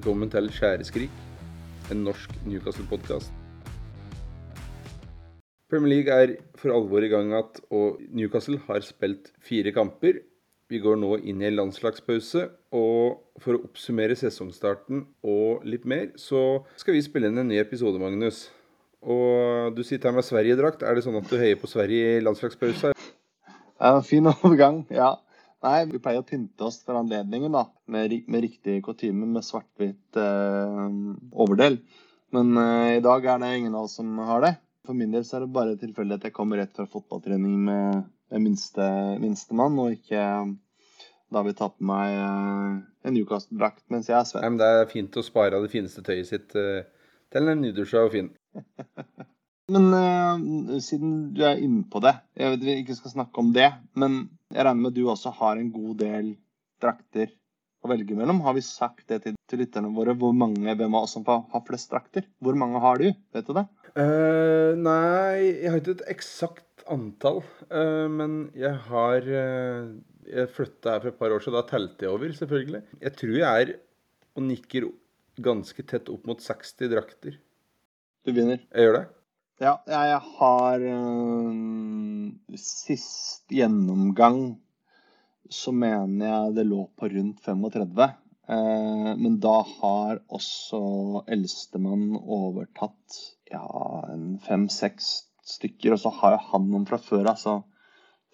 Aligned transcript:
Velkommen 0.00 0.30
til 0.32 0.46
Skjæreskrik, 0.48 1.16
en 1.92 1.98
norsk 2.06 2.30
Newcastle-podkast. 2.48 3.34
Premier 5.68 5.90
League 5.92 6.14
er 6.14 6.30
for 6.56 6.72
alvor 6.72 7.04
i 7.04 7.10
gang 7.12 7.28
igjen, 7.28 7.60
og 7.68 7.98
Newcastle 8.08 8.56
har 8.64 8.80
spilt 8.80 9.28
fire 9.44 9.74
kamper. 9.76 10.22
Vi 10.72 10.80
går 10.80 10.96
nå 11.02 11.18
inn 11.20 11.44
i 11.44 11.50
en 11.50 11.58
landslagspause, 11.58 12.46
og 12.72 13.42
for 13.44 13.58
å 13.58 13.62
oppsummere 13.68 14.16
sesongstarten 14.16 15.04
og 15.20 15.68
litt 15.68 15.84
mer, 15.84 16.14
så 16.16 16.62
skal 16.80 16.96
vi 16.96 17.04
spille 17.04 17.28
inn 17.28 17.44
en 17.44 17.52
ny 17.52 17.60
episode, 17.60 18.00
Magnus. 18.00 18.46
Og 19.04 19.76
du 19.76 19.84
sitter 19.84 20.08
her 20.08 20.16
med 20.16 20.24
Sverige-drakt. 20.24 20.80
Er 20.80 20.96
det 20.96 21.04
sånn 21.04 21.20
at 21.20 21.28
du 21.28 21.36
heier 21.36 21.60
på 21.60 21.68
Sverige 21.68 22.16
i 22.16 22.24
landslagspausa? 22.24 22.96
Ja, 22.96 23.98
fin 24.00 24.32
overgang, 24.32 24.86
ja. 24.88 25.18
Nei, 25.60 25.80
vi 25.90 26.00
pleier 26.00 26.22
å 26.22 26.26
pynte 26.26 26.64
oss 26.64 26.78
for 26.86 26.96
anledningen, 26.96 27.52
da. 27.52 27.66
Med, 27.92 28.14
med 28.32 28.44
riktig 28.46 28.78
kutyme 28.86 29.28
med 29.28 29.44
svart-hvitt 29.44 30.16
eh, 30.16 30.86
overdel. 31.44 31.76
Men 32.32 32.56
eh, 32.56 32.96
i 32.96 33.04
dag 33.04 33.26
er 33.28 33.42
det 33.42 33.50
ingen 33.58 33.76
av 33.76 33.88
oss 33.88 33.98
som 34.00 34.14
har 34.24 34.46
det. 34.46 34.54
For 34.88 34.96
min 34.96 35.12
del 35.12 35.26
så 35.28 35.36
er 35.36 35.44
det 35.44 35.52
bare 35.54 35.76
tilfeldig 35.80 36.16
at 36.16 36.24
jeg 36.28 36.36
kommer 36.36 36.62
rett 36.62 36.72
fra 36.76 36.88
fotballtrening 36.88 37.58
med, 37.66 38.06
med 38.32 38.44
minste, 38.46 38.86
minstemann, 39.20 39.76
og 39.82 39.98
ikke 39.98 40.22
da 41.30 41.42
vil 41.46 41.54
ta 41.58 41.68
på 41.70 41.86
meg 41.86 42.16
eh, 42.16 42.78
en 43.06 43.14
Newcastle-drakt 43.16 43.84
mens 43.92 44.08
jeg 44.10 44.16
er 44.18 44.26
svett. 44.26 44.46
Men 44.46 44.58
Det 44.62 44.70
er 44.78 44.88
fint 44.90 45.20
å 45.20 45.26
spare 45.26 45.58
av 45.58 45.66
det 45.66 45.74
fineste 45.74 46.02
tøyet 46.06 46.30
sitt 46.30 46.56
eh, 46.58 46.88
til 47.30 47.52
en 47.52 47.62
nydusja 47.62 48.06
og 48.08 48.16
fin. 48.16 48.32
Men 49.70 49.88
uh, 49.94 50.78
siden 50.82 51.30
du 51.36 51.44
er 51.46 51.60
inne 51.62 51.84
på 51.90 52.02
det, 52.02 52.16
jeg 52.38 52.54
vet 52.54 52.64
vi 52.66 52.78
ikke 52.82 52.96
skal 52.98 53.14
snakke 53.14 53.42
om 53.42 53.52
det, 53.54 53.68
men 53.98 54.24
jeg 54.50 54.66
regner 54.66 54.80
med 54.82 54.92
at 54.92 54.98
du 54.98 55.04
også 55.10 55.32
har 55.38 55.60
en 55.60 55.70
god 55.74 56.00
del 56.00 56.32
drakter 56.82 57.30
å 57.80 57.90
velge 57.90 58.16
mellom. 58.16 58.42
Har 58.44 58.56
vi 58.56 58.64
sagt 58.64 59.06
det 59.12 59.22
til, 59.24 59.36
til 59.48 59.62
lytterne 59.62 59.92
våre? 59.94 60.14
Hvor 60.18 60.34
mange, 60.36 60.74
Hvem 60.76 60.96
av 60.96 61.06
oss 61.06 61.14
som 61.16 61.26
har 61.26 61.62
flest 61.66 61.92
drakter? 61.92 62.26
Hvor 62.42 62.58
mange 62.58 62.80
har 62.82 63.00
du? 63.00 63.10
Vet 63.36 63.46
du 63.48 63.54
det? 63.56 63.66
Uh, 63.94 64.76
nei, 64.78 65.60
jeg 65.62 65.70
har 65.72 65.80
ikke 65.80 65.96
et 65.98 66.08
eksakt 66.14 66.84
antall. 66.90 67.42
Uh, 67.70 68.06
men 68.12 68.40
jeg 68.58 68.74
har 68.90 69.26
uh, 69.26 69.94
Jeg 70.30 70.50
flytta 70.54 70.96
her 70.96 71.04
for 71.04 71.12
et 71.12 71.20
par 71.22 71.34
år 71.34 71.44
siden. 71.44 71.58
Da 71.58 71.64
telte 71.70 72.06
jeg 72.06 72.12
over, 72.12 72.34
selvfølgelig. 72.40 72.82
Jeg 73.06 73.16
tror 73.22 73.38
jeg 73.38 73.62
er 73.64 73.72
og 74.38 74.44
nikker 74.46 74.90
ganske 75.42 75.82
tett 75.88 76.10
opp 76.12 76.28
mot 76.28 76.42
60 76.42 76.92
drakter. 76.92 77.40
Du 78.26 78.34
vinner. 78.36 78.60
Jeg 78.70 78.86
gjør 78.86 78.98
det? 78.98 79.06
Ja, 79.60 79.74
jeg 79.84 80.20
har 80.38 80.84
øh, 80.88 81.52
Sist 82.56 83.52
gjennomgang 83.52 84.40
så 85.50 85.72
mener 85.74 86.26
jeg 86.26 86.54
det 86.56 86.64
lå 86.68 86.84
på 86.96 87.10
rundt 87.10 87.42
35. 87.44 88.06
Eh, 88.50 89.10
men 89.18 89.36
da 89.42 89.58
har 89.66 90.22
også 90.30 90.80
eldstemann 91.30 92.14
overtatt 92.20 93.18
ja, 93.50 93.66
en 94.12 94.38
fem-seks 94.46 95.10
stykker. 95.56 95.96
Og 95.96 96.02
så 96.04 96.14
har 96.20 96.36
jo 96.36 96.42
han 96.52 96.68
noen 96.70 96.88
fra 96.88 97.00
før 97.02 97.32
av, 97.32 97.40
så 97.40 97.60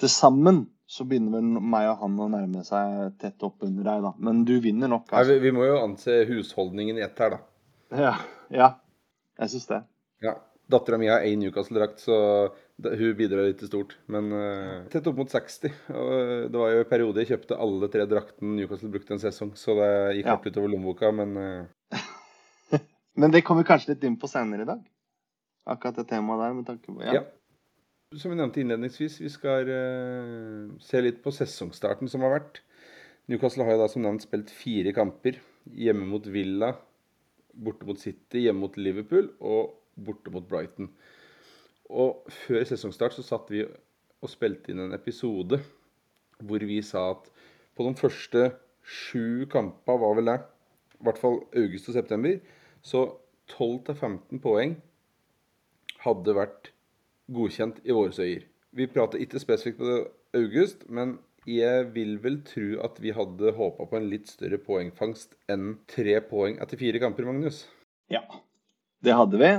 til 0.00 0.12
sammen 0.12 0.66
så 0.86 1.06
begynner 1.08 1.40
vel 1.40 1.68
meg 1.72 1.88
og 1.90 2.02
han 2.04 2.18
å 2.22 2.28
nærme 2.30 2.62
seg 2.66 3.16
tett 3.18 3.42
opp 3.42 3.64
under 3.66 3.88
deg, 3.88 4.04
da. 4.04 4.12
Men 4.22 4.44
du 4.46 4.54
vinner 4.62 4.92
nok. 4.92 5.08
Altså. 5.08 5.32
Nei, 5.32 5.40
vi, 5.40 5.48
vi, 5.48 5.54
må 5.56 5.66
jo 5.66 5.80
anse 5.80 6.20
husholdningen 6.28 7.00
i 7.00 7.06
ett 7.06 7.24
her, 7.24 7.38
da. 7.38 7.40
Ja. 7.96 8.12
ja 8.54 8.68
jeg 9.40 9.56
syns 9.56 9.66
det. 9.72 9.80
Ja. 10.22 10.36
Dattera 10.66 10.98
mi 10.98 11.06
har 11.06 11.22
én 11.22 11.38
Newcastle-drakt, 11.38 12.00
så 12.02 12.16
hun 12.82 13.12
bidrar 13.18 13.46
litt 13.46 13.60
til 13.62 13.70
stort. 13.70 13.94
Men 14.10 14.32
uh, 14.34 14.88
tett 14.90 15.06
opp 15.06 15.20
mot 15.20 15.30
60. 15.30 15.70
Og 15.94 16.10
det 16.50 16.58
var 16.58 16.72
jo 16.72 16.82
en 16.82 16.90
periode 16.90 17.22
jeg 17.22 17.30
kjøpte 17.30 17.58
alle 17.62 17.88
tre 17.92 18.06
draktene 18.10 18.56
Newcastle 18.58 18.90
brukte 18.90 19.14
en 19.14 19.22
sesong, 19.22 19.54
så 19.58 19.78
det 19.78 19.90
gikk 20.18 20.32
ja. 20.32 20.36
utover 20.42 20.72
lommeboka, 20.74 21.12
men 21.14 21.38
uh... 21.38 21.96
Men 23.20 23.32
det 23.32 23.46
kommer 23.46 23.64
vi 23.64 23.70
kanskje 23.70 23.94
litt 23.94 24.02
inn 24.04 24.18
på 24.20 24.28
senere 24.28 24.66
i 24.66 24.68
dag? 24.68 24.82
Akkurat 25.72 26.02
det 26.02 26.08
temaet 26.10 26.42
der, 26.42 26.58
med 26.58 26.66
tanke 26.68 26.92
på 26.92 27.00
ja. 27.00 27.22
ja. 27.22 27.22
Som 28.18 28.34
vi 28.34 28.36
nevnte 28.38 28.60
innledningsvis, 28.60 29.16
vi 29.22 29.30
skal 29.32 29.70
uh, 29.70 30.74
se 30.82 31.00
litt 31.00 31.22
på 31.24 31.32
sesongstarten 31.34 32.10
som 32.10 32.26
har 32.26 32.36
vært. 32.36 32.60
Newcastle 33.30 33.64
har 33.66 33.74
jo 33.74 33.80
da 33.80 33.88
som 33.90 34.04
nevnt 34.04 34.26
spilt 34.26 34.52
fire 34.54 34.92
kamper. 34.94 35.40
Hjemme 35.74 36.06
mot 36.10 36.26
Villa, 36.30 36.74
borte 37.54 37.88
mot 37.88 37.98
City, 37.98 38.44
hjemme 38.44 38.66
mot 38.66 38.76
Liverpool 38.78 39.32
og 39.40 39.74
borte 39.96 40.32
mot 40.32 40.46
Brighton. 40.48 40.90
Og 41.90 42.26
før 42.44 42.64
sesongstart 42.66 43.16
så 43.16 43.24
satt 43.24 43.50
vi 43.52 43.64
og 43.66 44.32
spilte 44.32 44.72
inn 44.72 44.82
en 44.82 44.96
episode 44.96 45.60
hvor 46.42 46.64
vi 46.68 46.80
sa 46.84 47.10
at 47.14 47.28
på 47.76 47.84
de 47.86 47.94
første 47.96 48.48
sju 48.86 49.46
kampene 49.52 50.00
var 50.00 50.16
vel 50.18 50.30
det, 50.30 50.40
i 50.96 51.06
hvert 51.06 51.20
fall 51.20 51.38
august 51.56 51.90
og 51.90 51.96
september, 51.96 52.38
så 52.82 53.02
12-15 53.52 54.40
poeng 54.42 54.76
hadde 56.02 56.34
vært 56.36 56.70
godkjent 57.32 57.80
i 57.84 57.94
våre 57.94 58.14
øyer. 58.22 58.46
Vi 58.76 58.88
prater 58.90 59.22
ikke 59.22 59.40
spesifikt 59.42 59.80
på 59.80 59.96
august, 60.36 60.84
men 60.88 61.18
jeg 61.46 61.86
vil 61.94 62.16
vel 62.22 62.40
tro 62.46 62.80
at 62.84 62.98
vi 63.02 63.14
hadde 63.14 63.54
håpa 63.56 63.86
på 63.86 63.98
en 63.98 64.08
litt 64.10 64.30
større 64.30 64.58
poengfangst 64.62 65.36
enn 65.52 65.76
tre 65.90 66.18
poeng 66.26 66.58
etter 66.62 66.80
fire 66.80 67.00
kamper, 67.02 67.28
Magnus. 67.28 67.64
Ja, 68.10 68.22
det 69.04 69.14
hadde 69.14 69.40
vi. 69.40 69.52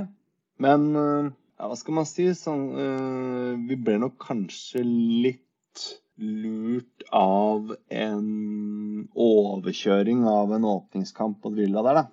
Men 0.63 0.90
eh, 0.95 1.29
ja, 1.57 1.69
hva 1.69 1.78
skal 1.78 1.97
man 2.00 2.09
si? 2.09 2.28
Sånn, 2.38 2.68
uh, 2.73 3.53
vi 3.69 3.78
ble 3.81 3.97
nok 4.01 4.18
kanskje 4.22 4.84
litt 4.85 5.44
lurt 6.18 7.06
av 7.13 7.73
en 7.94 8.28
overkjøring 9.13 10.23
av 10.29 10.53
en 10.56 10.66
åpningskamp 10.66 11.41
på 11.44 11.53
Villa 11.57 11.84
der, 11.85 12.01
da. 12.01 12.06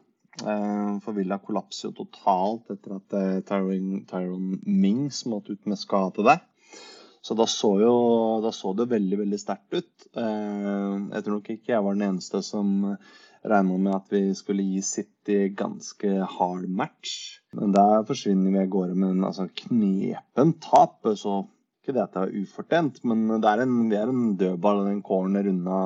Uh, 0.44 0.96
for 1.04 1.16
Villa 1.16 1.38
kollapser 1.40 1.90
jo 1.90 1.98
totalt 2.02 2.72
etter 2.74 2.96
at 2.96 3.16
Tyron, 3.48 4.02
Tyron 4.10 4.58
Mings 4.64 5.22
måtte 5.30 5.56
ut 5.56 5.68
med 5.70 5.80
skade 5.80 6.24
der. 6.26 6.42
Så 7.24 7.36
da 7.36 7.46
så, 7.48 7.70
jo, 7.80 7.92
da 8.44 8.50
så 8.52 8.74
det 8.76 8.90
veldig, 8.90 9.22
veldig 9.22 9.38
sterkt 9.40 9.72
ut. 9.72 10.08
Jeg 10.12 11.22
tror 11.24 11.38
nok 11.38 11.46
ikke 11.54 11.72
jeg 11.72 11.84
var 11.86 11.96
den 11.96 12.04
eneste 12.10 12.42
som 12.44 12.74
regna 13.44 13.78
med 13.78 13.94
at 13.96 14.12
vi 14.12 14.22
skulle 14.36 14.64
gi 14.66 14.82
City 14.82 15.48
ganske 15.56 16.12
hard 16.36 16.68
match. 16.68 17.40
Men 17.52 17.74
der 17.74 18.06
forsvinner 18.08 18.54
vi 18.54 18.62
av 18.62 18.70
gårde 18.72 18.94
med 18.94 19.16
en 19.16 19.26
altså, 19.28 19.48
knepen 19.64 20.54
tap. 20.64 21.04
Så 21.16 21.42
ikke 21.84 21.96
det 21.98 22.04
at 22.06 22.14
det 22.16 22.22
er 22.22 22.38
ufortjent, 22.40 23.02
men 23.04 23.26
det 23.42 23.50
er 23.50 23.60
en, 23.66 23.74
det 23.90 23.98
er 24.00 24.08
en 24.08 24.36
dødball, 24.40 24.86
en 24.88 25.02
corner 25.04 25.50
unna 25.50 25.80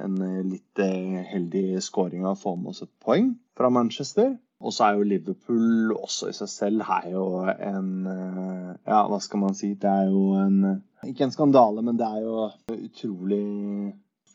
en 0.00 0.14
litt 0.48 0.80
eh, 0.80 1.18
heldig 1.28 1.82
scoring 1.84 2.24
av 2.24 2.38
å 2.38 2.40
få 2.40 2.54
med 2.56 2.72
oss 2.72 2.86
et 2.86 2.92
poeng 3.04 3.34
fra 3.58 3.68
Manchester. 3.68 4.32
Og 4.62 4.72
så 4.72 4.86
er 4.86 4.96
jo 4.96 5.08
Liverpool 5.10 5.92
også 5.92 6.30
i 6.30 6.36
seg 6.36 6.48
selv 6.48 6.86
her 6.86 7.10
jo 7.12 7.26
en 7.50 7.90
eh, 8.08 8.70
Ja, 8.86 9.02
hva 9.10 9.18
skal 9.20 9.42
man 9.42 9.58
si? 9.58 9.74
Det 9.74 9.90
er 9.90 10.08
jo 10.08 10.38
en 10.38 10.80
Ikke 11.04 11.26
en 11.26 11.34
skandale, 11.34 11.82
men 11.84 11.98
det 12.00 12.06
er 12.06 12.24
jo 12.24 12.48
utrolig 12.72 13.42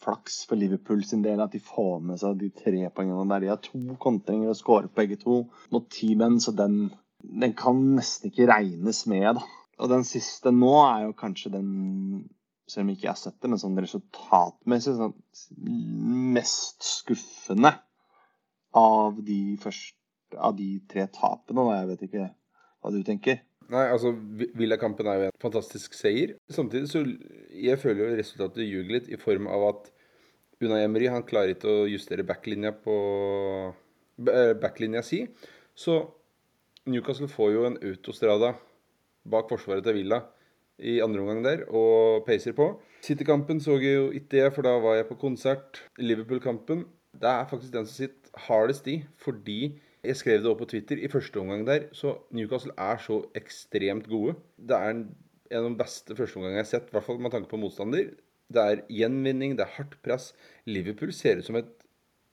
flaks 0.08 0.46
for 0.48 0.56
Liverpool 0.56 1.04
sin 1.04 1.24
del 1.26 1.42
at 1.44 1.52
de 1.52 1.60
får 1.64 2.00
med 2.08 2.22
seg 2.22 2.40
de 2.40 2.50
tre 2.56 2.88
poengene 2.96 3.28
der. 3.28 3.44
De 3.44 3.52
har 3.52 3.60
to 3.64 3.98
kontringer 4.00 4.54
og 4.54 4.60
skårer 4.60 4.90
begge 4.96 5.20
to 5.20 5.42
mot 5.74 5.88
ti 5.92 6.14
menn, 6.20 6.40
så 6.40 6.54
den, 6.56 6.88
den, 7.20 7.56
kan 7.60 7.82
nesten 7.98 8.32
ikke 8.32 8.48
regnes 8.50 9.04
med. 9.12 9.42
Og 9.78 9.92
den 9.92 10.08
siste 10.08 10.54
nå 10.56 10.72
er 10.86 11.08
jo 11.08 11.18
kanskje 11.18 11.54
den, 11.58 11.68
selv 12.70 12.88
om 12.88 12.94
ikke 12.94 13.10
jeg 13.10 13.14
har 13.14 13.20
sett 13.20 13.38
det, 13.42 13.52
men 13.52 13.62
sånn 13.62 13.84
resultatmessig 13.84 14.96
sånn 14.98 15.18
mest 16.38 16.88
skuffende 16.88 17.76
av 18.78 19.20
de, 19.26 19.58
første, 19.62 20.00
av 20.38 20.56
de 20.58 20.78
tre 20.90 21.08
tapene. 21.12 21.68
Og 21.68 21.76
Jeg 21.76 21.92
vet 21.92 22.08
ikke 22.08 22.32
hva 22.32 22.96
du 22.96 23.04
tenker. 23.04 23.44
Nei, 23.68 23.84
altså 23.92 24.14
Villa-kampen 24.56 25.10
er 25.12 25.20
jo 25.20 25.28
en 25.28 25.40
fantastisk 25.44 25.96
seier. 25.98 26.38
Samtidig 26.48 26.88
så 26.88 27.04
jeg 27.52 27.80
føler 27.82 28.06
jo 28.06 28.20
resultatet 28.22 28.64
ljuger 28.64 28.94
litt, 28.96 29.10
i 29.12 29.20
form 29.20 29.50
av 29.52 29.66
at 29.74 29.90
Unai 30.64 30.84
Emery 30.86 31.10
han 31.14 31.26
klarer 31.28 31.54
ikke 31.54 31.70
å 31.70 31.90
justere 31.90 32.26
backlinja 32.26 32.72
på 32.84 32.96
eh, 34.26 34.54
backlinja 34.58 35.04
si. 35.06 35.24
Så 35.78 36.00
Newcastle 36.90 37.30
får 37.30 37.54
jo 37.54 37.68
en 37.68 37.78
autostrada 37.84 38.56
bak 39.28 39.50
forsvaret 39.52 39.86
til 39.86 40.00
Villa 40.00 40.24
i 40.78 41.00
andre 41.02 41.24
omgang 41.24 41.42
der, 41.46 41.64
og 41.74 42.24
peiser 42.28 42.54
på. 42.58 42.70
City-kampen 43.06 43.60
så 43.62 43.80
jeg 43.82 43.98
jo 43.98 44.08
ikke 44.16 44.34
det, 44.36 44.46
for 44.56 44.66
da 44.66 44.76
var 44.82 44.98
jeg 44.98 45.10
på 45.10 45.18
konsert. 45.22 45.82
Liverpool-kampen 46.02 46.86
det 47.18 47.30
er 47.30 47.48
faktisk 47.50 47.74
den 47.74 47.88
som 47.88 47.96
sitter 47.96 48.42
hardest 48.48 48.88
i, 48.92 49.00
fordi 49.18 49.78
jeg 50.06 50.20
skrev 50.20 50.44
det 50.44 50.50
opp 50.52 50.62
på 50.62 50.70
Twitter 50.70 51.00
i 51.02 51.10
første 51.12 51.42
omgang 51.42 51.66
der, 51.68 51.88
så 51.98 52.14
Newcastle 52.36 52.76
er 52.78 53.02
så 53.02 53.24
ekstremt 53.38 54.08
gode. 54.10 54.36
Det 54.58 54.78
er 54.78 54.94
en, 54.94 55.08
av 55.52 55.66
de 55.66 55.80
beste 55.80 56.16
førsteomgangene 56.16 56.62
jeg 56.62 56.66
har 56.66 56.70
sett, 56.70 56.90
i 56.92 56.96
hvert 56.96 57.08
fall 57.08 57.22
med 57.24 57.34
tanke 57.34 57.50
på 57.52 57.60
motstander. 57.62 58.12
Det 58.54 58.64
er 58.64 58.84
gjenvinning, 58.92 59.58
det 59.58 59.66
er 59.66 59.76
hardt 59.76 59.98
press. 60.06 60.32
Liverpool 60.70 61.12
ser 61.16 61.42
ut 61.42 61.48
som 61.48 61.60
et, 61.60 61.70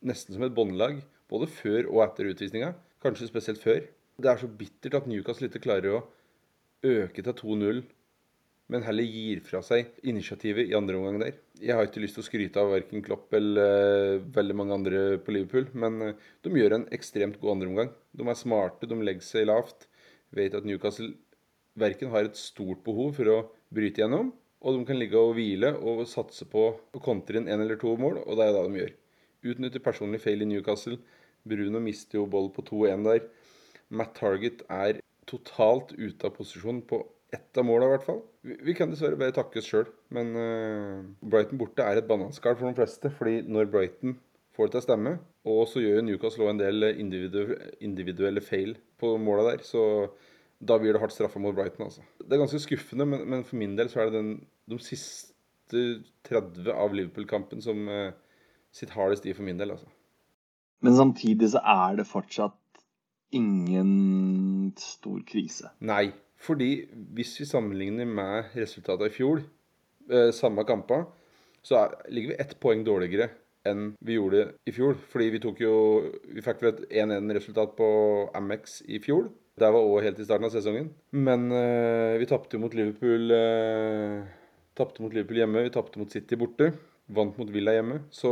nesten 0.05 0.37
som 0.37 0.46
et 0.46 0.55
båndlag, 0.55 1.00
både 1.31 1.49
før 1.50 1.90
og 1.90 2.05
etter 2.06 2.31
utvisninga. 2.31 2.75
Kanskje 3.02 3.31
spesielt 3.31 3.62
før. 3.62 3.82
Det 4.20 4.31
er 4.31 4.40
så 4.40 4.49
bittert 4.49 5.00
at 5.00 5.11
Newcastle 5.11 5.50
ikke 5.50 5.64
klarer 5.66 5.99
å 5.99 6.05
øke 6.84 7.25
til 7.25 7.34
2-0 7.40 7.82
men 8.72 8.84
heller 8.87 9.05
gir 9.05 9.43
fra 9.44 9.61
seg 9.64 9.90
initiativet 10.08 10.70
i 10.70 10.76
andre 10.76 10.96
omgang 10.96 11.19
der. 11.20 11.34
Jeg 11.61 11.76
har 11.76 11.84
ikke 11.87 12.00
lyst 12.00 12.17
til 12.17 12.25
å 12.25 12.28
skryte 12.28 12.62
av 12.62 12.70
verken 12.72 13.05
Klopp 13.05 13.34
eller 13.37 14.20
uh, 14.20 14.22
veldig 14.34 14.56
mange 14.56 14.78
andre 14.78 15.02
på 15.25 15.34
Liverpool, 15.37 15.69
men 15.76 15.99
uh, 16.00 16.31
de 16.44 16.55
gjør 16.56 16.78
en 16.78 16.87
ekstremt 16.96 17.37
god 17.43 17.58
andreomgang. 17.58 17.93
De 18.17 18.25
er 18.25 18.40
smarte, 18.40 18.88
de 18.88 18.96
legger 18.96 19.26
seg 19.26 19.50
lavt. 19.50 19.84
Vet 20.34 20.56
at 20.56 20.64
Newcastle 20.67 21.12
verken 21.78 22.12
har 22.14 22.31
et 22.31 22.40
stort 22.40 22.81
behov 22.87 23.19
for 23.19 23.32
å 23.34 23.38
bryte 23.75 24.00
gjennom, 24.00 24.32
og 24.64 24.78
de 24.78 24.84
kan 24.88 24.99
ligge 24.99 25.20
og 25.20 25.34
hvile 25.37 25.75
og 25.76 26.06
satse 26.08 26.46
på 26.49 26.66
å 26.72 27.02
kontre 27.05 27.40
inn 27.40 27.50
én 27.52 27.61
eller 27.61 27.76
to 27.81 27.93
mål, 28.00 28.22
og 28.25 28.38
det 28.38 28.46
er 28.46 28.55
det 28.56 28.62
de 28.64 28.81
gjør. 28.81 28.93
Utnytter 29.52 29.84
personlig 29.84 30.22
feil 30.25 30.40
i 30.40 30.49
Newcastle. 30.49 30.96
Bruno 31.44 31.82
mister 31.84 32.22
jo 32.22 32.28
ball 32.32 32.49
på 32.55 32.64
2-1 32.64 33.05
der. 33.05 33.26
Matt 33.93 34.14
Target 34.16 34.64
er 34.72 35.02
totalt 35.28 35.93
ute 35.99 36.25
av 36.25 36.32
posisjon 36.38 36.81
på 36.88 37.02
ett 37.34 37.58
av 37.61 37.66
måla, 37.69 37.88
i 37.88 37.94
hvert 37.94 38.06
fall. 38.06 38.22
Vi, 38.44 38.75
kan 38.76 38.93
dessverre 38.93 39.19
bare 39.20 39.34
takke 39.37 39.61
oss 39.61 39.69
sjøl. 39.69 39.88
Men 40.14 40.32
uh, 40.38 41.05
Brighton 41.20 41.60
borte 41.60 41.84
er 41.84 42.00
et 42.00 42.08
bananskall 42.08 42.56
for 42.56 42.70
de 42.70 42.78
fleste. 42.78 43.12
fordi 43.19 43.43
når 43.44 43.69
Brighton 43.72 44.17
får 44.55 44.69
det 44.69 44.75
til 44.75 44.81
å 44.81 44.87
stemme, 44.87 45.17
og 45.50 45.64
så 45.69 45.82
gjør 45.82 46.05
Newcastle 46.06 46.49
en 46.49 46.60
del 46.60 46.88
individu 46.93 47.56
individuelle 47.82 48.40
feil 48.44 48.76
på 49.02 49.17
måla 49.20 49.49
der, 49.50 49.64
så 49.67 49.82
da 50.64 50.78
blir 50.78 50.94
det 50.94 51.00
hardt 51.02 51.14
straffa 51.14 51.43
mot 51.43 51.56
Brighton. 51.56 51.88
altså. 51.88 52.05
Det 52.22 52.32
er 52.32 52.44
ganske 52.44 52.62
skuffende, 52.62 53.06
men, 53.08 53.25
men, 53.28 53.43
for 53.44 53.58
min 53.60 53.75
del 53.76 53.90
så 53.93 54.05
er 54.05 54.10
det 54.10 54.20
den, 54.20 54.37
de 54.70 54.78
siste 54.82 55.82
30 56.28 56.70
av 56.72 56.94
Liverpool-kampen 56.94 57.62
som 57.64 57.88
uh, 57.88 58.12
sitter 58.75 58.96
hardest 58.99 59.26
i 59.26 59.34
for 59.37 59.46
min 59.46 59.61
del. 59.61 59.75
altså. 59.75 59.88
Men 60.84 60.96
samtidig 60.96 61.50
så 61.55 61.62
er 61.64 61.99
det 62.00 62.06
fortsatt 62.08 62.61
ingen 63.34 64.72
stor 64.78 65.22
krise. 65.26 65.70
Nei, 65.81 66.12
fordi 66.37 66.84
hvis 67.16 67.32
vi 67.40 67.49
sammenligner 67.49 68.08
med 68.08 68.52
resultatet 68.56 69.11
i 69.11 69.14
fjor, 69.14 69.40
eh, 70.11 70.31
samme 70.37 70.64
kamper, 70.69 71.06
så 71.64 71.81
er, 71.81 71.96
ligger 72.12 72.34
vi 72.34 72.40
ett 72.44 72.58
poeng 72.60 72.84
dårligere 72.84 73.31
enn 73.64 73.94
vi 74.05 74.19
gjorde 74.19 74.44
i 74.69 74.75
fjor. 74.76 74.99
Fordi 75.12 75.31
vi 75.32 75.40
tok 75.40 75.60
jo 75.64 75.75
Vi 76.28 76.44
fikk 76.44 76.60
vel 76.60 76.75
et 76.75 76.84
1-1-resultat 77.05 77.72
på 77.78 77.88
Amex 78.37 78.82
i 78.84 79.00
fjor. 79.00 79.31
Det 79.56 79.70
var 79.70 79.87
òg 79.87 80.02
helt 80.05 80.19
i 80.19 80.26
starten 80.26 80.49
av 80.49 80.52
sesongen. 80.52 80.90
Men 81.12 81.50
eh, 81.55 82.19
vi 82.20 82.28
tapte 82.28 82.58
mot 82.60 82.75
Liverpool 82.75 83.31
eh, 83.32 84.26
Tapte 84.74 85.02
mot 85.02 85.12
Liverpool 85.14 85.38
hjemme, 85.42 85.62
vi 85.66 85.74
tapte 85.74 85.98
mot 86.00 86.10
City 86.10 86.36
borte. 86.38 86.72
Vant 87.14 87.36
mot 87.38 87.50
Villa 87.52 87.72
hjemme. 87.76 87.96
Så 88.14 88.30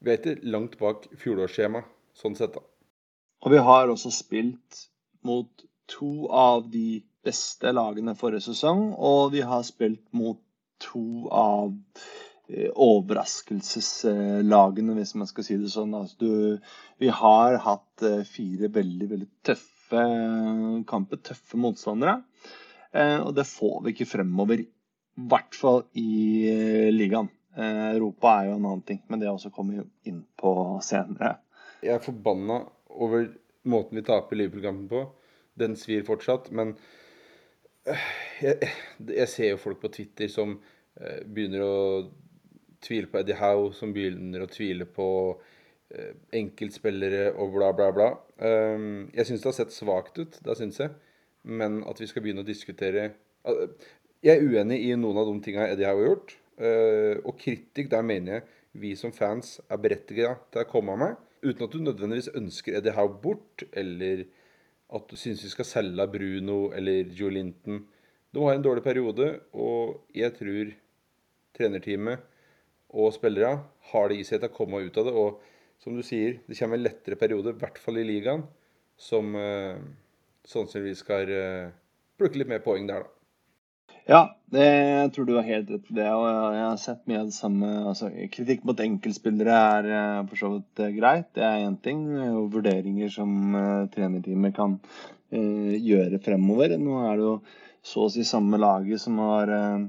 vi 0.00 0.10
er 0.10 0.18
ikke 0.18 0.48
langt 0.48 0.78
bak 0.80 0.98
fjorårsskjemaet, 1.20 1.84
sånn 2.16 2.36
sett, 2.38 2.54
da. 2.56 2.62
Og 3.44 3.48
vi 3.54 3.60
har 3.64 3.88
også 3.88 4.10
spilt 4.12 4.88
mot 5.24 5.48
to 5.90 6.28
av 6.32 6.70
de 6.72 7.02
beste 7.24 7.72
lagene 7.72 8.14
forrige 8.16 8.40
sesong, 8.48 8.94
og 8.96 9.32
vi 9.34 9.40
har 9.44 9.62
spilt 9.66 10.12
mot 10.16 10.38
to 10.80 11.28
av 11.36 11.74
eh, 12.48 12.70
overraskelseslagene, 12.72 14.94
hvis 14.96 15.14
man 15.20 15.26
skal 15.28 15.44
si 15.44 15.56
det 15.60 15.70
sånn. 15.72 15.94
Altså, 15.96 16.16
du, 16.20 16.58
vi 17.00 17.08
har 17.20 17.58
hatt 17.66 18.02
eh, 18.06 18.24
fire 18.28 18.68
veldig, 18.72 19.08
veldig 19.12 19.30
tøffe 19.46 20.02
kamper, 20.88 21.16
tøffe 21.30 21.56
motstandere. 21.60 22.14
Eh, 22.92 23.18
og 23.20 23.34
det 23.36 23.46
får 23.48 23.82
vi 23.84 23.88
ikke 23.94 24.12
fremover, 24.16 24.58
i 25.20 25.28
hvert 25.30 25.56
fall 25.56 25.84
i 25.98 26.90
ligaen. 26.94 27.28
Europa 27.60 28.32
er 28.38 28.48
jo 28.48 28.56
en 28.56 28.66
annen 28.66 28.82
ting, 28.86 29.00
men 29.10 29.20
det 29.20 29.28
også 29.28 29.50
kommer 29.52 29.80
vi 29.80 30.10
inn 30.10 30.22
på 30.38 30.52
senere. 30.86 31.34
Jeg 31.82 31.96
er 31.96 32.04
forbanna 32.04 32.60
over 32.94 33.26
måten 33.68 33.98
vi 33.98 34.04
taper 34.06 34.38
Liverpool-kampen 34.38 34.88
på 34.88 35.02
den 35.60 35.76
svir 35.76 36.06
fortsatt. 36.06 36.48
Men 36.56 36.72
øh, 37.90 38.06
jeg, 38.40 38.70
jeg, 39.08 39.28
ser 39.28 39.52
jo 39.52 39.60
folk 39.60 39.82
på 39.82 39.92
Twitter 39.92 40.30
som 40.32 40.56
begynner 41.00 41.64
å 41.64 41.76
tvile 42.84 43.10
på 43.10 43.20
Eddie 43.20 43.38
Howe, 43.40 43.74
som 43.76 43.92
begynner 43.96 44.44
å 44.44 44.50
tvile 44.50 44.86
på 44.88 45.08
enkeltspillere 46.36 47.32
og 47.40 47.54
bla, 47.56 47.72
bla, 47.76 47.90
bla. 47.94 48.10
Um, 48.38 49.08
jeg 49.14 49.26
syns 49.26 49.42
det 49.42 49.50
har 49.50 49.56
sett 49.58 49.74
svakt 49.74 50.20
ut, 50.20 50.38
det 50.44 50.56
syns 50.58 50.80
jeg. 50.82 50.94
Men 51.42 51.80
at 51.88 52.00
vi 52.00 52.08
skal 52.10 52.24
begynne 52.24 52.44
å 52.44 52.48
diskutere 52.48 53.10
Jeg 54.20 54.36
er 54.36 54.44
uenig 54.44 54.76
i 54.84 54.96
noen 55.00 55.16
av 55.16 55.28
de 55.30 55.40
tinga 55.44 55.66
Eddie 55.70 55.88
Howe 55.88 56.02
har 56.02 56.10
gjort. 56.12 56.36
og 57.24 57.38
kritikk, 57.40 57.86
der 57.88 58.02
mener 58.04 58.34
jeg 58.34 58.42
vi 58.72 58.92
som 58.98 59.12
fans 59.16 59.58
er 59.66 59.80
berettiga 59.80 60.34
til 60.52 60.62
å 60.62 60.68
komme 60.68 60.96
med. 61.00 61.16
Uten 61.40 61.64
at 61.64 61.72
du 61.72 61.80
nødvendigvis 61.80 62.34
ønsker 62.36 62.76
Eddie 62.76 62.94
Howe 62.94 63.16
bort, 63.22 63.64
eller 63.72 64.26
at 64.92 65.06
du 65.08 65.16
syns 65.16 65.42
vi 65.44 65.52
skal 65.52 65.68
selge 65.68 66.06
Bruno 66.12 66.58
eller 66.76 67.08
Joe 67.16 67.32
Linton. 67.32 67.84
De 68.30 68.42
har 68.44 68.58
en 68.58 68.64
dårlig 68.66 68.84
periode, 68.84 69.30
og 69.56 70.02
jeg 70.14 70.34
tror 70.36 70.74
trenerteamet 71.56 72.26
og 72.90 73.14
spillere 73.14 73.54
har 73.92 74.10
det 74.10 74.18
i 74.18 74.26
seg 74.26 74.42
til 74.42 74.50
å 74.50 74.54
komme 74.54 74.82
ut 74.84 75.00
av 75.00 75.08
det. 75.08 75.14
Og 75.14 75.80
som 75.80 75.96
du 75.96 76.02
sier, 76.06 76.38
det 76.46 76.58
kommer 76.58 76.78
en 76.78 76.84
lettere 76.84 77.18
periode, 77.18 77.54
i 77.54 77.62
hvert 77.62 77.78
fall 77.80 78.02
i 78.02 78.06
ligaen, 78.06 78.44
som 79.00 79.32
eh, 79.38 79.80
sannsynligvis 80.44 81.02
skal 81.06 81.32
eh, 81.32 81.72
plukke 82.20 82.42
litt 82.42 82.50
mer 82.50 82.62
poeng 82.64 82.84
der, 82.90 83.06
da. 83.06 83.19
Ja, 84.08 84.20
det, 84.50 84.64
jeg 84.64 85.12
tror 85.14 85.26
du 85.28 85.34
har 85.36 85.46
helt 85.46 85.70
rett 85.70 85.90
i 85.92 85.96
det. 85.98 86.08
og 86.08 86.26
Jeg 86.26 86.64
har 86.64 86.78
sett 86.80 87.02
mye 87.10 87.20
av 87.20 87.28
det 87.28 87.36
samme. 87.36 87.70
Altså, 87.90 88.10
kritikk 88.32 88.64
mot 88.68 88.80
enkeltspillere 88.82 89.56
er 89.76 89.88
uh, 89.90 90.28
for 90.30 90.40
så 90.40 90.52
vidt 90.56 90.82
uh, 90.82 90.92
greit. 90.96 91.28
Det 91.36 91.44
er 91.46 91.64
én 91.66 91.78
ting. 91.84 92.04
Og 92.32 92.50
vurderinger 92.56 93.12
som 93.12 93.56
uh, 93.56 93.88
trenerteamet 93.92 94.56
kan 94.56 94.78
uh, 94.80 95.74
gjøre 95.76 96.22
fremover. 96.24 96.76
Nå 96.80 97.02
er 97.06 97.20
det 97.20 97.26
jo 97.28 97.34
så 97.90 98.06
å 98.06 98.12
si 98.12 98.26
samme 98.28 98.60
laget 98.60 99.02
som 99.02 99.20
har 99.22 99.52
uh, 99.56 99.84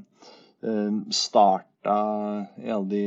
starta 1.12 1.98
i 2.62 2.70
alle 2.70 2.88
de 2.92 3.06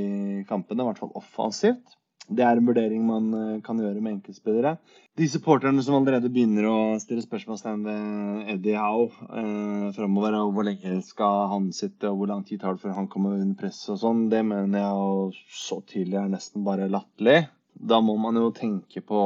kampene, 0.49 0.83
i 0.83 0.89
hvert 0.89 1.05
fall 1.05 1.15
offensivt. 1.21 1.95
Det 2.25 2.41
er 2.41 2.57
en 2.57 2.65
vurdering 2.65 3.03
man 3.05 3.27
eh, 3.37 3.63
kan 3.65 3.81
gjøre 3.81 4.01
med 4.01 4.15
enkeltspillere. 4.15 4.79
De 5.21 5.27
supporterne 5.29 5.83
som 5.85 5.99
allerede 5.99 6.31
begynner 6.33 6.67
å 6.71 6.77
stille 7.03 7.23
spørsmålstegn 7.23 7.83
ved 7.85 8.53
Eddie 8.55 8.81
Howe 8.81 9.11
eh, 9.29 9.91
framover, 9.97 10.39
og 10.41 10.55
hvor 10.57 10.65
lenge 10.65 10.97
skal 11.05 11.51
han 11.53 11.69
sitte, 11.77 12.09
og 12.09 12.23
hvor 12.23 12.33
lang 12.33 12.47
tid 12.49 12.63
tar 12.63 12.79
det 12.79 12.85
før 12.87 12.97
han 12.97 13.11
kommer 13.13 13.37
under 13.37 13.59
press 13.61 13.83
og 13.93 14.01
sånn, 14.01 14.25
det 14.33 14.41
mener 14.49 14.81
jeg 14.81 15.45
så 15.53 15.83
tidlig 15.91 16.23
er 16.23 16.33
nesten 16.33 16.65
bare 16.65 16.89
latterlig. 16.89 17.45
Da 17.75 18.01
må 18.01 18.17
man 18.23 18.41
jo 18.41 18.49
tenke 18.57 19.05
på 19.05 19.21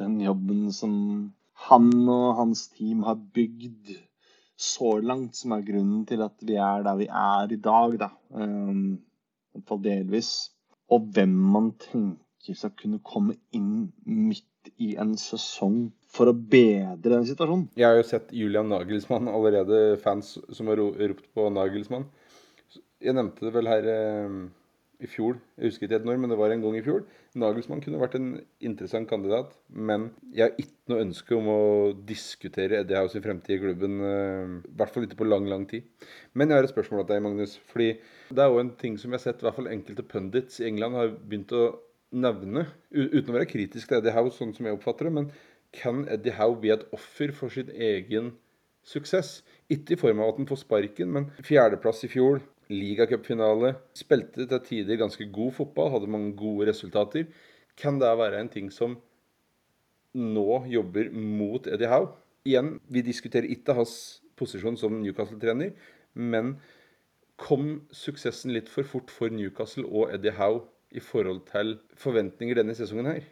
den 0.00 0.16
jobben 0.24 0.72
som 0.72 0.96
han 1.68 1.92
og 2.08 2.26
hans 2.40 2.66
team 2.72 3.04
har 3.04 3.20
bygd 3.36 3.92
så 4.56 4.96
langt, 5.02 5.36
som 5.36 5.52
er 5.52 5.66
grunnen 5.66 6.06
til 6.08 6.24
at 6.24 6.40
vi 6.46 6.56
er 6.56 6.86
der 6.86 6.96
vi 6.96 7.10
er 7.10 7.52
i 7.52 7.60
dag, 7.60 8.00
da. 8.00 8.10
Um, 8.32 8.96
I 9.52 9.58
hvert 9.58 9.68
fall 9.68 9.82
delvis 9.84 10.34
og 10.92 11.08
hvem 11.14 11.32
man 11.54 11.72
tenker 11.80 12.23
skal 12.52 12.74
kunne 12.76 13.00
komme 13.00 13.38
inn 13.56 13.86
midt 14.04 14.44
i 14.76 14.94
en 15.00 15.14
sesong 15.20 15.86
for 16.14 16.28
å 16.28 16.34
bedre 16.36 17.14
den 17.16 17.24
situasjonen. 17.28 17.70
Jeg 17.78 17.88
har 17.88 17.96
jo 17.96 18.08
sett 18.08 18.34
Julian 18.36 18.68
Nagelsmann 18.72 19.30
allerede, 19.32 19.96
fans 20.02 20.36
som 20.52 20.68
har 20.68 20.82
ropt 20.84 21.26
på 21.32 21.48
Nagelsmann. 21.52 22.04
Jeg 23.04 23.16
nevnte 23.16 23.46
det 23.46 23.54
vel 23.56 23.68
her 23.68 23.88
eh, 23.90 24.36
i 25.04 25.08
fjor, 25.10 25.36
jeg 25.58 25.68
husker 25.68 25.86
ikke 25.86 25.98
helt 25.98 26.06
når, 26.08 26.18
men 26.22 26.32
det 26.32 26.38
var 26.38 26.52
en 26.54 26.62
gang 26.64 26.76
i 26.78 26.82
fjor. 26.84 27.02
Nagelsmann 27.40 27.82
kunne 27.84 28.00
vært 28.00 28.14
en 28.16 28.28
interessant 28.64 29.08
kandidat, 29.10 29.52
men 29.68 30.06
jeg 30.32 30.46
har 30.46 30.60
ikke 30.60 30.92
noe 30.92 31.02
ønske 31.02 31.36
om 31.36 31.48
å 31.50 31.62
diskutere 32.08 32.80
Eddie 32.80 33.00
House 33.00 33.18
i 33.18 33.24
fremtid 33.24 33.56
i 33.56 33.62
klubben. 33.64 33.98
Eh, 34.00 34.54
I 34.70 34.76
hvert 34.78 34.94
fall 34.94 35.08
ikke 35.08 35.20
på 35.20 35.28
lang, 35.28 35.48
lang 35.50 35.66
tid. 35.70 35.88
Men 36.32 36.48
jeg 36.52 36.60
har 36.60 36.68
et 36.68 36.74
spørsmål 36.74 37.04
til 37.04 37.16
deg, 37.16 37.24
Magnus. 37.26 37.56
fordi 37.72 37.90
det 38.30 38.44
er 38.44 38.52
òg 38.54 38.62
en 38.62 38.76
ting 38.80 39.00
som 39.00 39.10
jeg 39.10 39.20
har 39.20 39.26
sett 39.26 39.42
i 39.42 39.48
hvert 39.48 39.58
fall 39.58 39.72
enkelte 39.72 40.06
pundits 40.14 40.62
i 40.62 40.68
England 40.70 41.00
har 41.00 41.12
begynt 41.18 41.52
å 41.56 41.66
nevne, 42.14 42.68
uten 42.94 43.32
å 43.32 43.36
være 43.36 43.50
kritisk 43.50 43.90
til 43.90 43.98
Eddie 43.98 44.14
Howe, 44.14 44.32
sånn 44.32 44.54
som 44.54 44.66
jeg 44.66 44.76
oppfatter 44.76 45.08
det. 45.08 45.14
Men 45.18 45.30
kan 45.74 46.04
Eddie 46.10 46.36
Howe 46.38 46.56
bli 46.60 46.72
et 46.74 46.86
offer 46.94 47.34
for 47.34 47.52
sin 47.52 47.72
egen 47.74 48.32
suksess? 48.86 49.42
Ikke 49.72 49.96
i 49.96 50.00
form 50.00 50.22
av 50.22 50.32
at 50.32 50.42
han 50.42 50.50
får 50.50 50.62
sparken, 50.62 51.14
men 51.16 51.30
fjerdeplass 51.44 52.04
i 52.06 52.12
fjor, 52.12 52.42
ligacupfinale. 52.72 53.74
Spilte 53.98 54.46
til 54.50 54.62
tider 54.68 55.00
ganske 55.00 55.26
god 55.34 55.56
fotball, 55.58 55.92
hadde 55.96 56.12
mange 56.12 56.34
gode 56.38 56.70
resultater. 56.70 57.26
Kan 57.80 57.98
det 58.02 58.12
være 58.18 58.40
en 58.40 58.52
ting 58.52 58.70
som 58.72 58.98
nå 60.14 60.60
jobber 60.70 61.10
mot 61.10 61.66
Eddie 61.66 61.90
Howe? 61.90 62.12
Igjen, 62.44 62.78
vi 62.92 63.02
diskuterer 63.02 63.48
ikke 63.50 63.74
hans 63.76 64.20
posisjon 64.38 64.76
som 64.76 65.00
Newcastle-trener, 65.00 65.72
men 66.14 66.58
kom 67.40 67.80
suksessen 67.94 68.52
litt 68.54 68.68
for 68.70 68.86
fort 68.86 69.10
for 69.10 69.32
Newcastle 69.32 69.88
og 69.88 70.12
Eddie 70.14 70.34
Howe 70.36 70.62
i 70.94 71.02
forhold 71.02 71.42
til 71.50 71.78
forventninger 71.98 72.60
denne 72.60 72.76
sesongen 72.78 73.10
her? 73.10 73.24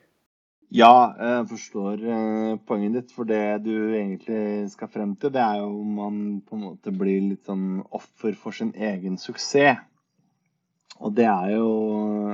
Ja, 0.72 1.12
jeg 1.20 1.48
forstår 1.50 2.00
eh, 2.00 2.52
poenget 2.66 2.94
ditt. 2.96 3.10
For 3.12 3.28
det 3.28 3.62
du 3.66 3.74
egentlig 3.92 4.70
skal 4.72 4.88
frem 4.88 5.14
til, 5.20 5.32
det 5.34 5.42
er 5.44 5.60
jo 5.60 5.68
om 5.82 5.98
man 5.98 6.20
på 6.48 6.56
en 6.56 6.64
måte 6.70 6.94
blir 6.96 7.20
litt 7.26 7.44
sånn 7.48 7.82
offer 7.92 8.32
for 8.40 8.56
sin 8.56 8.72
egen 8.72 9.18
suksess. 9.20 9.82
Og 11.02 11.12
det 11.18 11.26
er 11.28 11.52
jo 11.58 11.68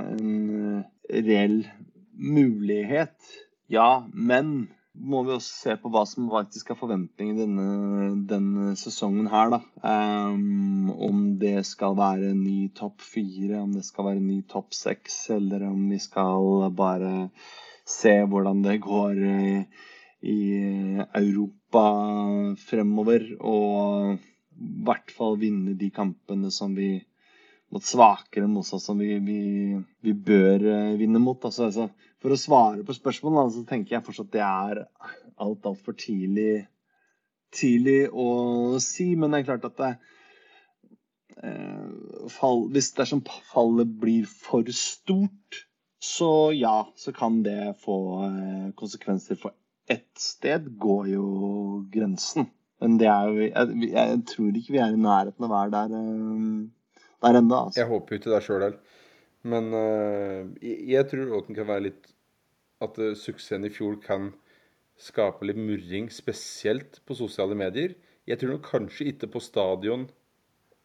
en 0.05 0.31
eh, 0.79 1.21
reell 1.27 1.61
mulighet. 2.15 3.17
Ja, 3.73 4.05
men 4.13 4.69
må 4.99 5.23
vi 5.27 5.35
også 5.35 5.55
se 5.55 5.75
på 5.81 5.91
hva 5.93 6.03
som 6.09 6.29
faktisk 6.33 6.73
er 6.73 6.79
forventningen 6.79 7.39
denne, 7.39 7.67
denne 8.31 8.73
sesongen 8.79 9.29
her, 9.31 9.53
da. 9.55 9.61
Um, 9.83 10.91
om 10.93 11.23
det 11.41 11.63
skal 11.69 11.97
være 11.99 12.33
en 12.33 12.43
ny 12.43 12.69
topp 12.77 13.05
fire, 13.05 13.63
om 13.63 13.73
det 13.77 13.85
skal 13.87 14.11
være 14.11 14.23
en 14.23 14.31
ny 14.31 14.41
topp 14.51 14.75
seks, 14.77 15.21
eller 15.37 15.69
om 15.69 15.89
vi 15.93 16.01
skal 16.03 16.69
bare 16.77 17.13
se 17.89 18.15
hvordan 18.29 18.65
det 18.67 18.81
går 18.85 19.23
i, 19.25 19.53
i 20.29 20.41
Europa 21.23 21.85
fremover. 22.69 23.31
Og 23.39 24.19
i 24.19 24.73
hvert 24.89 25.15
fall 25.15 25.39
vinne 25.41 25.79
de 25.79 25.93
kampene 25.95 26.51
som 26.55 26.75
vi 26.77 26.97
mot 27.69 27.85
svakere 27.85 28.49
motstand 28.49 28.83
som 28.83 28.99
vi, 28.99 29.19
vi, 29.21 29.41
vi, 30.01 30.13
bør 30.15 30.65
eh, 30.73 30.95
vinne 31.01 31.21
mot. 31.23 31.45
Altså, 31.45 31.69
altså, 31.69 31.89
for 32.23 32.35
å 32.35 32.41
svare 32.41 32.85
på 32.87 32.97
spørsmålet, 32.97 33.55
så 33.55 33.65
tenker 33.69 33.97
jeg 33.97 34.07
fortsatt 34.07 34.33
det 34.35 34.43
er 34.45 34.83
alt 35.39 35.67
altfor 35.71 35.95
tidlig, 35.99 36.67
tidlig 37.55 38.09
å 38.11 38.29
si. 38.83 39.13
Men 39.15 39.33
det 39.33 39.43
er 39.43 39.49
klart 39.53 39.69
at 39.69 39.79
det, 39.79 39.93
eh, 41.39 42.27
fall, 42.35 42.67
hvis 42.75 42.93
dersom 42.99 43.23
fallet 43.53 43.95
blir 44.03 44.27
for 44.27 44.67
stort, 44.75 45.65
så 46.03 46.51
ja, 46.55 46.87
så 46.97 47.15
kan 47.15 47.43
det 47.47 47.77
få 47.83 47.99
eh, 48.27 48.69
konsekvenser. 48.79 49.39
For 49.39 49.55
ett 49.91 50.11
sted 50.19 50.75
går 50.79 51.13
jo 51.15 51.27
grensen. 51.93 52.51
Men 52.79 52.99
det 53.01 53.09
er 53.11 53.31
jo 53.31 53.47
jeg, 53.47 53.79
jeg, 53.91 54.19
tror 54.31 54.59
ikke 54.59 54.75
vi 54.77 54.83
er 54.83 54.95
i 54.95 55.01
nærheten 55.01 55.47
av 55.47 55.51
å 55.51 55.55
være 55.55 55.73
der. 55.75 55.97
Eh, 55.99 57.01
der 57.23 57.41
ennå. 57.41 57.65
Altså. 57.65 57.81
Jeg 57.81 57.91
håper 57.91 58.15
jo 58.15 58.21
ikke 58.21 58.35
det 58.35 58.45
sjøl 58.47 58.63
heller. 58.63 58.99
Men 59.47 59.71
uh, 59.75 60.49
jeg, 60.63 61.05
tror 61.11 61.31
den 61.47 61.59
kan 61.59 61.69
være 61.69 61.89
litt 61.89 62.09
At 62.83 62.99
uh, 62.99 63.15
suksessen 63.19 63.67
i 63.69 63.73
fjor 63.73 63.99
kan 64.03 64.33
skape 64.99 65.47
litt 65.47 65.59
murring, 65.59 66.09
spesielt 66.11 66.99
på 67.07 67.15
sosiale 67.15 67.55
medier. 67.55 67.93
Jeg 68.27 68.41
tror 68.41 68.57
nok 68.57 68.65
kanskje 68.67 69.13
ikke 69.13 69.29
på 69.31 69.43
stadion 69.43 70.09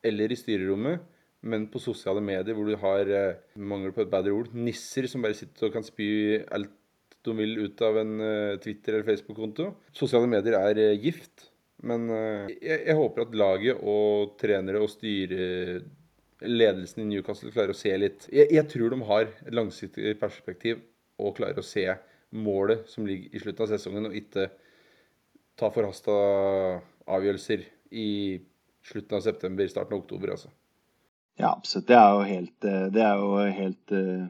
eller 0.05 0.29
i 0.29 0.37
styrerommet, 0.37 1.01
men 1.49 1.65
på 1.73 1.81
sosiale 1.81 2.21
medier 2.21 2.53
hvor 2.53 2.69
du 2.69 2.77
har 2.77 3.09
uh, 3.09 3.39
mangel 3.57 3.93
på 3.95 4.03
et 4.03 4.11
bedre 4.11 4.35
ord 4.37 4.53
nisser 4.53 5.07
som 5.09 5.25
bare 5.25 5.37
sitter 5.37 5.65
og 5.65 5.73
kan 5.73 5.85
spy 5.85 6.07
alt 6.53 6.77
de 7.23 7.33
vil 7.39 7.55
ut 7.63 7.81
av 7.87 7.97
en 8.01 8.13
Twitter- 8.59 8.97
eller 8.97 9.07
Facebook-konto. 9.07 9.69
Sosiale 9.95 10.27
medier 10.27 10.57
er 10.59 10.81
gift. 10.99 11.47
Men 11.87 12.09
jeg, 12.11 12.81
jeg, 12.83 12.95
håper 12.99 13.23
at 13.23 13.37
laget 13.39 13.79
og 13.79 14.33
trenere 14.41 14.81
og 14.83 14.91
styre 14.91 15.45
ledelsen 16.45 17.03
i 17.03 17.09
Newcastle 17.09 17.51
klarer 17.53 17.73
å 17.73 17.77
se 17.77 17.91
litt 17.97 18.27
jeg, 18.31 18.49
jeg, 18.51 18.65
tror 18.71 18.93
de 18.93 18.99
har 19.09 19.27
et 19.27 19.53
langsiktig 19.55 20.15
perspektiv 20.21 20.81
og 21.21 21.37
klarer 21.37 21.61
å 21.61 21.65
se 21.65 21.85
målet 22.33 22.87
som 22.89 23.05
ligger 23.07 23.33
i 23.35 23.41
slutten 23.41 23.65
av 23.65 23.69
sesongen, 23.69 24.07
og 24.09 24.17
ikke 24.17 24.47
ta 25.59 25.69
forhasta 25.73 26.13
avgjørelser 27.13 27.65
i 27.93 28.09
slutten 28.83 29.19
av 29.19 29.25
september, 29.25 29.67
starten 29.69 29.93
av 29.93 30.01
oktober. 30.01 30.33
altså. 30.33 30.49
Ja, 31.37 31.51
absolutt. 31.53 31.87
Det 31.91 31.97
er 31.97 32.15
jo 32.15 32.23
helt, 32.29 32.65
eh, 32.65 32.87
det 32.93 33.03
er 33.05 33.21
jo 33.21 33.37
helt 33.59 33.93
uh, 33.93 34.25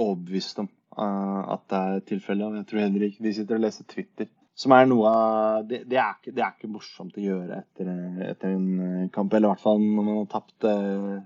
overbevist 0.00 0.62
om 0.64 0.70
uh, 0.96 1.52
at 1.54 1.66
det 1.68 1.82
er 1.82 2.06
tilfellet. 2.14 2.58
Jeg 2.62 2.70
tror 2.70 2.84
heller 2.86 3.06
ikke 3.08 3.26
de 3.26 3.34
sitter 3.36 3.60
og 3.60 3.66
leser 3.66 3.88
Twitter 3.92 4.32
som 4.54 4.74
er 4.76 4.86
noe 4.88 5.08
av 5.08 5.66
det, 5.68 5.82
det, 5.88 5.98
er 5.98 6.14
ikke, 6.18 6.34
det, 6.34 6.44
er 6.44 6.54
ikke, 6.54 6.70
morsomt 6.70 7.16
å 7.16 7.24
gjøre 7.24 7.62
etter, 7.62 7.90
etter, 8.28 8.52
en 8.52 8.86
eh, 8.86 9.10
kamp. 9.14 9.32
Eller 9.32 9.48
i 9.48 9.52
hvert 9.54 9.64
fall 9.64 9.82
når 9.82 10.06
man 10.06 10.20
har 10.20 10.30
tapt 10.32 10.68
uh, 10.68 11.18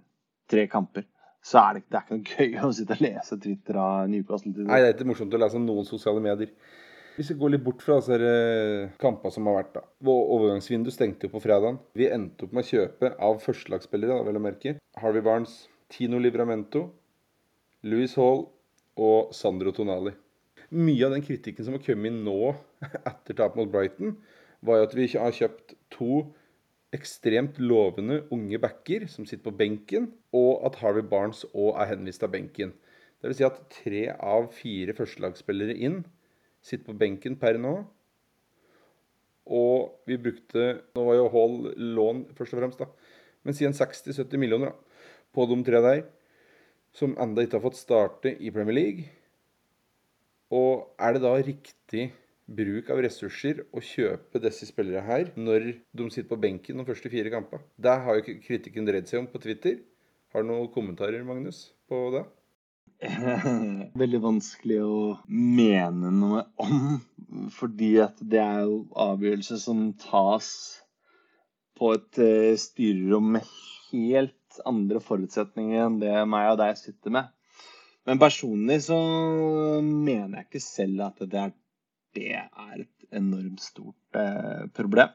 tre 0.50 0.66
kamper. 0.70 1.06
Så 1.46 1.60
er 1.60 1.78
det, 1.78 1.86
det 1.90 1.98
er 1.98 2.04
ikke 2.06 2.18
noe 2.18 2.34
gøy 2.56 2.66
å 2.68 2.72
sitte 2.74 2.96
og 2.96 3.04
lese 3.06 3.38
Twitter 3.42 3.78
av 3.82 4.10
Newcastle. 4.10 4.54
Nei, 4.62 4.80
det 4.82 4.90
er 4.90 4.96
ikke 4.96 5.08
morsomt 5.10 5.34
å 5.34 5.40
lese 5.42 5.62
noen 5.62 5.88
sosiale 5.88 6.22
medier. 6.22 6.52
Hvis 7.16 7.30
vi 7.32 7.38
går 7.40 7.54
litt 7.54 7.64
bort 7.64 7.80
fra 7.80 7.96
disse 7.96 8.16
eh, 8.20 8.90
kampene 9.00 9.32
som 9.32 9.48
har 9.48 9.62
vært, 9.62 9.78
da. 9.78 9.84
Overgangsvinduet 10.12 10.94
stengte 10.94 11.26
jo 11.26 11.32
på 11.32 11.40
fredagen. 11.42 11.80
Vi 11.96 12.10
endte 12.12 12.46
opp 12.46 12.52
med 12.54 12.66
å 12.66 12.68
kjøpe 12.68 13.14
av 13.24 13.40
førstelagsspillere, 13.42 14.20
vel 14.26 14.38
å 14.38 14.44
merke. 14.44 14.76
Harvey 15.00 15.24
Barnes, 15.24 15.64
Tino 15.92 16.20
Livramento, 16.20 16.84
Louis 17.88 18.14
Hall 18.20 18.44
og 19.00 19.34
Sandro 19.36 19.72
Tonali 19.74 20.12
mye 20.74 21.06
av 21.06 21.14
den 21.14 21.22
kritikken 21.22 21.64
som 21.64 21.76
har 21.76 21.84
kommet 21.84 22.10
inn 22.10 22.24
nå 22.26 22.54
etter 23.10 23.36
tap 23.38 23.56
mot 23.58 23.70
Brighton, 23.70 24.16
var 24.64 24.80
jo 24.80 24.88
at 24.88 24.96
vi 24.96 25.06
har 25.12 25.34
kjøpt 25.36 25.76
to 25.94 26.26
ekstremt 26.96 27.58
lovende 27.60 28.22
unge 28.32 28.58
backer 28.62 29.06
som 29.10 29.26
sitter 29.26 29.50
på 29.50 29.58
benken, 29.58 30.10
og 30.32 30.64
at 30.68 30.78
Harvey 30.80 31.04
Barnes 31.04 31.44
òg 31.52 31.74
er 31.76 31.90
henvist 31.92 32.24
av 32.24 32.32
benken. 32.34 32.72
Vil 33.24 33.34
si 33.34 33.46
at 33.46 33.58
tre 33.72 34.06
av 34.12 34.50
fire 34.54 34.94
førstelagsspillere 34.94 35.74
inn 35.82 36.02
sitter 36.62 36.86
på 36.86 36.98
benken 37.00 37.38
per 37.40 37.58
nå. 37.58 37.74
Og 39.46 40.06
vi 40.06 40.18
brukte 40.18 40.80
Nå 40.94 41.04
var 41.06 41.18
jo 41.18 41.28
Hall 41.30 41.56
lån, 41.96 42.24
først 42.38 42.54
og 42.54 42.60
fremst, 42.60 42.82
da. 42.82 42.88
Men 43.46 43.54
si 43.54 43.66
en 43.66 43.76
60-70 43.76 44.40
millioner 44.42 44.72
da, 44.72 45.02
på 45.34 45.46
de 45.46 45.58
tre 45.66 45.82
der, 45.84 46.00
som 46.96 47.14
enda 47.20 47.44
ikke 47.44 47.58
har 47.58 47.66
fått 47.66 47.78
starte 47.78 48.32
i 48.40 48.50
Premier 48.50 48.78
League. 48.78 49.08
Og 50.54 50.96
er 50.98 51.14
det 51.14 51.22
da 51.22 51.34
riktig 51.36 52.08
bruk 52.46 52.90
av 52.94 53.02
ressurser 53.02 53.64
å 53.74 53.82
kjøpe 53.82 54.40
disse 54.42 54.68
spillere 54.68 55.02
her 55.06 55.32
når 55.34 55.68
de 55.96 56.08
sitter 56.12 56.30
på 56.30 56.40
benken 56.46 56.80
de 56.80 56.86
første 56.86 57.10
fire 57.12 57.32
kampene? 57.32 57.66
Det 57.76 57.98
har 58.06 58.18
jo 58.18 58.38
kritikken 58.46 58.86
dreid 58.88 59.10
seg 59.10 59.24
om 59.24 59.30
på 59.30 59.42
Twitter. 59.42 59.80
Har 60.34 60.44
du 60.44 60.50
noen 60.50 60.70
kommentarer, 60.72 61.22
Magnus, 61.26 61.70
på 61.90 62.08
det? 62.14 62.24
Veldig 64.00 64.22
vanskelig 64.24 64.80
å 64.84 64.98
mene 65.28 66.10
noe 66.14 66.46
om, 66.62 66.98
fordi 67.52 67.96
at 68.04 68.20
det 68.22 68.40
er 68.40 68.64
jo 68.64 68.80
avgjørelser 68.96 69.60
som 69.60 69.90
tas 70.00 70.48
på 71.76 71.92
et 71.96 72.20
eh, 72.22 72.54
styrerom 72.60 73.34
med 73.36 73.48
helt 73.90 74.60
andre 74.64 75.02
forutsetninger 75.04 75.82
enn 75.84 75.98
det 76.00 76.14
meg 76.30 76.54
og 76.54 76.60
deg 76.62 76.78
sitter 76.80 77.12
med. 77.18 77.32
Men 78.06 78.20
personlig 78.22 78.84
så 78.86 78.96
mener 79.82 80.38
jeg 80.38 80.46
ikke 80.46 80.62
selv 80.62 81.08
at 81.08 81.24
det 81.26 81.40
er, 81.42 81.54
det 82.16 82.32
er 82.40 82.74
et 82.80 83.08
enormt 83.20 83.62
stort 83.62 84.18
eh, 84.20 84.66
problem. 84.76 85.12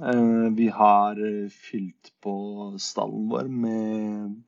Eh, 0.00 0.46
vi 0.58 0.68
har 0.74 1.20
fylt 1.52 2.14
på 2.24 2.36
stallen 2.82 3.28
vår 3.30 3.50
med 3.50 4.38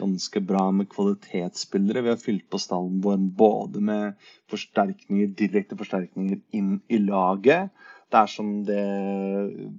ganske 0.00 0.40
bra 0.40 0.70
med 0.70 0.88
kvalitetsspillere. 0.90 2.02
Vi 2.02 2.08
har 2.08 2.20
fylt 2.20 2.50
på 2.50 2.58
stallen 2.58 3.00
vår 3.04 3.16
både 3.16 3.80
med 3.84 4.28
forsterkninger, 4.50 5.32
direkte 5.38 5.78
forsterkninger 5.78 6.40
inn 6.56 6.78
i 6.88 7.00
laget 7.02 7.70
dersom 8.10 8.64
det 8.66 8.84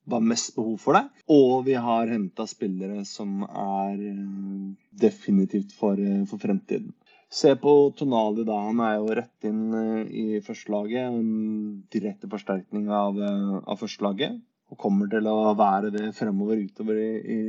var 0.08 0.24
mest 0.24 0.56
behov 0.56 0.78
for 0.80 0.96
det. 0.96 1.04
Og 1.32 1.66
vi 1.68 1.76
har 1.76 2.12
henta 2.12 2.48
spillere 2.48 3.04
som 3.08 3.44
er 3.48 3.98
eh, 4.12 4.72
definitivt 5.04 5.76
for, 5.76 6.00
eh, 6.00 6.24
for 6.30 6.42
fremtiden. 6.42 6.94
Se 7.32 7.54
på 7.56 7.74
Tonali, 7.96 8.44
da. 8.44 8.58
Han 8.68 8.82
er 8.84 8.98
jo 8.98 9.14
rett 9.16 9.48
inn 9.48 9.72
eh, 9.72 10.00
i 10.12 10.40
førstelaget. 10.44 11.14
En 11.16 11.84
direkte 11.94 12.28
forsterkning 12.32 12.90
av, 12.92 13.20
eh, 13.24 13.54
av 13.64 13.80
førstelaget. 13.80 14.42
Og 14.72 14.80
kommer 14.80 15.08
til 15.12 15.28
å 15.28 15.54
være 15.60 15.92
det 15.96 16.10
fremover 16.16 16.60
utover 16.60 17.00
i, 17.00 17.12
i, 17.36 17.40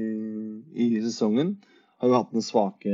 i, 0.87 0.87
sesongen. 1.03 1.57
Har 2.03 2.11
jo 2.11 2.19
hatt 2.19 2.33
noen 2.35 2.47
svake 2.47 2.93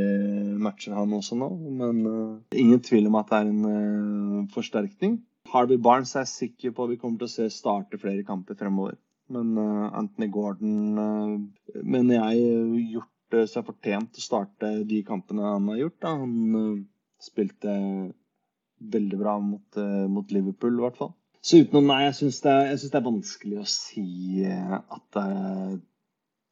matcher, 0.60 0.96
han 0.96 1.12
også 1.16 1.36
nå. 1.40 1.48
Men 1.80 2.00
uh, 2.04 2.56
ingen 2.60 2.82
tvil 2.84 3.08
om 3.08 3.16
at 3.20 3.30
det 3.32 3.38
er 3.38 3.52
en 3.52 3.62
uh, 3.64 4.48
forsterkning. 4.52 5.16
Harvey 5.48 5.80
Barnes 5.80 6.12
er 6.12 6.26
jeg 6.26 6.34
sikker 6.34 6.74
på 6.76 6.84
at 6.84 6.92
vi 6.92 6.98
kommer 7.00 7.22
til 7.22 7.30
å 7.30 7.32
se 7.32 7.48
starte 7.52 8.00
flere 8.00 8.26
kamper 8.28 8.58
fremover. 8.60 8.98
Men 9.32 9.56
uh, 9.56 9.88
Anthony 9.96 10.28
Gordon 10.32 11.48
mener 11.80 12.20
jeg 12.20 12.90
gjort 12.98 13.12
seg 13.50 13.66
fortjent 13.66 14.18
å 14.18 14.24
starte 14.24 14.70
de 14.88 15.02
kampene 15.06 15.44
han 15.44 15.68
har 15.72 15.82
gjort. 15.82 15.98
Da. 16.04 16.14
Han 16.22 16.56
uh, 16.56 16.80
spilte 17.22 17.74
veldig 18.78 19.18
bra 19.20 19.38
mot, 19.42 19.66
uh, 19.80 20.06
mot, 20.10 20.32
Liverpool, 20.34 20.78
i 20.78 20.84
hvert 20.86 21.00
fall. 21.00 21.14
Så 21.40 21.62
utenom 21.62 21.86
nei, 21.90 22.02
jeg 22.08 22.16
syns 22.18 22.40
det, 22.44 22.56
det, 22.82 22.94
er 22.98 23.06
vanskelig 23.06 23.60
å 23.60 23.68
si 23.70 24.42
at 24.48 25.20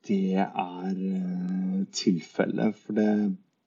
det 0.06 0.44
er 0.46 1.00
tilfellet. 1.96 2.78
For 2.84 2.96
det 2.96 3.10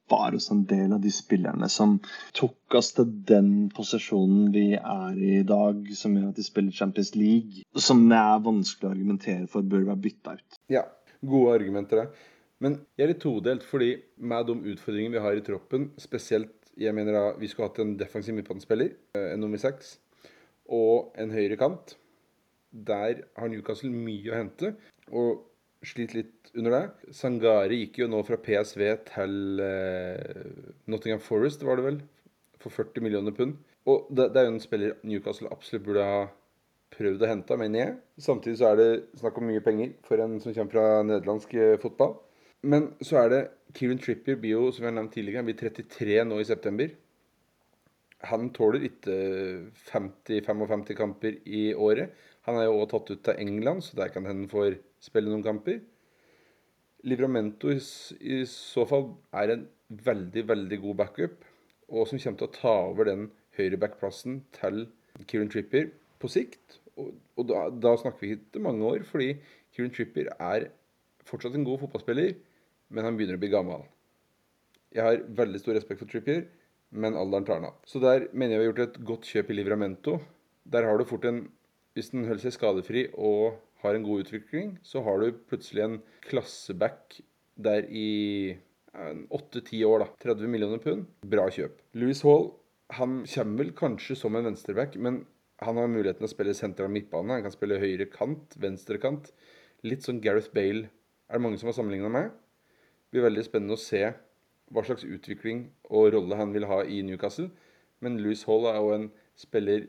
var 0.09 0.35
også 0.35 0.55
en 0.55 0.63
del 0.69 0.93
av 0.95 1.01
de 1.03 1.11
spillerne 1.13 1.69
som 1.71 1.97
tok 2.37 2.77
oss 2.79 2.93
til 2.97 3.11
den 3.29 3.51
posisjonen 3.75 4.49
vi 4.55 4.71
er 4.77 5.19
i 5.19 5.35
i 5.39 5.45
dag, 5.47 5.85
som 5.95 6.15
gjør 6.17 6.31
at 6.31 6.39
de 6.39 6.45
spiller 6.45 6.75
Champions 6.75 7.13
League, 7.15 7.63
som 7.75 8.07
det 8.09 8.17
er 8.19 8.47
vanskelig 8.47 8.89
å 8.89 8.93
argumentere 8.95 9.47
for 9.51 9.65
bør 9.65 9.85
være 9.91 10.03
bytta 10.07 10.35
ut. 10.39 10.59
Ja, 10.73 10.85
gode 11.21 11.59
argumenter, 11.59 12.03
det. 12.03 12.25
Men 12.63 12.81
jeg 12.97 13.05
er 13.05 13.11
litt 13.13 13.23
todelt, 13.23 13.63
fordi 13.63 13.93
med 14.19 14.49
de 14.49 14.73
utfordringene 14.73 15.15
vi 15.15 15.23
har 15.23 15.37
i 15.39 15.43
troppen, 15.45 15.89
spesielt 16.01 16.55
jeg 16.79 16.95
mener 16.95 17.15
da 17.15 17.23
vi 17.39 17.47
skulle 17.47 17.69
hatt 17.69 17.79
en 17.83 17.95
defensiv 17.99 18.35
midtbanespiller, 18.35 18.93
eh, 19.15 19.33
en 19.33 19.43
nummer 19.43 19.59
seks, 19.59 19.97
og 20.67 21.13
en 21.19 21.31
høyre 21.31 21.57
kant. 21.59 21.95
Der 22.71 23.23
har 23.39 23.49
Newcastle 23.51 23.91
mye 23.91 24.31
å 24.31 24.37
hente, 24.37 24.73
og 25.09 25.45
sliter 25.83 26.19
litt 26.19 26.51
under 26.55 26.75
det. 26.75 27.13
Sangari 27.15 27.81
gikk 27.83 28.01
jo 28.03 28.09
nå 28.11 28.21
fra 28.27 28.39
PSV 28.43 28.83
til 29.07 29.63
eh, 29.63 30.51
Nottingham 30.91 31.23
Forest, 31.23 31.63
var 31.67 31.79
det 31.79 31.87
vel, 31.87 32.01
for 32.59 32.75
40 32.75 33.05
millioner 33.05 33.35
pund. 33.35 33.55
Og 33.89 34.11
det, 34.11 34.29
det 34.35 34.41
er 34.41 34.49
jo 34.49 34.55
en 34.57 34.63
spiller 34.63 34.97
Newcastle 35.07 35.51
absolutt 35.55 35.87
burde 35.87 36.05
ha 36.05 36.23
prøvd 36.93 37.23
å 37.23 37.29
hente, 37.29 37.57
mener 37.59 37.81
jeg. 37.81 37.99
Samtidig 38.21 38.59
så 38.59 38.71
er 38.71 38.79
det 38.79 38.89
snakk 39.21 39.37
om 39.39 39.47
mye 39.47 39.63
penger 39.63 39.93
for 40.07 40.21
en 40.21 40.39
som 40.43 40.53
kommer 40.55 40.75
fra 40.75 40.87
nederlandsk 41.07 41.55
eh, 41.55 41.77
fotball. 41.81 42.17
Men 42.61 42.89
så 43.05 43.21
er 43.21 43.29
det 43.31 43.43
Kieran 43.77 44.01
Trippier 44.01 44.39
blir 44.39 44.57
jo, 44.57 44.71
som 44.73 44.83
jeg 44.83 44.91
har 44.91 44.97
nevnt 44.97 45.13
tidligere, 45.15 45.43
han 45.43 45.47
blir 45.47 45.59
33 45.59 46.17
nå 46.27 46.39
i 46.41 46.47
september. 46.47 46.89
Han 48.27 48.49
tåler 48.51 48.83
ikke 48.89 49.13
50-55 49.87 50.97
kamper 50.97 51.37
i 51.47 51.69
året. 51.71 52.11
Han 52.49 52.57
er 52.59 52.67
jo 52.67 52.79
også 52.81 52.91
tatt 52.95 53.11
ut 53.13 53.23
til 53.29 53.39
England, 53.45 53.85
så 53.85 53.95
der 53.99 54.11
kan 54.11 54.27
hende 54.27 54.49
får 54.51 54.75
spille 55.03 55.31
noen 55.31 55.45
kamper. 55.45 55.79
Livramento 57.07 57.71
i, 57.71 58.41
så 58.49 58.83
fall 58.89 59.13
er 59.39 59.53
en 59.53 59.63
veldig, 59.87 60.43
veldig 60.49 60.81
god 60.83 60.97
backup, 60.99 61.45
og 61.87 62.09
som 62.09 62.19
kommer 62.19 62.41
til 62.41 62.49
å 62.49 62.57
ta 62.57 62.75
over 62.89 63.07
den 63.07 63.29
høyrebackplassen 63.55 64.41
til 64.57 64.83
Kieran 65.29 65.51
Trippier 65.53 65.93
på 66.19 66.31
sikt. 66.31 66.79
Og, 66.99 67.13
og 67.39 67.47
da, 67.47 67.63
da, 67.71 67.95
snakker 68.01 68.25
vi 68.25 68.35
ikke 68.35 68.65
mange 68.65 68.83
år, 68.83 69.07
fordi 69.07 69.31
Kieran 69.71 69.95
Trippier 69.95 70.33
er 70.35 70.67
fortsatt 71.29 71.55
en 71.55 71.63
god 71.67 71.85
fotballspiller, 71.85 72.35
men 72.89 73.08
han 73.08 73.17
begynner 73.17 73.39
å 73.39 73.43
bli 73.43 73.51
gammel. 73.53 73.86
Jeg 74.96 75.05
har 75.05 75.24
veldig 75.38 75.62
stor 75.62 75.77
respekt 75.77 76.01
for 76.01 76.10
Trippier, 76.10 76.48
men 76.89 77.17
alderen 77.17 77.46
tar 77.46 77.60
han 77.60 77.69
av. 77.69 77.79
Så 77.86 78.01
der 78.01 78.27
mener 78.34 78.55
jeg 78.55 78.60
vi 78.60 78.65
har 78.65 78.72
gjort 78.72 78.86
et 78.88 79.01
godt 79.12 79.29
kjøp 79.29 79.51
i 79.51 79.58
Livramento. 79.60 80.17
Der 80.65 80.88
har 80.88 80.98
du 80.98 81.05
fort 81.10 81.27
en 81.29 81.48
Hvis 81.98 82.12
den 82.13 82.24
holder 82.24 82.39
seg 82.46 82.53
skadefri 82.53 83.01
og 83.17 83.58
har 83.81 83.96
en 83.98 84.03
god 84.05 84.22
utvikling, 84.22 84.75
så 84.86 85.01
har 85.03 85.19
du 85.19 85.34
plutselig 85.50 85.81
en 85.84 85.96
klasseback 86.24 87.17
der 87.58 87.88
i 87.89 88.55
åtte-ti 89.34 89.81
år, 89.84 90.05
da. 90.05 90.08
30 90.22 90.51
millioner 90.53 90.79
pund. 90.79 91.08
Bra 91.25 91.48
kjøp. 91.51 91.81
Louis 92.00 92.22
Hall 92.24 92.51
han 92.98 93.24
kommer 93.29 93.63
vel 93.63 93.74
kanskje 93.77 94.17
som 94.17 94.38
en 94.38 94.48
venstreback, 94.48 94.96
men 94.98 95.24
han 95.62 95.77
har 95.77 95.89
muligheten 95.91 96.25
å 96.25 96.31
spille 96.31 96.55
sentral 96.58 96.89
midtbane. 96.93 97.36
Han 97.36 97.46
kan 97.46 97.53
spille 97.53 97.81
høyre 97.81 98.08
kant, 98.10 98.55
venstre 98.62 98.98
kant. 99.01 99.29
Litt 99.86 100.05
sånn 100.05 100.22
Gareth 100.24 100.53
Bale 100.55 100.88
er 101.29 101.38
det 101.38 101.43
mange 101.43 101.60
som 101.60 101.69
har 101.69 101.77
sammenligna 101.77 102.10
med. 102.13 102.31
Blir 103.09 103.25
veldig 103.25 103.45
spennende 103.47 103.77
å 103.77 103.81
se 103.81 104.03
hva 104.69 104.83
slags 104.85 105.05
utvikling 105.07 105.65
og 105.89 106.11
rolle 106.13 106.37
han 106.37 106.53
vil 106.53 106.67
ha 106.69 106.83
i 106.85 107.01
Newcastle. 107.05 107.49
Men 108.05 108.19
Louis 108.21 108.43
Hall 108.47 108.67
er 108.69 108.77
jo 108.77 108.91
en 108.95 109.07
spiller 109.39 109.87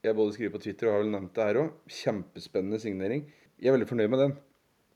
jeg 0.00 0.16
både 0.16 0.32
skriver 0.32 0.54
på 0.54 0.62
Twitter 0.64 0.88
og 0.88 0.94
har 0.94 1.02
vel 1.02 1.12
nevnt 1.12 1.34
det 1.36 1.44
her 1.44 1.58
òg. 1.60 1.74
Kjempespennende 1.92 2.80
signering. 2.80 3.26
Jeg 3.60 3.68
er 3.68 3.76
veldig 3.76 3.88
fornøyd 3.90 4.12
med 4.12 4.22
den. 4.24 4.32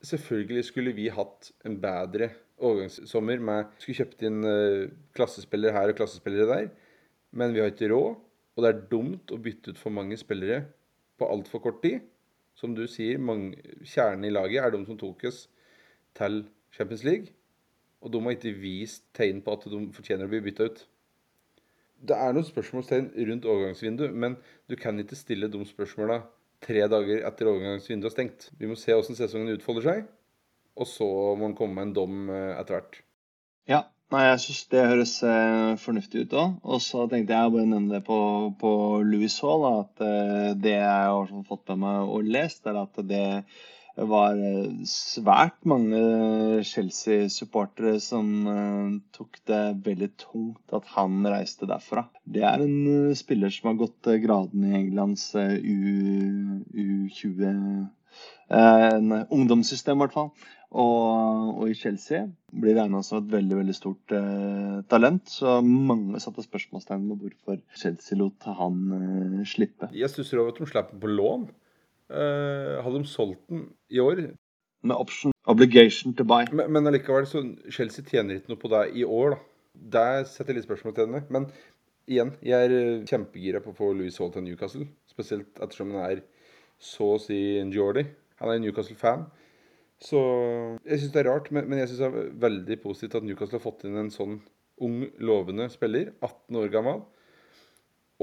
Selvfølgelig 0.05 0.63
skulle 0.65 0.93
vi 0.97 1.05
hatt 1.13 1.51
en 1.65 1.77
bedre 1.81 2.31
overgangssommer 2.57 3.41
med 3.43 3.75
Skulle 3.81 3.99
kjøpt 3.99 4.25
inn 4.25 4.41
uh, 4.47 4.89
klassespillere 5.17 5.75
her 5.75 5.93
og 5.93 5.99
klassespillere 5.99 6.49
der. 6.49 6.71
Men 7.37 7.53
vi 7.53 7.61
har 7.61 7.69
ikke 7.69 7.91
råd. 7.93 8.17
Og 8.55 8.63
det 8.63 8.71
er 8.71 8.83
dumt 8.89 9.31
å 9.35 9.39
bytte 9.45 9.75
ut 9.75 9.79
for 9.79 9.93
mange 9.93 10.17
spillere 10.17 10.63
på 11.19 11.29
altfor 11.29 11.61
kort 11.63 11.81
tid. 11.85 12.01
Som 12.55 12.73
du 12.73 12.85
sier, 12.87 13.19
mange, 13.19 13.59
kjernen 13.83 14.25
i 14.25 14.33
laget 14.33 14.63
er 14.63 14.73
de 14.73 14.79
som 14.87 14.97
tok 14.97 15.25
oss 15.27 15.45
til 16.17 16.45
Champions 16.73 17.03
League. 17.05 17.35
Og 18.05 18.13
de 18.13 18.21
har 18.21 18.35
ikke 18.35 18.53
vist 18.61 19.07
tegn 19.17 19.41
på 19.41 19.55
at 19.55 19.65
de 19.71 19.79
fortjener 19.95 20.27
å 20.27 20.31
bli 20.31 20.43
bytta 20.45 20.69
ut. 20.69 20.83
Det 22.05 22.17
er 22.21 22.35
noen 22.35 22.45
spørsmålstegn 22.45 23.07
rundt 23.29 23.47
overgangsvinduet, 23.49 24.13
men 24.13 24.35
du 24.69 24.75
kan 24.77 24.99
ikke 25.01 25.17
stille 25.17 25.49
de 25.49 25.63
spørsmåla 25.65 26.19
tre 26.65 26.85
dager 26.91 27.25
etter 27.25 27.49
overgangsvinduet 27.49 28.11
er 28.11 28.13
stengt. 28.13 28.47
Vi 28.59 28.69
må 28.69 28.77
se 28.77 28.93
hvordan 28.93 29.17
sesongen 29.17 29.55
utfolder 29.55 29.89
seg, 29.89 30.05
og 30.77 30.89
så 30.91 31.07
må 31.33 31.47
man 31.47 31.57
komme 31.57 31.79
med 31.79 31.89
en 31.89 31.97
dom 31.97 32.29
eh, 32.29 32.53
etter 32.59 32.77
hvert. 32.77 33.01
Ja, 33.69 33.81
Nei, 34.13 34.21
jeg 34.27 34.41
syns 34.43 34.65
det 34.69 34.81
høres 34.85 35.13
eh, 35.25 35.71
fornuftig 35.81 36.27
ut 36.27 36.33
òg. 36.37 36.57
Og 36.61 36.81
så 36.85 37.07
tenkte 37.09 37.33
jeg 37.33 37.53
bare 37.55 37.69
nevne 37.71 37.95
det 37.95 38.03
på, 38.05 38.17
på 38.61 38.71
Louis 39.01 39.33
Hall, 39.41 39.65
at 39.81 40.03
eh, 40.05 40.51
det 40.61 40.75
jeg 40.75 41.07
har 41.09 41.31
fått 41.47 41.71
med 41.73 41.81
meg 41.81 42.11
og 42.13 42.29
lest, 42.35 42.61
er 42.69 42.77
at 42.83 42.99
det 43.09 43.23
var 43.95 44.39
eh, 44.39 44.71
svært 44.89 45.61
mange 45.67 45.99
Chelsea-supportere 46.67 47.95
som 48.03 48.31
eh, 48.51 48.95
tok 49.15 49.39
det 49.47 49.61
veldig 49.85 50.09
tungt 50.19 50.75
at 50.75 50.89
han 50.97 51.21
reiste 51.31 51.69
derfra. 51.69 52.07
Det 52.25 52.43
er 52.43 52.65
en 52.65 53.09
eh, 53.09 53.15
spiller 53.17 53.53
som 53.53 53.71
har 53.71 53.79
gått 53.85 54.11
graden 54.25 54.67
i 54.67 54.75
Englands 54.81 55.29
U, 55.35 55.77
U20 56.75 57.87
en 58.55 59.15
ungdomssystem, 59.33 59.97
i 59.97 60.05
hvert 60.05 60.13
fall. 60.13 60.29
Og, 60.75 61.55
og, 61.55 61.65
i 61.71 61.75
Chelsea 61.77 62.25
blir 62.51 62.75
regna 62.75 62.99
som 63.05 63.21
et 63.21 63.29
veldig 63.31 63.59
veldig 63.61 63.75
stort 63.77 64.15
eh, 64.15 64.79
talent. 64.91 65.23
Så 65.31 65.59
mange 65.63 66.19
satte 66.23 66.43
spørsmålstegn 66.43 67.05
ved 67.11 67.21
hvorfor 67.23 67.61
Chelsea 67.79 68.19
lot 68.19 68.47
han 68.59 68.81
eh, 68.97 69.45
slippe. 69.47 69.91
Jeg 69.95 70.11
stusser 70.11 70.41
over 70.41 70.51
at 70.51 70.59
de 70.59 70.67
slapp 70.71 70.91
på 70.99 71.11
lån. 71.11 71.47
Eh, 72.13 72.75
hadde 72.85 72.99
de 73.01 73.09
solgt 73.09 73.41
den 73.49 73.63
i 73.89 73.97
år 73.97 74.19
Med 74.85 74.95
option 74.95 75.31
obligation 75.49 76.13
to 76.13 76.23
buy. 76.23 76.45
Men, 76.51 76.71
men 76.73 76.87
allikevel, 76.87 77.25
så 77.25 77.41
Chelsea 77.73 78.05
tjener 78.05 78.37
ikke 78.37 78.53
noe 78.53 78.61
på 78.61 78.69
det 78.73 78.83
i 78.97 79.05
år, 79.05 79.35
da. 79.35 79.39
Der 79.95 80.27
setter 80.29 80.53
jeg 80.53 80.61
litt 80.61 80.67
spørsmålstegn 80.67 81.15
ved. 81.15 81.31
Men 81.33 81.47
igjen, 82.09 82.35
jeg 82.45 82.67
er 82.67 82.75
eh, 82.75 83.07
kjempegira 83.09 83.61
på 83.63 83.73
å 83.73 83.77
få 83.77 83.91
Louis 83.97 84.17
Hall 84.21 84.31
til 84.33 84.45
Newcastle. 84.45 84.85
Spesielt 85.09 85.57
ettersom 85.57 85.95
han 85.95 86.05
er 86.05 86.21
så 86.81 87.15
å 87.15 87.21
si 87.21 87.39
en 87.59 87.73
Jordy. 87.73 88.05
Han 88.41 88.51
er 88.51 88.59
en 88.59 88.65
Newcastle-fan. 88.67 89.25
Så 90.05 90.21
jeg 90.83 91.01
syns 91.01 91.13
det 91.13 91.21
er 91.23 91.29
rart, 91.31 91.49
men, 91.55 91.69
men 91.71 91.81
jeg 91.81 91.91
syns 91.91 92.03
det 92.03 92.07
er 92.09 92.31
veldig 92.45 92.79
positivt 92.83 93.17
at 93.19 93.25
Newcastle 93.25 93.59
har 93.59 93.65
fått 93.65 93.85
inn 93.87 93.97
en 93.99 94.13
sånn 94.13 94.39
ung, 94.83 95.05
lovende 95.23 95.69
spiller. 95.73 96.11
18 96.19 96.61
år 96.61 96.73
gammel. 96.73 97.05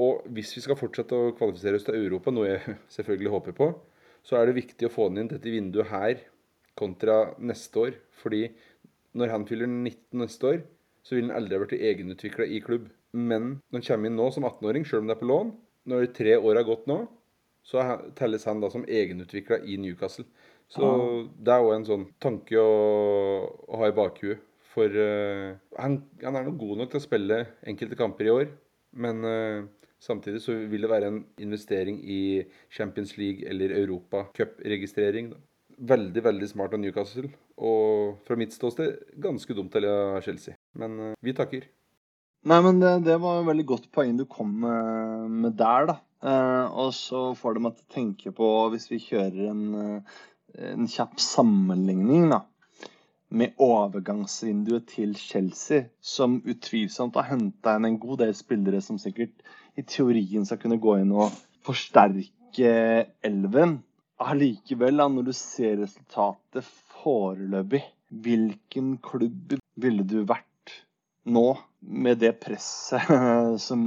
Og 0.01 0.23
hvis 0.33 0.55
vi 0.57 0.63
skal 0.65 0.77
fortsette 0.79 1.13
å 1.13 1.33
kvalifisere 1.37 1.77
oss 1.77 1.85
til 1.85 1.99
Europa, 1.99 2.33
noe 2.33 2.49
jeg 2.49 2.77
selvfølgelig 2.95 3.33
håper 3.35 3.57
på, 3.57 3.71
så 4.23 4.39
er 4.39 4.47
det 4.47 4.57
viktig 4.57 4.87
å 4.87 4.93
få 4.93 5.09
den 5.09 5.23
inn 5.23 5.33
dette 5.33 5.51
vinduet 5.51 5.91
her 5.91 6.21
kontra 6.79 7.33
neste 7.43 7.81
år. 7.87 7.97
Fordi 8.23 8.47
når 9.19 9.33
han 9.35 9.47
fyller 9.49 9.69
19 9.69 10.23
neste 10.23 10.49
år, 10.49 10.63
så 11.03 11.17
vil 11.17 11.27
han 11.27 11.35
aldri 11.37 11.57
ha 11.57 11.65
blitt 11.65 11.83
egenutvikla 11.83 12.47
i 12.47 12.61
klubb. 12.63 12.87
Men 13.13 13.57
når 13.69 13.81
han 13.81 13.87
kommer 13.89 14.09
inn 14.09 14.17
nå 14.17 14.29
som 14.33 14.47
18-åring, 14.47 14.87
sjøl 14.87 15.03
om 15.03 15.11
det 15.11 15.17
er 15.17 15.21
på 15.21 15.29
lån, 15.29 15.51
når 15.91 16.05
de 16.05 16.15
tre 16.15 16.37
år 16.39 16.61
har 16.61 16.65
gått 16.65 16.87
nå, 16.89 17.03
så 17.63 17.83
telles 18.17 18.47
han 18.47 18.63
da 18.63 18.71
som 18.71 18.87
egenutvikla 18.87 19.61
i 19.67 19.77
Newcastle. 19.79 20.25
Så 20.71 20.87
ah. 20.87 21.21
det 21.37 21.53
er 21.53 21.67
òg 21.67 21.75
en 21.75 21.87
sånn 21.87 22.07
tanke 22.23 22.57
å, 22.59 22.73
å 23.67 23.79
ha 23.83 23.91
i 23.91 23.95
bakhuet. 23.95 24.41
For 24.73 24.89
uh, 24.89 25.53
han, 25.77 25.99
han, 26.23 26.35
er 26.39 26.47
nok 26.47 26.57
god 26.63 26.79
nok 26.81 26.91
til 26.91 26.97
å 26.97 27.03
spille 27.03 27.39
enkelte 27.69 27.97
kamper 27.99 28.25
i 28.25 28.33
år. 28.33 28.47
Men 28.97 29.21
uh, 29.21 29.67
samtidig 30.03 30.43
så 30.43 30.55
vil 30.69 30.85
det 30.85 30.91
være 30.91 31.09
en 31.11 31.21
investering 31.41 32.01
i 32.03 32.43
Champions 32.71 33.15
League 33.17 33.47
eller 33.49 33.73
Europa 33.77 34.25
Cup-registrering. 34.37 35.31
Veldig, 35.79 36.23
veldig 36.23 36.49
smart 36.51 36.75
av 36.75 36.83
Newcastle. 36.83 37.31
Og 37.57 38.19
fra 38.27 38.37
mitt 38.39 38.53
ståsted 38.53 39.15
ganske 39.23 39.55
dumt 39.57 39.75
av 39.79 40.19
Chelsea. 40.25 40.57
Men 40.77 40.99
uh, 40.99 41.13
vi 41.23 41.33
takker. 41.37 41.65
Nei, 42.43 42.59
men 42.65 42.81
det, 42.81 42.97
det 43.07 43.15
var 43.23 43.39
et 43.39 43.47
veldig 43.47 43.65
godt 43.69 43.87
poeng 43.95 44.17
du 44.19 44.25
kom 44.29 44.51
med, 44.65 45.31
med 45.31 45.55
der, 45.55 45.87
da. 45.93 45.95
og 46.75 46.89
så 46.91 47.29
får 47.39 47.55
det 47.55 47.61
meg 47.63 47.77
til 47.77 47.85
å 47.85 47.93
tenke 47.93 48.33
på, 48.35 48.49
hvis 48.73 48.89
vi 48.91 48.99
kjører 48.99 49.45
en 49.47 50.01
en 50.53 50.87
kjapp 50.87 51.19
sammenligning 51.21 52.29
da, 52.31 52.43
med 53.33 53.55
overgangsvinduet 53.61 54.85
til 54.93 55.15
Chelsea, 55.17 55.87
som 56.01 56.41
utvilsomt 56.45 57.17
har 57.17 57.31
henta 57.31 57.77
inn 57.77 57.89
en 57.89 57.99
god 58.01 58.21
del 58.21 58.35
spillere 58.37 58.81
som 58.85 58.99
sikkert 59.01 59.41
i 59.79 59.83
teorien 59.87 60.45
skal 60.45 60.61
kunne 60.61 60.81
gå 60.81 60.97
inn 61.01 61.11
og 61.15 61.33
forsterke 61.65 62.73
elven. 63.25 63.79
Allikevel, 64.23 65.01
når 65.01 65.27
du 65.27 65.33
ser 65.35 65.79
resultatet 65.81 66.67
foreløpig, 67.01 67.81
hvilken 68.23 68.97
klubb 69.03 69.55
ville 69.81 70.05
du 70.05 70.21
vært 70.29 70.47
nå, 71.25 71.45
med 71.83 72.21
det 72.21 72.37
presset 72.39 73.09
som, 73.65 73.83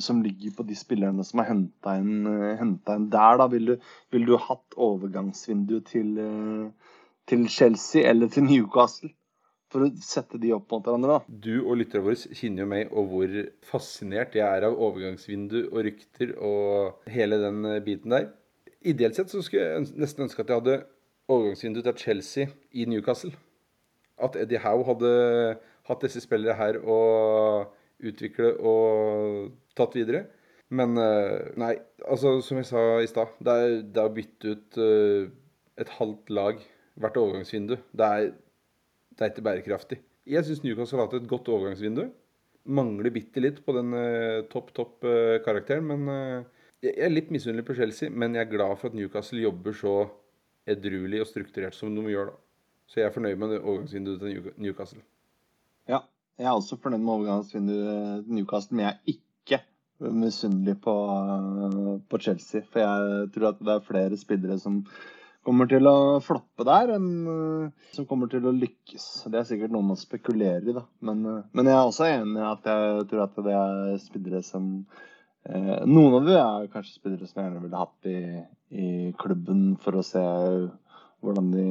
som 0.00 0.22
ligger 0.24 0.54
på 0.56 0.64
de 0.68 0.76
spillerne 0.76 1.24
som 1.24 1.42
er 1.42 1.50
henta 1.50 1.96
inn, 2.00 2.24
inn, 2.24 2.76
der, 3.12 3.36
da 3.40 3.46
ville 3.52 3.76
du, 3.76 3.90
vil 4.14 4.24
du 4.28 4.36
hatt 4.40 4.76
overgangsvinduet 4.76 5.90
til, 5.92 6.14
til, 7.28 7.46
Chelsea 7.52 8.06
eller 8.08 8.32
til 8.32 8.48
Newcastle? 8.48 9.12
For 9.72 9.82
å 9.82 9.90
sette 9.98 10.38
de 10.38 10.52
opp 10.54 10.70
mot 10.70 10.84
hverandre, 10.86 11.16
da. 11.16 11.36
Du 11.46 11.64
og 11.64 11.80
lytterne 11.80 12.06
våre 12.06 12.36
kjenner 12.38 12.62
jo 12.62 12.68
meg 12.70 12.92
og 12.94 13.08
hvor 13.10 13.32
fascinert 13.66 14.36
jeg 14.38 14.46
er 14.46 14.68
av 14.68 14.76
overgangsvindu 14.88 15.58
og 15.66 15.80
rykter 15.88 16.36
og 16.38 17.08
hele 17.10 17.40
den 17.42 17.64
eh, 17.66 17.82
biten 17.84 18.14
der. 18.14 18.28
Ideelt 18.86 19.18
sett 19.18 19.32
så 19.32 19.42
skulle 19.42 19.64
jeg 19.66 19.98
nesten 19.98 20.28
ønske 20.28 20.44
at 20.44 20.52
jeg 20.52 20.62
hadde 20.62 20.78
overgangsvindu 21.32 21.82
til 21.82 21.98
Chelsea 21.98 22.52
i 22.70 22.86
Newcastle. 22.86 23.32
At 24.22 24.38
Eddie 24.38 24.62
Howe 24.62 24.86
hadde 24.86 25.10
hatt 25.88 26.06
disse 26.06 26.22
spillere 26.22 26.56
her 26.56 26.78
og 26.82 27.74
utvikle 28.06 28.54
og 28.62 29.50
tatt 29.76 29.98
videre. 29.98 30.26
Men 30.74 30.96
eh, 30.98 31.52
nei, 31.60 31.74
altså 32.06 32.38
som 32.42 32.58
jeg 32.58 32.68
sa 32.70 32.86
i 33.02 33.10
stad, 33.10 33.34
det, 33.38 33.58
det, 33.94 34.02
er 34.02 34.08
å 34.08 34.14
bytte 34.14 34.54
ut 34.54 34.78
uh, 34.82 35.28
et 35.78 35.92
halvt 35.98 36.32
lag 36.34 36.62
hvert 36.98 37.20
overgangsvindu. 37.20 37.76
Det 37.94 38.08
er, 38.08 38.32
det 39.16 39.24
er 39.24 39.32
ikke 39.32 39.46
bærekraftig. 39.46 39.98
Jeg 40.26 40.44
syns 40.44 40.62
Newcastle 40.64 41.00
har 41.00 41.08
hatt 41.08 41.20
et 41.20 41.28
godt 41.30 41.48
overgangsvindu. 41.48 42.08
mangler 42.66 43.12
bitte 43.14 43.40
litt 43.40 43.60
på 43.64 43.72
den 43.76 43.94
uh, 43.94 44.42
topp, 44.50 44.72
topp 44.74 45.04
uh, 45.06 45.38
karakteren. 45.44 45.86
Men 45.86 46.08
uh, 46.10 46.70
jeg 46.82 46.96
er 46.98 47.12
litt 47.12 47.30
misunnelig 47.30 47.64
på 47.68 47.76
Chelsea, 47.78 48.10
men 48.10 48.34
jeg 48.34 48.46
er 48.46 48.50
glad 48.50 48.74
for 48.80 48.90
at 48.90 48.96
Newcastle 48.98 49.40
jobber 49.40 49.76
så 49.76 49.94
edruelig 50.66 51.22
og 51.22 51.30
strukturert 51.30 51.76
som 51.78 51.94
de 51.94 52.02
gjør, 52.10 52.32
da. 52.32 52.42
Så 52.86 53.00
jeg 53.00 53.08
er 53.08 53.14
fornøyd 53.14 53.38
med 53.38 53.54
overgangsvinduet 53.58 54.20
til 54.22 54.50
Newcastle. 54.62 55.00
Ja, 55.90 56.02
jeg 56.38 56.46
er 56.46 56.54
også 56.54 56.78
fornøyd 56.82 57.02
med 57.02 57.14
overgangsvinduet 57.14 58.26
til 58.26 58.34
Newcastle, 58.34 58.76
men 58.76 58.84
jeg 58.84 58.92
er 58.92 59.14
ikke 59.14 59.60
misunnelig 60.12 60.76
på, 60.84 60.94
på 62.10 62.20
Chelsea. 62.22 62.62
For 62.70 62.82
jeg 62.82 63.30
tror 63.34 63.48
at 63.54 63.62
det 63.62 63.74
er 63.74 63.86
flere 63.88 64.18
spillere 64.20 64.58
som 64.62 64.82
kommer 65.46 65.68
til 65.70 65.86
å 65.88 66.18
floppe 66.24 66.66
der, 66.66 66.92
enn 66.96 67.10
uh, 67.26 67.90
som 67.94 68.06
kommer 68.08 68.30
til 68.30 68.46
å 68.46 68.54
lykkes. 68.54 69.06
Det 69.30 69.40
er 69.40 69.48
sikkert 69.48 69.74
noe 69.74 69.86
man 69.92 70.00
spekulerer 70.00 70.66
i, 70.66 70.74
da. 70.76 70.82
Men, 71.06 71.22
uh, 71.26 71.42
men 71.56 71.70
jeg 71.70 71.76
er 71.76 71.90
også 71.90 72.08
enig 72.08 72.40
i 72.40 72.48
at 72.48 72.66
jeg 72.70 73.06
tror 73.12 73.26
at 73.26 73.38
det 73.46 73.54
er 73.58 74.00
spillere 74.02 74.42
som 74.46 74.70
uh, 75.46 75.84
Noen 75.86 76.18
av 76.18 76.26
dem 76.26 76.40
er 76.40 76.70
kanskje 76.72 76.98
spillere 76.98 77.28
som 77.28 77.40
jeg 77.40 77.48
gjerne 77.48 77.64
ville 77.64 77.84
hatt 77.84 78.10
i, 78.10 78.18
i, 78.74 78.88
klubben 79.20 79.68
for 79.82 79.98
å 79.98 80.04
se 80.06 80.24
hvordan 81.24 81.52
de 81.54 81.66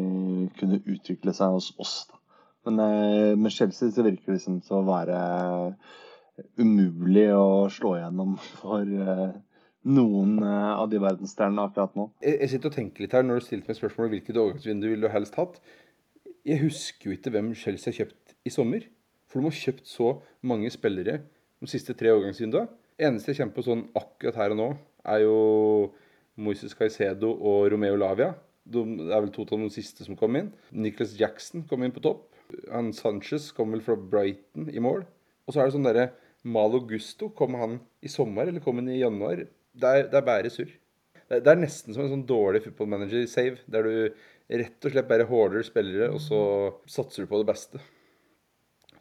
kunne 0.59 0.81
utvikle 0.81 1.35
seg 1.35 1.57
hos 1.57 1.73
oss. 1.81 1.97
da. 2.09 2.21
Men 2.65 3.37
med 3.37 3.53
Chelsea 3.53 3.91
så 3.93 4.01
virker 4.01 4.31
det 4.31 4.39
liksom 4.39 4.55
til 4.65 4.79
å 4.79 4.87
være 4.87 5.19
umulig 6.57 7.27
å 7.37 7.67
slå 7.71 7.91
igjennom 7.99 8.33
for 8.57 8.89
noen 9.85 10.37
eh, 10.41 10.71
av 10.75 10.89
de 10.91 10.99
verdensstjernene 11.01 11.67
akkurat 11.69 11.95
nå. 11.97 12.07
Jeg, 12.25 12.49
sitter 12.51 12.71
og 12.71 12.77
tenker 12.77 13.05
litt 13.05 13.15
her 13.15 13.25
når 13.25 13.39
du 13.39 13.47
stilte 13.47 13.71
meg 13.71 13.79
spørsmål 13.79 14.07
om 14.07 14.13
hvilket 14.15 14.39
overgangsvindu 14.41 14.87
ville 14.89 15.05
du 15.05 15.13
helst 15.13 15.37
hatt. 15.39 15.59
Jeg 16.45 16.61
husker 16.61 17.09
jo 17.09 17.17
ikke 17.17 17.33
hvem 17.33 17.53
Chelsea 17.57 17.91
har 17.91 17.99
kjøpt 18.01 18.35
i 18.45 18.53
sommer. 18.53 18.87
For 19.29 19.41
de 19.41 19.49
har 19.49 19.57
kjøpt 19.57 19.87
så 19.89 20.11
mange 20.45 20.69
spillere 20.73 21.19
de 21.61 21.69
siste 21.69 21.95
tre 21.97 22.13
overgangsvinduene. 22.13 22.69
Eneste 22.95 23.33
jeg 23.33 23.41
kommer 23.41 23.57
på 23.57 23.65
sånn 23.65 23.87
akkurat 23.97 24.37
her 24.39 24.53
og 24.55 24.59
nå, 24.59 24.67
er 25.11 25.25
jo 25.25 25.39
Moises 26.39 26.75
Caicedo 26.77 27.33
og 27.33 27.67
Romeo 27.73 27.97
Lavia. 27.99 28.31
De, 28.65 28.81
det 28.81 29.11
er 29.11 29.25
vel 29.25 29.33
to 29.33 29.43
av 29.45 29.65
de 29.65 29.73
siste 29.73 30.05
som 30.07 30.17
kom 30.17 30.37
inn. 30.39 30.53
Nicholas 30.71 31.13
Jackson 31.19 31.65
kom 31.69 31.83
inn 31.85 31.93
på 31.95 32.03
topp. 32.05 32.29
Han 32.71 32.93
Sanchez 32.95 33.49
kom 33.55 33.73
vel 33.75 33.83
fra 33.85 33.97
Brighton 33.99 34.69
i 34.71 34.81
mål. 34.81 35.03
Og 35.45 35.53
så 35.53 35.61
er 35.61 35.67
det 35.67 35.75
sånn 35.75 35.85
derre 35.85 36.07
Malo 36.45 36.79
Gusto. 36.87 37.29
Kom 37.35 37.57
han 37.59 37.79
i 38.05 38.11
sommer, 38.11 38.47
eller 38.47 38.63
kom 38.63 38.79
han 38.81 38.89
i 38.93 39.01
januar? 39.01 39.43
Det 39.81 39.91
er, 39.91 40.07
det 40.11 40.19
er 40.19 40.27
bare 40.27 40.51
surr. 40.53 40.71
Det, 41.25 41.41
det, 41.41 41.51
er 41.51 41.59
nesten 41.61 41.95
som 41.95 42.05
en 42.05 42.13
sånn 42.13 42.27
dårlig 42.29 42.61
football 42.65 42.91
manager-save, 42.93 43.63
der 43.71 43.87
du 43.87 44.57
rett 44.61 44.85
og 44.85 44.93
slett 44.93 45.09
bare 45.09 45.25
håler 45.29 45.65
spillere, 45.65 46.11
og 46.13 46.21
så 46.21 46.39
satser 46.89 47.25
du 47.25 47.31
på 47.31 47.41
det 47.41 47.49
beste. 47.49 47.81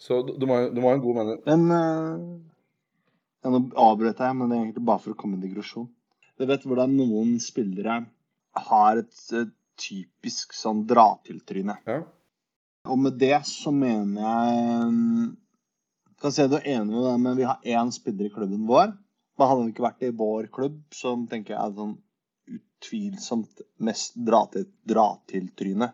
Så 0.00 0.22
du, 0.24 0.34
du, 0.40 0.46
må, 0.48 0.62
du 0.72 0.80
må, 0.80 0.88
ha 0.90 0.96
en 0.96 1.04
god 1.04 1.20
manager. 1.20 1.44
Men 1.50 1.68
uh, 1.70 2.40
Nå 3.44 3.60
avbrøt 3.76 4.22
jeg, 4.24 4.37
men 4.38 4.48
det 4.48 4.56
er 4.56 4.62
egentlig 4.62 4.87
bare 4.88 5.02
for 5.04 5.12
å 5.12 5.18
komme 5.20 5.37
i 5.37 5.42
digresjon. 5.44 5.90
Du 6.40 6.46
vet 6.48 6.64
hvordan 6.64 6.96
noen 6.96 7.37
spillere 7.44 7.98
har 8.70 9.00
et, 9.02 9.12
et 9.37 9.52
typisk 9.80 10.54
sånn 10.56 10.84
dra-til-tryne. 10.88 11.76
Ja. 11.84 12.00
Og 12.88 13.00
med 13.04 13.18
det 13.20 13.37
så 13.48 13.72
mener 13.72 14.20
jeg 14.20 15.32
Kan 16.20 16.32
si 16.32 16.44
at 16.44 16.50
du 16.52 16.56
er 16.56 16.68
enig 16.76 16.92
med 16.92 17.04
det, 17.04 17.14
men 17.20 17.37
vi 17.37 17.46
har 17.48 17.64
én 17.68 17.90
spiller 17.92 18.28
i 18.28 18.32
klubben 18.32 18.64
vår 18.68 18.94
men 19.36 19.48
hadde 19.48 19.62
han 19.62 19.70
ikke 19.72 19.86
vært 19.86 20.04
i 20.06 20.14
vår 20.14 20.48
klubb, 20.54 20.80
som 20.94 21.26
tenker 21.30 21.56
jeg 21.56 21.60
er 21.60 21.76
sånn 21.78 21.94
utvilsomt 22.54 23.62
mest 23.82 24.18
dra-til-tryne 24.20 25.88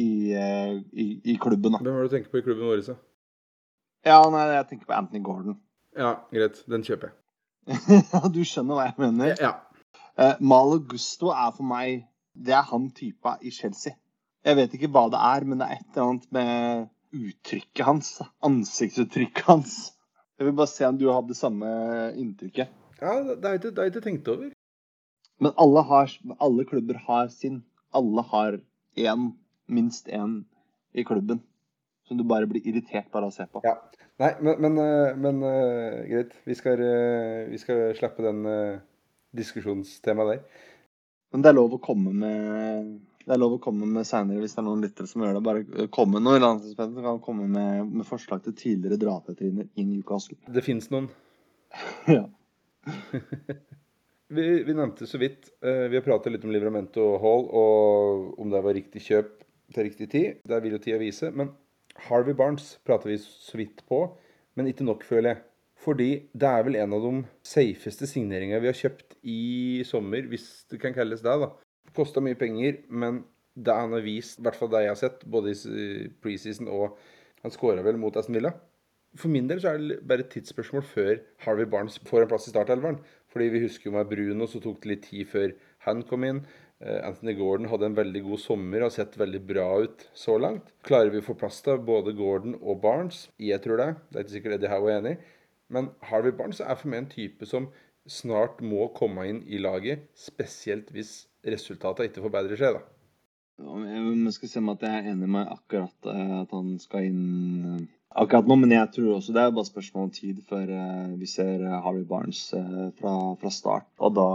i, 0.00 0.10
eh, 0.36 0.74
i, 0.92 1.06
i, 1.24 1.38
klubben. 1.40 1.74
Da. 1.74 1.80
Hvem 1.82 1.96
har 1.96 2.04
det 2.04 2.10
du 2.10 2.16
tenker 2.16 2.32
på 2.32 2.42
i 2.42 2.44
klubben 2.46 2.68
vår? 2.68 2.84
Så? 2.86 2.96
Ja, 4.06 4.20
nei, 4.32 4.44
Jeg 4.54 4.68
tenker 4.68 4.86
på 4.88 4.96
Anthony 4.96 5.22
Gordon. 5.24 5.58
Ja, 5.96 6.14
greit. 6.32 6.62
Den 6.70 6.84
kjøper 6.86 7.10
jeg. 7.10 7.16
du 8.36 8.40
skjønner 8.46 8.78
hva 8.78 8.86
jeg 8.88 9.00
mener? 9.02 9.34
Ja. 9.40 9.56
Uh, 10.16 10.36
Malo 10.40 10.78
Gusto 10.90 11.30
er 11.32 11.52
for 11.54 11.66
meg 11.66 12.06
Det 12.34 12.54
er 12.56 12.64
han 12.70 12.88
typa 12.96 13.36
i 13.42 13.52
Chelsea. 13.54 13.96
Jeg 14.46 14.56
vet 14.56 14.74
ikke 14.76 14.88
hva 14.94 15.08
det 15.12 15.20
er, 15.20 15.44
men 15.44 15.60
det 15.60 15.66
er 15.66 15.80
et 15.80 15.88
eller 15.90 16.06
annet 16.06 16.28
med 16.32 16.88
uttrykket 17.10 17.84
hans. 17.84 18.12
Ansiktsuttrykket 18.46 19.48
hans 19.50 19.74
jeg 20.40 20.48
vil 20.48 20.56
bare 20.56 20.72
se 20.72 20.86
om 20.88 20.96
du 20.96 21.04
har 21.12 21.20
det 21.28 21.36
samme 21.36 21.68
inntrykket. 22.16 22.70
Ja, 23.00 23.12
det 23.28 23.44
har 23.44 23.58
jeg 23.60 23.92
ikke 23.92 24.00
tenkt 24.04 24.28
over. 24.32 24.48
Men 25.40 25.52
alle, 25.60 25.82
har, 25.84 26.14
alle 26.40 26.64
klubber 26.68 26.96
har 27.04 27.28
sin. 27.32 27.58
Alle 27.92 28.24
har 28.32 28.56
én, 28.96 29.26
minst 29.68 30.08
én 30.08 30.38
i 30.96 31.04
klubben. 31.04 31.42
Som 32.08 32.16
du 32.16 32.24
bare 32.24 32.48
blir 32.48 32.64
irritert 32.64 33.10
bare 33.12 33.28
av 33.28 33.34
å 33.34 33.36
se 33.36 33.46
på. 33.52 33.60
Ja. 33.68 33.76
Nei, 34.20 34.32
men, 34.40 34.56
men, 34.64 34.80
eh, 34.80 35.12
men 35.16 35.44
uh, 35.44 36.00
greit. 36.08 36.32
Vi 36.48 36.56
skal, 36.56 36.80
uh, 36.80 37.44
vi 37.52 37.60
skal 37.60 37.92
slappe 38.00 38.24
den 38.24 38.40
uh, 38.48 38.80
diskusjonstemaet 39.36 40.34
der. 40.34 40.66
Men 41.32 41.44
det 41.44 41.52
er 41.52 41.56
lov 41.60 41.76
å 41.76 41.84
komme 41.84 42.16
med 42.16 42.96
det 43.30 43.36
er 43.36 43.42
lov 43.44 43.52
å 43.60 43.62
komme 43.62 43.86
med 43.86 44.06
seinere 44.08 44.42
hvis 44.42 44.56
det 44.56 44.58
er 44.58 44.66
noen 44.66 44.80
lyttere 44.82 45.06
som 45.06 45.22
gjør 45.22 45.36
det. 45.36 45.42
Bare 45.46 45.84
komme 45.94 46.18
med 46.18 46.24
noe 46.26 46.40
landslagsspillere 46.42 46.96
som 46.96 47.04
kan 47.06 47.20
komme 47.22 47.44
med, 47.46 47.92
med, 47.92 48.06
forslag 48.08 48.42
til 48.42 48.56
tidligere 48.58 48.98
drapetriner 48.98 49.68
i 49.78 49.84
Newcastle. 49.86 50.34
Det 50.50 50.64
fins 50.66 50.90
noen. 50.90 51.06
ja. 52.16 52.24
vi, 54.34 54.48
vi, 54.66 54.74
nevnte 54.74 55.06
så 55.06 55.20
vidt 55.20 55.52
uh, 55.62 55.86
Vi 55.92 55.98
har 55.98 56.02
pratet 56.02 56.32
litt 56.34 56.46
om 56.48 56.50
Livramento 56.50 57.04
Hall 57.22 57.46
og 57.60 58.40
om 58.42 58.50
det 58.50 58.64
var 58.66 58.74
riktig 58.74 59.04
kjøp 59.06 59.36
til 59.76 59.86
riktig 59.86 60.10
tid. 60.10 60.42
Det 60.42 60.58
vil 60.64 60.74
jo 60.74 60.82
tida 60.82 60.98
vise. 60.98 61.30
Men 61.30 61.54
Harvey 62.08 62.34
Barnes 62.34 62.80
prater 62.82 63.12
vi 63.12 63.20
så 63.22 63.62
vidt 63.62 63.86
på, 63.86 64.08
men 64.58 64.72
ikke 64.72 64.90
nok, 64.90 65.06
føler 65.06 65.36
jeg. 65.36 65.44
Fordi 65.80 66.10
det 66.34 66.50
er 66.50 66.66
vel 66.66 66.82
en 66.82 66.98
av 66.98 67.06
de 67.06 67.24
safeste 67.46 68.10
signeringene 68.10 68.58
vi 68.60 68.68
har 68.68 68.76
kjøpt 68.76 69.20
i 69.22 69.40
sommer, 69.88 70.26
hvis 70.28 70.66
det 70.68 70.82
kan 70.82 70.98
kalles 70.98 71.22
det. 71.22 71.38
da. 71.46 71.54
Kosta 71.96 72.22
mye 72.24 72.38
penger, 72.38 72.82
men 72.88 73.24
det 73.54 73.74
han 73.74 73.94
har 73.96 74.04
vist, 74.04 74.38
i 74.38 74.46
hvert 74.46 74.58
fall 74.58 74.70
det 74.72 74.84
jeg 74.84 74.92
har 74.92 75.00
sett, 75.00 75.24
både 75.26 75.54
i 75.54 76.10
preseason 76.22 76.70
og 76.70 76.98
Han 77.40 77.52
skåra 77.54 77.80
vel 77.80 77.96
mot 77.96 78.12
Aston 78.20 78.36
Villa. 78.36 78.50
For 79.16 79.32
min 79.32 79.46
del 79.48 79.62
så 79.62 79.70
er 79.70 79.78
det 79.80 79.94
bare 80.06 80.20
et 80.20 80.28
tidsspørsmål 80.34 80.82
før 80.84 81.14
Harvey 81.46 81.64
Barnes 81.64 81.96
får 82.04 82.26
en 82.26 82.28
plass 82.28 82.50
i 82.50 82.52
startelveren. 82.52 82.98
Fordi 83.32 83.46
vi 83.54 83.62
husker 83.62 83.88
jo 83.88 83.94
med 83.94 84.10
Bruno, 84.10 84.44
så 84.44 84.60
tok 84.60 84.82
det 84.82 84.90
litt 84.90 85.06
tid 85.08 85.30
før 85.30 85.54
han 85.86 86.02
kom 86.04 86.26
inn. 86.28 86.42
Eh, 86.84 87.00
Anthony 87.08 87.32
Gordon 87.38 87.70
hadde 87.72 87.88
en 87.88 87.96
veldig 87.96 88.22
god 88.28 88.42
sommer 88.44 88.82
og 88.82 88.90
har 88.90 88.94
sett 88.98 89.18
veldig 89.18 89.40
bra 89.48 89.66
ut 89.86 90.04
så 90.12 90.36
langt. 90.36 90.68
Klarer 90.86 91.14
vi 91.14 91.24
å 91.24 91.26
få 91.26 91.38
plass 91.40 91.62
til 91.64 91.80
både 91.88 92.14
Gordon 92.18 92.58
og 92.60 92.80
Barnes? 92.84 93.24
Jeg 93.40 93.64
tror 93.64 93.80
det. 93.80 93.90
Det 94.10 94.20
er 94.20 94.26
ikke 94.26 94.36
sikkert 94.36 94.58
Eddie 94.58 94.74
Howe 94.74 94.92
er 94.92 95.00
enig. 95.00 95.16
Men 95.72 95.90
Harvey 96.10 96.36
Barnes 96.36 96.60
er 96.60 96.76
for 96.78 96.92
meg 96.92 97.04
en 97.06 97.12
type 97.16 97.48
som 97.48 97.72
snart 98.10 98.62
må 98.64 98.88
komme 98.96 99.26
inn 99.28 99.42
i 99.48 99.60
laget, 99.60 100.06
spesielt 100.18 100.88
hvis 100.94 101.24
resultatet 101.46 102.10
ikke 102.10 102.24
forbedrer 102.26 102.60
seg, 102.60 102.76
da. 102.76 102.82
Jeg 103.60 104.32
skal 104.32 104.48
se 104.48 104.60
om 104.62 104.70
at 104.72 104.84
jeg 104.84 104.98
er 104.98 105.08
enig 105.12 105.26
med 105.28 105.48
akkurat 105.52 106.06
eh, 106.08 106.36
at 106.40 106.52
han 106.56 106.76
skal 106.80 107.08
inn 107.10 107.24
eh, 107.68 107.82
akkurat 108.22 108.48
nå, 108.48 108.56
men 108.62 108.72
jeg 108.72 108.88
tror 108.94 109.18
også 109.18 109.34
det 109.36 109.42
er 109.42 109.52
bare 109.56 109.68
spørsmål 109.68 110.06
om 110.06 110.14
tid 110.16 110.38
før 110.48 110.70
eh, 110.76 111.10
vi 111.20 111.28
ser 111.28 111.66
Harry 111.84 112.06
Barnes 112.08 112.40
fra, 113.00 113.12
fra 113.40 113.52
start. 113.52 113.90
Og 114.00 114.16
da 114.16 114.30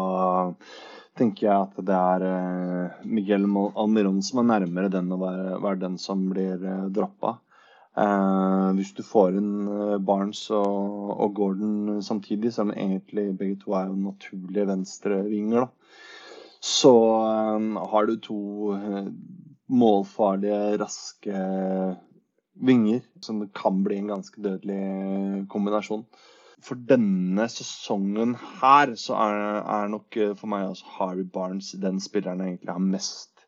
tenker 1.17 1.47
jeg 1.47 1.55
at 1.55 1.81
det 1.87 1.97
er 1.97 3.07
Miguel 3.07 3.47
Almiron 3.49 4.21
som 4.25 4.43
er 4.43 4.51
nærmere 4.51 4.93
den 4.93 5.09
å 5.15 5.19
være, 5.21 5.57
være 5.63 5.81
den 5.87 5.97
som 6.01 6.27
blir 6.29 6.61
droppa. 6.93 7.39
Eh, 7.97 8.69
hvis 8.77 8.93
du 8.93 9.01
får 9.07 9.39
inn 9.39 9.53
Barnes 10.05 10.43
og, 10.53 11.15
og, 11.15 11.29
Gordon 11.37 12.03
samtidig, 12.03 12.53
som 12.53 12.73
egentlig 12.75 13.31
begge 13.39 13.57
to 13.63 13.73
er 13.73 13.89
jo 13.89 13.97
naturlige 14.11 14.69
venstrevinger, 14.69 15.65
da 15.65 16.13
så 16.65 16.93
um, 17.55 17.75
har 17.77 18.07
du 18.09 18.15
to 18.25 18.39
uh, 18.73 19.07
målfarlige, 19.69 20.77
raske 20.81 21.41
vinger, 22.55 23.03
som 23.21 23.43
kan 23.53 23.83
bli 23.83 23.99
en 23.99 24.13
ganske 24.15 24.41
dødelig 24.41 25.45
kombinasjon. 25.51 26.05
For 26.65 26.79
denne 26.89 27.45
sesongen 27.51 28.33
her 28.61 28.95
så 28.97 29.17
er, 29.19 29.39
er 29.61 29.89
nok 29.91 30.17
eh, 30.17 30.31
for 30.39 30.49
meg 30.49 30.69
også 30.71 30.87
Harry 30.95 31.25
Barnes 31.27 31.73
den 31.81 31.99
spilleren 32.01 32.41
jeg 32.41 32.55
egentlig 32.55 32.73
har 32.73 32.85
mest 32.95 33.43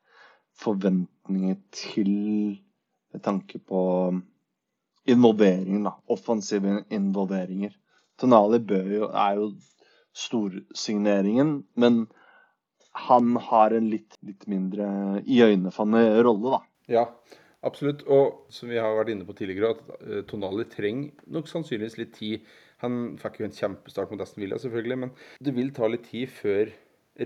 forventninger 0.60 1.56
til 1.74 2.12
med 3.14 3.24
tanke 3.24 3.62
på 3.64 3.82
involvering, 5.08 5.86
da. 5.88 5.96
Offensive 6.12 6.84
involveringer. 6.92 7.72
Tonali 8.20 8.60
jo, 8.92 9.08
er 9.08 9.40
jo 9.40 9.52
storsigneringen, 10.14 11.64
men 11.76 12.08
han 12.98 13.36
har 13.50 13.76
en 13.78 13.90
litt, 13.92 14.18
litt 14.26 14.48
mindre 14.50 14.88
iøynefallende 15.24 16.24
rolle, 16.26 16.58
da. 16.58 16.62
Ja, 16.92 17.04
absolutt. 17.68 18.04
Og 18.10 18.48
som 18.54 18.72
vi 18.72 18.80
har 18.82 18.96
vært 18.98 19.14
inne 19.14 19.28
på 19.28 19.36
tidligere, 19.38 19.76
at 19.76 20.02
uh, 20.02 20.24
Tonali 20.30 20.68
trenger 20.72 21.30
nok 21.34 21.52
sannsynligvis 21.52 22.00
litt 22.02 22.16
tid. 22.18 22.48
Han 22.84 23.16
fikk 23.22 23.42
jo 23.42 23.48
en 23.48 23.56
kjempestart 23.58 24.12
mot 24.14 24.22
Aston 24.24 24.44
Villa, 24.44 24.60
selvfølgelig, 24.62 25.00
men 25.06 25.14
det 25.44 25.56
vil 25.58 25.74
ta 25.76 25.90
litt 25.90 26.08
tid 26.10 26.32
før 26.34 26.74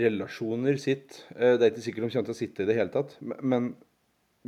relasjoner 0.01 0.79
sitter. 0.81 1.23
Uh, 1.35 1.55
det 1.55 1.65
er 1.65 1.71
ikke 1.73 1.87
sikkert 1.87 2.07
de 2.07 2.13
kommer 2.15 2.31
til 2.31 2.37
å 2.37 2.41
sitte 2.41 2.65
i 2.65 2.69
det 2.69 2.77
hele 2.79 2.93
tatt, 2.93 3.17
men 3.21 3.73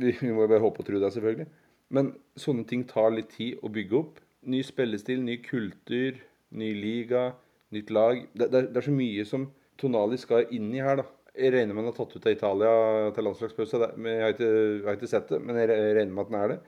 vi, 0.00 0.14
må 0.26 0.34
må 0.40 0.48
bare 0.48 0.62
håpe 0.64 0.82
og 0.82 0.88
tro 0.88 1.00
det, 1.00 1.12
selvfølgelig. 1.14 1.50
Men 1.94 2.14
sånne 2.40 2.64
ting 2.68 2.84
tar 2.90 3.12
litt 3.14 3.34
tid 3.36 3.60
å 3.62 3.72
bygge 3.72 3.98
opp. 4.00 4.20
ny 4.44 4.58
spillestil, 4.60 5.22
ny 5.24 5.38
kultur, 5.40 6.18
ny 6.52 6.74
liga, 6.76 7.30
nytt 7.72 7.90
lag. 7.90 8.26
Det, 8.36 8.50
det, 8.52 8.60
det 8.74 8.80
er 8.80 8.84
så 8.84 8.92
mye 8.92 9.24
som 9.24 9.46
Tonali 9.80 10.18
skal 10.20 10.50
inn 10.54 10.68
i 10.74 10.82
her, 10.84 11.00
da. 11.00 11.06
Jeg 11.34 11.50
regner 11.50 11.74
med 11.74 11.82
han 11.82 11.90
har 11.90 11.96
tatt 11.96 12.14
ut 12.14 12.26
av 12.28 12.34
Italia 12.34 12.72
til 13.14 13.26
landslagspause. 13.26 13.78
Jeg 14.06 14.22
har 14.22 14.34
ikke, 14.36 14.50
jeg 14.50 14.84
har 14.86 14.98
ikke 14.98 15.10
sett 15.10 15.32
det, 15.32 15.40
men 15.42 15.58
jeg 15.58 15.70
regner 15.72 16.12
med 16.14 16.22
at 16.22 16.30
han 16.30 16.40
er 16.40 16.52
det. 16.52 16.58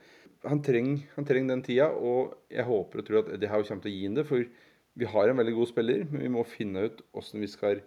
Han 0.47 0.61
trenger, 0.63 1.05
han 1.15 1.27
trenger 1.27 1.53
den 1.53 1.63
tida, 1.65 1.87
og 1.95 2.33
jeg 2.51 2.67
håper 2.67 3.01
og 3.01 3.07
tror 3.07 3.21
at 3.21 3.31
Eddie 3.35 3.51
Howe 3.51 3.67
kommer 3.67 3.85
til 3.85 3.93
å 3.93 3.95
gi 3.95 4.03
ham 4.09 4.17
det. 4.17 4.27
For 4.27 4.43
vi 4.97 5.09
har 5.13 5.31
en 5.31 5.39
veldig 5.39 5.55
god 5.55 5.71
spiller, 5.71 6.03
men 6.11 6.25
vi 6.25 6.33
må 6.35 6.43
finne 6.47 6.83
ut 6.89 7.01
hvordan 7.15 7.45
vi 7.45 7.49
skal 7.51 7.81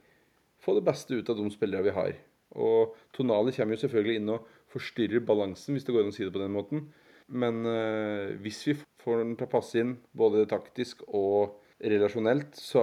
få 0.60 0.76
det 0.76 0.86
beste 0.88 1.20
ut 1.20 1.30
av 1.32 1.38
de 1.38 1.52
spillere 1.52 1.84
vi 1.84 1.96
har. 1.96 2.16
Og 2.56 2.96
Tonali 3.14 3.54
kommer 3.54 3.76
jo 3.76 3.84
selvfølgelig 3.84 4.20
inn 4.20 4.34
og 4.34 4.50
forstyrrer 4.72 5.24
balansen, 5.26 5.76
hvis 5.76 5.86
det 5.86 5.94
går 5.94 6.06
an 6.06 6.12
å 6.12 6.16
si 6.16 6.26
det 6.26 6.34
på 6.34 6.42
den 6.42 6.56
måten. 6.56 6.86
Men 7.30 7.60
øh, 7.68 8.36
hvis 8.42 8.64
vi 8.66 8.80
får 9.04 9.20
den 9.22 9.36
til 9.38 9.46
å 9.46 9.52
passe 9.52 9.80
inn 9.80 9.98
både 10.16 10.48
taktisk 10.50 11.04
og 11.06 11.60
relasjonelt, 11.80 12.56
så, 12.58 12.82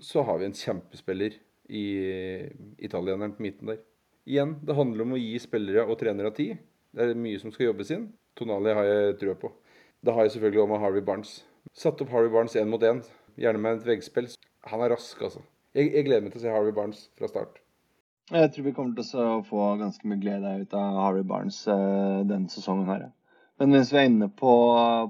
så 0.00 0.24
har 0.26 0.40
vi 0.40 0.48
en 0.48 0.56
kjempespiller 0.56 1.36
i 1.68 1.86
italieneren 2.78 3.34
på 3.36 3.44
midten 3.44 3.72
der. 3.72 3.80
Igjen, 4.28 4.56
det 4.62 4.76
handler 4.78 5.06
om 5.06 5.16
å 5.16 5.20
gi 5.20 5.38
spillere 5.42 5.86
og 5.86 5.98
trenere 6.00 6.30
tid. 6.34 6.60
Det 6.92 7.08
er 7.08 7.18
mye 7.18 7.40
som 7.42 7.52
skal 7.54 7.70
jobbes 7.70 7.90
inn. 7.94 8.10
Tonali 8.38 8.74
har 8.76 8.86
jeg 8.88 9.16
trua 9.22 9.38
på. 9.38 9.50
Det 10.02 10.14
har 10.14 10.26
jeg 10.26 10.36
selvfølgelig 10.36 10.68
med 10.70 10.82
Harvey 10.82 11.04
Barnes. 11.06 11.40
Satt 11.78 12.00
opp 12.02 12.12
Harvey 12.12 12.30
Barnes 12.32 12.54
én 12.58 12.70
mot 12.70 12.82
én, 12.82 13.02
gjerne 13.38 13.62
med 13.62 13.80
et 13.80 13.88
veggspill. 13.88 14.28
Han 14.70 14.82
er 14.84 14.94
rask, 14.94 15.20
altså. 15.22 15.42
Jeg, 15.74 15.92
jeg, 15.94 16.06
gleder 16.06 16.24
meg 16.24 16.34
til 16.34 16.42
å 16.42 16.44
se 16.44 16.54
Harvey 16.54 16.74
Barnes 16.76 17.06
fra 17.18 17.30
start. 17.30 17.58
Jeg 18.32 18.52
tror 18.52 18.66
vi 18.66 18.74
kommer 18.76 18.98
til 18.98 19.22
å 19.22 19.42
få 19.46 19.72
ganske 19.80 20.08
mye 20.08 20.20
glede 20.22 20.52
ut 20.62 20.76
av 20.78 21.00
Harvey 21.00 21.26
Barnes 21.26 21.58
uh, 21.68 22.22
denne 22.28 22.52
sesongen 22.52 22.90
her. 22.90 23.08
Men 23.60 23.76
mens 23.76 23.92
vi 23.92 24.00
er 24.00 24.08
inne 24.08 24.26
på, 24.34 24.52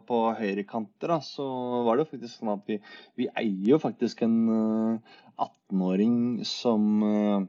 på 0.08 0.18
høyrekanter, 0.36 1.14
så 1.24 1.46
var 1.86 1.96
det 1.96 2.04
jo 2.04 2.10
faktisk 2.10 2.34
sånn 2.36 2.52
at 2.52 2.66
vi, 2.68 2.76
vi 3.16 3.28
eier 3.32 3.70
jo 3.70 3.78
faktisk 3.80 4.24
en 4.26 4.34
eh, 4.52 5.14
18-åring 5.72 6.44
som 6.44 7.02
uh, 7.02 7.44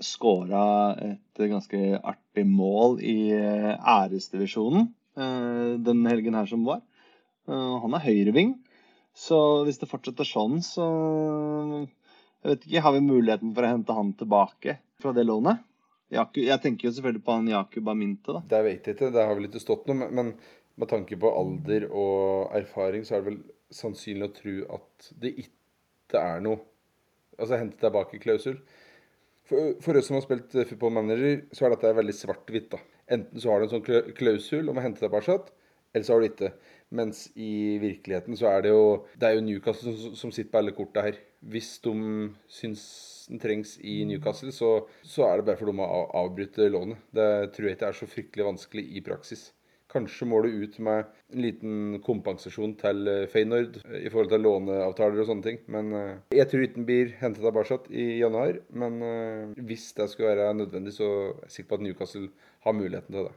skåra 0.00 0.96
et 0.96 1.40
ganske 1.50 2.00
artig 2.00 2.46
mål 2.48 3.00
i 3.04 3.32
uh, 3.36 3.76
æresdivisjonen 3.76 4.88
uh, 5.18 5.76
den 5.78 6.06
helgen 6.08 6.34
her 6.34 6.48
som 6.48 6.64
var. 6.66 6.82
Han 7.46 7.94
er 7.94 8.02
høyreving, 8.02 8.56
så 9.14 9.36
hvis 9.62 9.76
det 9.78 9.86
fortsetter 9.86 10.26
sånn, 10.26 10.56
så 10.66 10.86
jeg 12.42 12.48
vet 12.48 12.64
ikke, 12.66 12.80
Har 12.82 12.94
vi 12.96 13.02
muligheten 13.06 13.52
for 13.54 13.62
å 13.62 13.70
hente 13.70 13.94
han 13.94 14.10
tilbake 14.18 14.74
fra 14.98 15.12
det 15.14 15.22
lånet? 15.28 15.60
Jeg 16.10 16.58
tenker 16.64 16.88
jo 16.88 16.92
selvfølgelig 16.96 17.22
på 17.22 17.36
han 17.36 17.52
Jakub 17.52 17.92
Aminte. 17.92 18.34
da. 18.34 18.42
Det 18.50 18.62
vet 18.66 18.88
jeg 18.90 18.98
ikke, 18.98 19.12
det 19.14 19.28
har 19.28 19.38
vel 19.38 19.46
ikke 19.46 19.62
stått 19.62 19.86
noe. 19.86 20.10
Men 20.10 20.32
med 20.74 20.90
tanke 20.90 21.20
på 21.22 21.30
alder 21.38 21.86
og 21.86 22.50
erfaring, 22.58 23.06
så 23.06 23.14
er 23.14 23.22
det 23.22 23.30
vel 23.30 23.38
sannsynlig 23.78 24.26
å 24.26 24.34
tro 24.40 24.56
at 24.80 25.12
det 25.22 25.36
ikke 25.46 26.24
er 26.26 26.42
noe 26.42 26.58
Altså 27.36 27.60
hente 27.60 27.80
tilbake-klausul. 27.80 28.58
For, 29.46 29.76
for, 29.82 29.98
oss 29.98 30.08
som 30.10 30.16
har 30.18 30.24
spilt 30.24 30.54
football 30.66 30.96
manager, 30.96 31.44
så 31.54 31.66
er 31.66 31.76
dette 31.76 31.92
veldig 32.00 32.14
svart-hvitt. 32.18 32.70
da. 32.72 32.80
Enten 33.16 33.42
så 33.42 33.52
har 33.52 33.62
du 33.62 33.68
en 33.68 33.74
sånn 33.76 34.14
klausul 34.18 34.72
om 34.72 34.80
å 34.80 34.82
hente 34.82 35.04
tilbake, 35.04 35.38
eller 35.94 36.06
så 36.06 36.16
har 36.16 36.24
du 36.24 36.28
ikke. 36.28 36.50
Mens 36.96 37.24
i 37.34 37.78
virkeligheten 37.82 38.36
så 38.38 38.46
er 38.46 38.60
det 38.62 38.70
jo 38.70 38.82
Det 39.18 39.26
er 39.26 39.32
jo 39.34 39.42
Newcastle 39.42 39.90
som, 39.96 40.12
som 40.14 40.30
sitter 40.30 40.52
på 40.52 40.60
alle 40.60 40.74
korta 40.76 41.02
her. 41.02 41.18
Hvis 41.42 41.76
de 41.82 41.94
syns 42.50 42.84
den 43.30 43.42
trengs 43.42 43.74
i 43.82 44.04
Newcastle, 44.06 44.52
så, 44.54 44.70
så 45.02 45.26
er 45.26 45.38
det 45.40 45.48
bare 45.48 45.58
for 45.58 45.70
dem 45.70 45.82
å 45.82 46.04
avbryte 46.20 46.68
lånet. 46.70 47.02
Det 47.14 47.28
tror 47.56 47.68
jeg 47.68 47.78
ikke 47.78 47.90
er 47.90 47.98
så 47.98 48.10
fryktelig 48.10 48.46
vanskelig 48.46 48.86
i 48.98 49.02
praksis. 49.06 49.48
Kanskje 49.96 50.28
må 50.28 50.42
du 50.44 50.50
ut 50.52 50.76
med 50.84 51.08
en 51.32 51.42
liten 51.42 51.96
kompensasjon 52.04 52.76
til 52.80 53.08
Feyenoord 53.32 53.32
Feynord 53.32 53.78
eh, 53.86 54.04
i 54.04 54.12
forhold 54.12 54.30
til 54.34 54.44
låneavtaler 54.44 55.22
og 55.22 55.30
sånne 55.30 55.46
ting. 55.46 55.62
Men 55.72 55.90
eh, 55.96 56.12
jeg 56.36 56.50
tror 56.50 56.66
ikke 56.66 56.78
den 56.78 56.88
blir 56.90 57.16
hentet 57.22 57.42
tilbake 57.42 57.80
i 57.90 58.06
januar. 58.20 58.60
Men 58.84 59.00
hvis 59.56 59.88
det 59.96 60.10
skulle 60.12 60.34
være 60.34 60.54
nødvendig, 60.60 60.94
så 60.98 61.08
er 61.08 61.48
jeg 61.48 61.56
sikker 61.56 61.72
på 61.72 61.80
at 61.80 61.88
Newcastle 61.88 62.28
har 62.66 62.76
muligheten 62.76 63.16
til 63.16 63.28
det. 63.30 63.34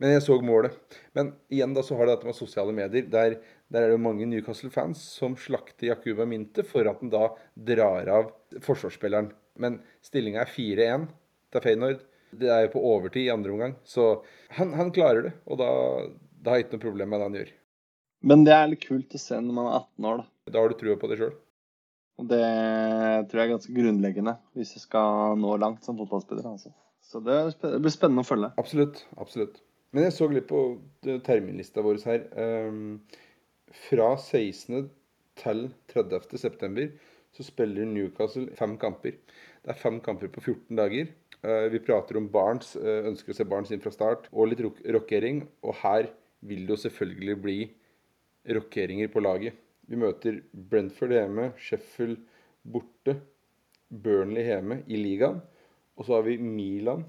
Men 0.00 0.14
jeg 0.14 0.24
så 0.24 0.38
målet. 0.40 0.76
Men 1.16 1.34
igjen 1.52 1.74
da 1.76 1.82
så 1.84 1.96
har 1.98 2.08
det 2.08 2.14
dette 2.16 2.30
med 2.30 2.36
sosiale 2.38 2.72
medier. 2.72 3.08
Der, 3.12 3.36
der 3.68 3.84
er 3.84 3.90
det 3.90 3.98
jo 3.98 4.04
mange 4.06 4.28
Newcastle-fans 4.30 5.02
som 5.20 5.36
slakter 5.36 5.90
Jakuba 5.90 6.24
Minte 6.28 6.64
for 6.64 6.88
at 6.88 7.02
han 7.02 7.12
da 7.12 7.26
drar 7.68 8.08
av 8.08 8.30
forsvarsspilleren. 8.64 9.28
Men 9.60 9.82
stillinga 10.04 10.46
er 10.46 10.54
4-1 10.54 11.04
til 11.52 11.64
Feynord. 11.66 12.00
Det 12.30 12.50
er 12.52 12.64
jo 12.66 12.74
på 12.74 12.82
overtid 12.92 13.26
i 13.26 13.32
andre 13.32 13.52
omgang. 13.54 13.76
Så 13.84 14.10
han, 14.56 14.74
han 14.78 14.92
klarer 14.94 15.28
det, 15.28 15.32
og 15.46 15.60
da, 15.60 15.70
da 16.40 16.52
har 16.52 16.60
jeg 16.60 16.68
ikke 16.68 16.78
noe 16.78 16.86
problem 16.86 17.12
med 17.12 17.20
det 17.20 17.28
han 17.28 17.38
gjør. 17.40 17.54
Men 18.30 18.44
det 18.44 18.52
er 18.54 18.68
litt 18.68 18.84
kult 18.84 19.16
å 19.16 19.20
se 19.20 19.38
når 19.40 19.56
man 19.56 19.70
er 19.70 19.78
18 19.80 20.10
år, 20.10 20.20
da. 20.20 20.52
Da 20.52 20.62
har 20.62 20.72
du 20.72 20.76
trua 20.80 20.98
på 21.00 21.10
det 21.10 21.18
sjøl. 21.20 21.32
Og 22.20 22.28
det 22.28 22.44
tror 23.30 23.40
jeg 23.40 23.46
er 23.46 23.54
ganske 23.54 23.74
grunnleggende 23.74 24.34
hvis 24.58 24.74
du 24.76 24.82
skal 24.82 25.38
nå 25.40 25.54
langt 25.62 25.86
som 25.86 25.96
fotballspiller. 25.96 26.50
Altså. 26.52 26.72
Så 27.00 27.22
det 27.24 27.38
blir 27.80 27.94
spennende 27.94 28.24
å 28.26 28.28
følge. 28.28 28.52
Absolutt. 28.60 29.04
Absolutt. 29.16 29.62
Men 29.90 30.06
jeg 30.06 30.14
så 30.14 30.28
litt 30.30 30.46
på 30.50 30.60
terminlista 31.26 31.82
vår 31.82 32.02
her. 32.06 32.26
Um, 32.36 33.00
fra 33.88 34.12
16. 34.18 34.90
til 35.40 35.64
30. 35.94 36.36
september 36.42 36.90
så 37.32 37.46
spiller 37.46 37.88
Newcastle 37.88 38.50
fem 38.58 38.76
kamper. 38.78 39.16
Det 39.64 39.72
er 39.72 39.78
fem 39.78 40.00
kamper 40.04 40.30
på 40.34 40.42
14 40.42 40.76
dager. 40.78 41.10
Uh, 41.40 41.70
vi 41.72 41.80
prater 41.80 42.18
om 42.20 42.28
Barents, 42.28 42.74
uh, 42.76 43.06
ønsker 43.08 43.32
å 43.32 43.36
se 43.38 43.46
barns 43.48 43.70
inn 43.72 43.80
fra 43.80 43.92
start, 43.94 44.28
og 44.32 44.50
litt 44.50 44.60
rockering. 44.60 45.44
Og 45.64 45.78
her 45.80 46.10
vil 46.44 46.66
det 46.66 46.76
jo 46.76 46.82
selvfølgelig 46.84 47.36
bli 47.40 47.58
rockeringer 48.56 49.08
på 49.12 49.22
laget. 49.24 49.56
Vi 49.90 49.98
møter 49.98 50.42
Brentford 50.52 51.14
hjemme, 51.16 51.50
Sheffield 51.58 52.20
borte, 52.62 53.16
Burnley 53.90 54.46
hjemme 54.46 54.82
i 54.86 55.00
ligaen. 55.00 55.40
Og 55.98 56.06
så 56.06 56.16
har 56.16 56.28
vi 56.28 56.36
Milan 56.40 57.02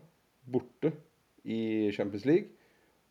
borte 0.52 0.94
i 1.46 1.92
Champions 1.96 2.26
League 2.28 2.50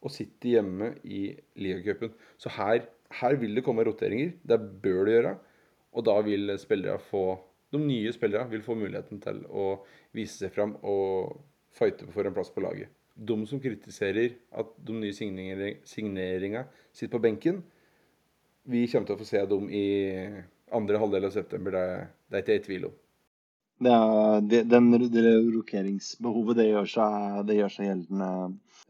og 0.01 0.13
City 0.13 0.57
hjemme 0.57 0.95
i 1.05 1.29
ligacupen. 1.61 2.13
Så 2.41 2.53
her, 2.57 2.83
her, 3.21 3.37
vil 3.41 3.55
det 3.57 3.65
komme 3.67 3.85
roteringer. 3.87 4.35
Det 4.43 4.59
bør 4.83 5.05
det 5.07 5.15
gjøre. 5.15 5.37
Og 5.95 6.07
da 6.07 6.17
vil 6.25 6.55
spillere 6.61 7.01
få 7.11 7.25
de 7.71 7.81
nye 7.83 8.13
spillerne 8.15 8.51
vil 8.51 8.65
få 8.67 8.77
muligheten 8.79 9.21
til 9.23 9.43
å 9.47 9.67
vise 10.17 10.37
seg 10.41 10.55
fram 10.55 10.77
og 10.87 11.37
fighte 11.77 12.09
for 12.11 12.27
en 12.27 12.35
plass 12.37 12.51
på 12.55 12.65
laget. 12.65 12.91
De 13.15 13.37
som 13.47 13.61
kritiserer 13.61 14.35
at 14.59 14.73
de 14.87 14.97
nye 14.97 15.15
signeringene 15.15 16.65
sitter 16.93 17.13
på 17.15 17.23
benken, 17.27 17.61
vi 18.71 18.87
kommer 18.91 19.09
til 19.09 19.17
å 19.17 19.21
få 19.21 19.29
se 19.29 19.45
dem 19.51 19.69
i 19.73 19.85
andre 20.75 20.99
halvdel 21.03 21.29
av 21.29 21.35
september. 21.35 21.75
Det, 21.75 22.09
det 22.31 22.39
er 22.39 22.45
ikke 22.45 22.57
jeg 22.57 22.63
i 22.63 22.67
tvil 22.67 22.89
om. 22.91 22.99
Det, 23.81 23.95
det, 24.53 24.65
den, 24.69 24.91
rokeringsbehovet 25.55 26.59
det 26.59 26.67
gjør 26.69 26.91
seg, 26.95 27.39
det 27.49 27.57
seg 27.73 27.87
gjeldende 27.89 28.31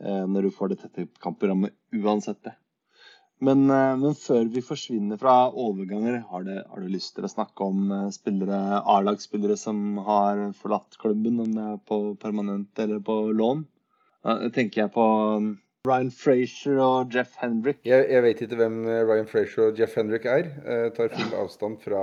Eh, 0.01 0.27
når 0.27 0.49
du 0.49 0.51
får 0.55 0.73
det 0.73 0.81
tette 0.81 1.07
kampprogrammet 1.21 1.75
uansett 2.01 2.41
det. 2.47 2.55
Men, 3.41 3.71
eh, 3.73 3.95
men, 3.97 4.17
før 4.19 4.51
vi 4.53 4.61
forsvinner 4.65 5.21
fra 5.21 5.35
overganger, 5.49 6.19
har 6.29 6.45
du, 6.45 6.53
har 6.61 6.83
du 6.83 6.93
lyst 6.93 7.15
til 7.17 7.25
å 7.25 7.33
snakke 7.33 7.65
om 7.65 7.89
eh, 7.97 8.11
spillere, 8.13 8.83
A-lagsspillere 8.85 9.57
som 9.57 9.97
har 10.05 10.43
forlatt 10.61 10.99
klubben, 11.01 11.41
om 11.41 11.55
det 11.57 11.65
er 11.73 11.79
på 11.89 12.01
permanent 12.21 12.83
eller 12.85 13.01
på 13.05 13.17
lån? 13.33 13.65
Da 14.27 14.51
tenker 14.53 14.83
jeg 14.83 14.93
på 14.93 15.07
um, 15.41 15.55
Ryan 15.89 16.11
Frazier 16.13 16.83
og 16.85 17.17
Jeff 17.17 17.39
Hendrick. 17.41 17.81
Jeg, 17.89 18.05
jeg, 18.13 18.25
vet 18.27 18.43
ikke 18.45 18.61
hvem 18.61 18.83
Ryan 19.09 19.31
Frazier 19.31 19.71
og 19.71 19.81
Jeff 19.81 19.97
Hendrick 19.97 20.29
er. 20.29 20.51
Jeg 20.61 20.93
tar 20.99 21.15
full 21.15 21.33
avstand 21.41 21.81
fra 21.81 22.03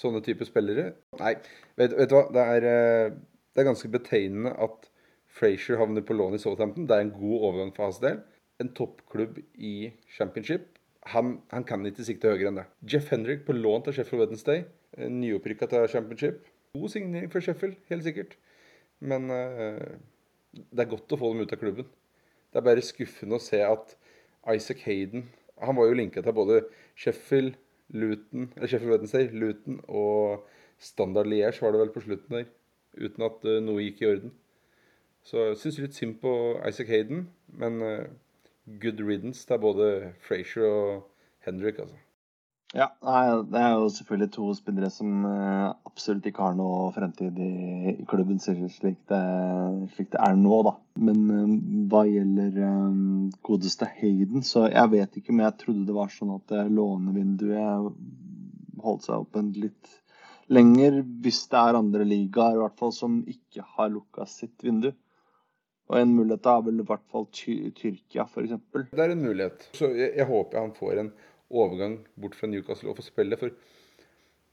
sånne 0.00 0.24
typer 0.24 0.48
spillere. 0.48 0.86
Nei, 1.20 1.34
vet, 1.76 1.92
vet 1.98 2.08
du 2.08 2.16
hva. 2.16 2.24
Det 2.32 2.46
er, 2.54 2.66
det 3.52 3.60
er 3.60 3.68
ganske 3.68 3.92
betegnende 3.92 4.54
at 4.56 4.88
Frazier 5.36 5.76
havner 5.82 6.04
på 6.08 6.16
lån 6.16 6.38
i 6.38 6.40
Southampton. 6.40 6.88
Det 6.88 6.96
er 6.96 7.04
en 7.04 7.12
god 7.18 7.36
overgang 7.50 7.76
for 7.76 7.90
hans 7.90 8.00
del. 8.00 8.22
En 8.60 8.72
toppklubb 8.76 9.38
i 9.56 9.92
championship. 10.16 10.68
Han, 11.12 11.40
han, 11.50 11.64
kan 11.66 11.86
ikke 11.86 12.04
sikte 12.06 12.30
høyere 12.30 12.52
enn 12.52 12.60
det. 12.60 12.66
Jeff 12.86 13.10
Hendrick 13.10 13.46
på 13.46 13.56
lån 13.56 13.86
til 13.86 13.96
Sheffield 13.96 14.26
Wednesday. 14.26 14.64
Nyopprykka 14.98 15.66
til 15.70 15.88
championship. 15.90 16.44
God 16.74 16.88
signering 16.88 17.32
for 17.32 17.40
Sheffield, 17.40 17.76
helt 17.88 18.04
sikkert. 18.04 18.36
Men 19.00 19.30
uh, 19.30 19.98
det 20.52 20.84
er 20.84 20.88
godt 20.88 21.12
å 21.12 21.18
få 21.20 21.32
dem 21.32 21.42
ut 21.44 21.52
av 21.52 21.60
klubben. 21.60 21.88
Det 22.52 22.60
er 22.60 22.64
bare 22.68 22.84
skuffende 22.84 23.36
å 23.36 23.42
se 23.42 23.60
at 23.64 23.96
Isaac 24.52 24.82
Hayden 24.84 25.28
Han 25.62 25.76
var 25.78 25.86
jo 25.86 25.94
linka 25.94 26.22
til 26.24 26.34
både 26.34 26.62
Sheffield, 26.98 27.54
Luton, 27.94 28.48
Sheffield 28.56 28.94
Wednesday, 28.94 29.28
Luton 29.30 29.78
og 29.86 30.46
Standard 30.82 31.28
Liège 31.30 31.62
var 31.62 31.74
det 31.74 31.82
vel 31.82 31.92
på 31.94 32.02
slutten 32.02 32.38
der. 32.38 32.48
Uten 32.98 33.26
at 33.28 33.44
uh, 33.46 33.58
noe 33.62 33.84
gikk 33.84 34.02
i 34.02 34.08
orden. 34.10 34.32
Så 35.22 35.44
jeg 35.50 35.60
syns 35.60 35.78
litt 35.84 35.98
synd 35.98 36.16
på 36.24 36.32
Isaac 36.66 36.90
Hayden, 36.90 37.26
men 37.60 37.78
uh, 37.84 38.08
good 38.82 39.00
riddance 39.00 39.46
til 39.46 39.60
både 39.62 40.12
Frazier 40.26 40.66
og 40.68 41.04
Henrik, 41.46 41.78
altså. 41.82 41.98
Ja, 42.72 42.86
det 43.44 43.60
er 43.60 43.74
jo 43.76 43.88
selvfølgelig 43.92 44.30
to 44.32 44.46
spillere 44.56 44.88
som 44.90 45.26
eh, 45.28 45.74
absolutt 45.84 46.24
ikke 46.30 46.46
har 46.46 46.54
noe 46.56 46.86
fremtid 46.94 47.36
i, 47.36 47.96
klubben, 48.08 48.38
slik 48.40 48.62
det, 49.10 49.18
slik 49.92 50.08
det 50.14 50.20
er 50.24 50.38
nå, 50.40 50.62
da. 50.64 50.72
Men 51.04 51.18
eh, 51.36 51.50
hva 51.92 52.06
gjelder 52.08 52.56
eh, 52.64 52.94
godeste 53.44 53.90
Hayden, 53.98 54.40
så 54.48 54.70
jeg 54.70 54.92
vet 54.94 55.20
ikke, 55.20 55.34
men 55.36 55.44
jeg 55.50 55.58
trodde 55.66 55.84
det 55.90 55.98
var 55.98 56.14
sånn 56.14 56.32
at 56.38 56.56
lånevinduet 56.72 57.92
holdt 58.82 59.04
seg 59.04 59.20
åpent 59.20 59.60
litt 59.60 59.98
lenger 60.52 61.02
hvis 61.22 61.44
det 61.52 61.60
er 61.60 61.78
andre 61.78 62.06
ligaer 62.08 62.56
i 62.56 62.62
hvert 62.62 62.80
fall 62.80 62.92
som 62.96 63.20
ikke 63.28 63.64
har 63.76 63.92
lukka 63.92 64.24
sitt 64.28 64.64
vindu. 64.64 64.94
Og 65.92 65.98
en 66.00 66.14
mulighet 66.16 66.48
er 66.48 66.62
vel 66.64 66.80
i 66.80 66.86
hvert 66.88 67.04
fall 67.12 67.26
Ty 67.36 67.54
Tyrkia, 67.76 68.24
f.eks. 68.24 68.54
Det 68.96 69.04
er 69.04 69.12
en 69.12 69.24
mulighet. 69.26 69.66
Så 69.76 69.90
jeg, 69.92 70.14
jeg 70.16 70.28
håper 70.30 70.62
han 70.62 70.72
får 70.76 71.02
en 71.02 71.10
overgang 71.52 71.98
bort 72.16 72.36
fra 72.38 72.48
Newcastle 72.48 72.88
og 72.88 72.96
få 72.96 73.04
spille. 73.04 73.36
For 73.36 73.52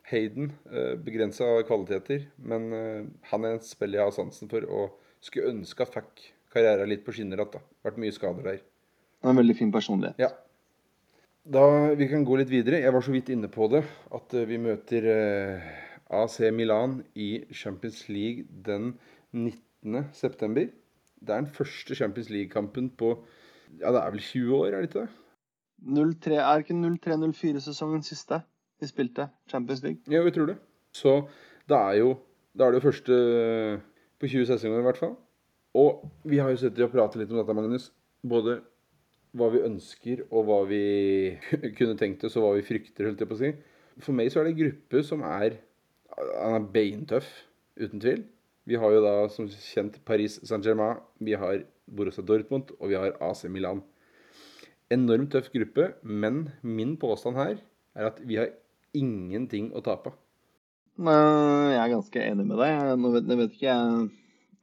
Hayden 0.09 0.51
eh, 0.67 0.97
begrensa 0.99 1.47
kvaliteter, 1.67 2.25
men 2.43 2.67
eh, 2.75 3.07
han 3.31 3.47
er 3.47 3.55
en 3.55 3.63
spiller 3.63 4.01
jeg 4.01 4.09
har 4.09 4.17
sansen 4.17 4.51
for 4.51 4.67
og 4.67 4.99
skulle 5.23 5.53
ønske 5.53 5.85
at 5.85 5.95
fikk 5.95 6.25
karrieren 6.51 6.91
litt 6.91 7.05
på 7.05 7.15
skinner 7.15 7.39
igjen. 7.39 7.63
Vært 7.87 8.01
mye 8.03 8.15
skader 8.15 8.51
der. 8.51 8.61
En 9.23 9.39
veldig 9.39 9.55
fin 9.55 9.71
personlighet. 9.71 10.19
Ja. 10.19 10.33
Da, 11.49 11.63
Vi 11.97 12.07
kan 12.11 12.25
gå 12.27 12.35
litt 12.39 12.51
videre. 12.51 12.81
Jeg 12.83 12.93
var 12.93 13.05
så 13.05 13.13
vidt 13.15 13.31
inne 13.33 13.47
på 13.51 13.69
det. 13.71 13.85
At 14.15 14.35
eh, 14.35 14.47
vi 14.49 14.59
møter 14.61 15.07
eh, 15.13 15.71
AC 16.19 16.41
Milan 16.51 16.99
i 17.15 17.45
Champions 17.55 18.03
League 18.11 18.45
den 18.65 18.93
19.9. 19.31 20.67
Det 21.19 21.35
er 21.35 21.43
den 21.43 21.51
første 21.53 21.95
Champions 21.95 22.29
League-kampen 22.29 22.89
på 22.97 23.13
ja, 23.79 23.91
det 23.91 23.99
er 24.01 24.13
vel 24.13 24.23
20 24.23 24.55
år, 24.55 24.65
er 24.65 24.81
det 24.81 24.89
ikke 24.89 25.03
det? 25.03 25.09
03, 26.23 26.39
er 26.41 26.63
ikke 26.63 26.79
03-04-sesongen 26.79 28.01
siste 28.03 28.41
vi 28.79 28.87
spilte 28.87 29.29
Champions 29.51 29.83
League? 29.83 30.01
Ja, 30.11 30.23
vi 30.23 30.31
tror 30.31 30.49
det. 30.49 30.57
Så 30.95 31.21
det 31.69 31.77
er 31.77 31.99
jo 32.01 32.17
da 32.57 32.65
er 32.65 32.73
det 32.73 32.81
jo 32.81 32.87
første 32.89 33.17
på 34.19 34.27
20 34.27 34.49
sesonger 34.49 34.81
i 34.81 34.87
hvert 34.87 34.99
fall. 34.99 35.13
Og 35.77 36.09
vi 36.27 36.41
har 36.41 36.49
jo 36.51 36.59
sittet 36.59 36.83
og 36.83 36.91
pratet 36.91 37.21
litt 37.21 37.31
om 37.31 37.39
dette, 37.39 37.55
Magnus. 37.55 37.89
Både 38.25 38.57
hva 39.37 39.51
vi 39.53 39.61
ønsker, 39.63 40.25
og 40.33 40.47
hva 40.47 40.63
vi 40.67 40.81
kunne 41.77 41.97
tenkt 41.99 42.25
oss, 42.25 42.35
og 42.39 42.47
hva 42.47 42.55
vi 42.57 42.65
frykter, 42.65 43.07
holdt 43.07 43.21
jeg 43.21 43.29
på 43.29 43.37
å 43.37 43.41
si. 43.43 43.53
For 44.03 44.17
meg 44.17 44.31
så 44.31 44.41
er 44.41 44.49
det 44.49 44.55
en 44.55 44.61
gruppe 44.63 45.03
som 45.05 45.25
er 45.27 45.59
Han 46.19 46.55
er 46.57 46.65
beintøff, 46.73 47.27
uten 47.79 48.01
tvil. 48.01 48.25
Vi 48.69 48.77
har 48.77 48.91
jo 48.93 49.01
da 49.01 49.13
som 49.33 49.47
kjent 49.49 49.95
Paris 50.05 50.35
Saint-Germain, 50.45 50.99
vi 51.17 51.33
har 51.33 51.63
Borussia 51.89 52.21
Dortmund, 52.21 52.69
og 52.77 52.91
vi 52.91 52.99
har 53.01 53.15
AC 53.25 53.47
Milan. 53.49 53.79
Enormt 54.93 55.31
tøff 55.33 55.47
gruppe, 55.49 55.87
men 56.03 56.43
min 56.61 56.91
påstand 57.01 57.39
her 57.39 57.55
er 57.97 58.09
at 58.11 58.19
vi 58.21 58.37
har 58.37 58.51
ingenting 58.93 59.71
å 59.73 59.81
tape. 59.85 60.13
Jeg 60.99 61.79
er 61.79 61.93
ganske 61.95 62.21
enig 62.21 62.45
med 62.45 62.61
deg. 62.61 62.93
Nå 63.01 63.13
vet, 63.15 63.31
jeg 63.31 63.39
vet 63.39 63.57
ikke 63.57 63.69
jeg, 63.71 64.05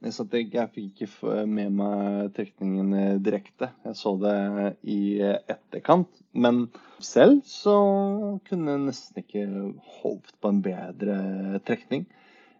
jeg, 0.05 0.15
satt, 0.15 0.37
jeg 0.39 0.71
fikk 0.77 1.03
ikke 1.09 1.35
med 1.49 1.75
meg 1.81 2.31
trekningen 2.37 3.19
direkte. 3.25 3.73
Jeg 3.89 3.99
så 3.99 4.13
det 4.21 4.37
i 4.87 5.01
etterkant. 5.25 6.23
Men 6.31 6.67
selv 7.03 7.41
så 7.49 7.75
kunne 8.47 8.77
jeg 8.77 8.85
nesten 8.85 9.25
ikke 9.25 9.45
håpet 9.99 10.39
på 10.39 10.53
en 10.53 10.63
bedre 10.63 11.19
trekning. 11.67 12.07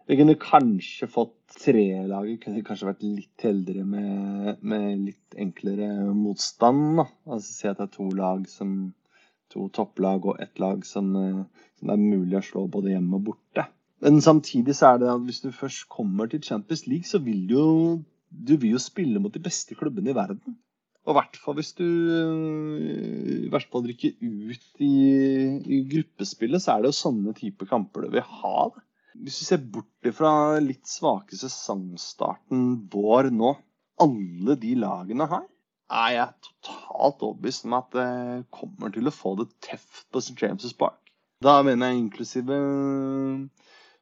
Vi 0.08 0.16
kunne 0.16 0.36
kanskje 0.40 1.08
fått 1.12 1.37
trelaget, 1.56 2.42
kunne 2.42 2.64
kanskje 2.66 2.90
vært 2.90 3.06
litt 3.06 3.44
heldigere 3.46 3.86
med, 3.88 4.60
med 4.60 5.06
litt 5.06 5.38
enklere 5.38 5.88
motstand. 6.16 7.00
Da. 7.00 7.08
Altså 7.30 7.54
Si 7.54 7.70
at 7.70 7.80
det 7.80 7.88
er 7.88 7.96
to 7.96 8.08
lag 8.18 8.44
som 8.50 8.76
to 9.48 9.70
topplag 9.72 10.28
og 10.28 10.42
ett 10.44 10.60
lag 10.60 10.84
som, 10.84 11.10
som 11.78 11.90
det 11.90 11.94
er 11.94 12.02
mulig 12.04 12.36
å 12.36 12.44
slå 12.44 12.66
både 12.68 12.92
hjemme 12.92 13.16
og 13.16 13.30
borte. 13.30 13.64
Men 14.04 14.20
samtidig 14.22 14.76
så 14.78 14.92
er 14.92 15.02
det 15.02 15.10
at 15.10 15.24
hvis 15.26 15.40
du 15.42 15.50
først 15.54 15.88
kommer 15.90 16.28
til 16.30 16.44
Champions 16.44 16.86
League, 16.86 17.08
så 17.08 17.18
vil 17.24 17.46
du 17.48 17.56
jo 17.56 17.68
du 18.28 18.56
vil 18.60 18.74
jo 18.76 18.80
spille 18.82 19.20
mot 19.22 19.32
de 19.32 19.40
beste 19.40 19.76
klubbene 19.76 20.12
i 20.12 20.16
verden. 20.16 20.58
Og 21.08 21.14
i 21.14 21.16
hvert 21.16 21.38
fall 21.40 21.56
hvis 21.56 21.72
du 21.78 21.86
i 21.86 23.48
hvert 23.48 23.70
fall 23.72 23.86
rykker 23.88 24.18
ut 24.20 24.82
i, 24.84 24.92
i, 25.64 25.78
gruppespillet, 25.88 26.60
så 26.60 26.74
er 26.74 26.84
det 26.84 26.90
jo 26.90 26.98
sånne 26.98 27.32
type 27.38 27.68
kamper 27.70 28.04
du 28.04 28.18
vil 28.18 28.26
ha. 28.42 28.66
Det. 28.74 28.84
Hvis 29.18 29.40
vi 29.42 29.48
ser 29.48 29.62
bort 29.74 30.10
fra 30.14 30.32
litt 30.62 30.86
svake 30.86 31.36
sesongstarten 31.38 32.66
vår 32.92 33.30
nå, 33.34 33.54
alle 34.02 34.54
de 34.62 34.74
lagene 34.78 35.26
her, 35.30 35.46
er 35.88 36.10
jeg 36.14 36.34
totalt 36.44 37.24
overbevist 37.24 37.66
om 37.66 37.76
at 37.78 37.88
det 37.96 38.08
kommer 38.54 38.92
til 38.94 39.08
å 39.08 39.14
få 39.14 39.34
det 39.40 39.48
tøft 39.64 40.06
på 40.12 40.22
St. 40.22 40.36
James' 40.38 40.76
Park. 40.76 41.00
Da 41.44 41.60
mener 41.62 41.90
jeg 41.90 42.02
inklusive 42.02 42.58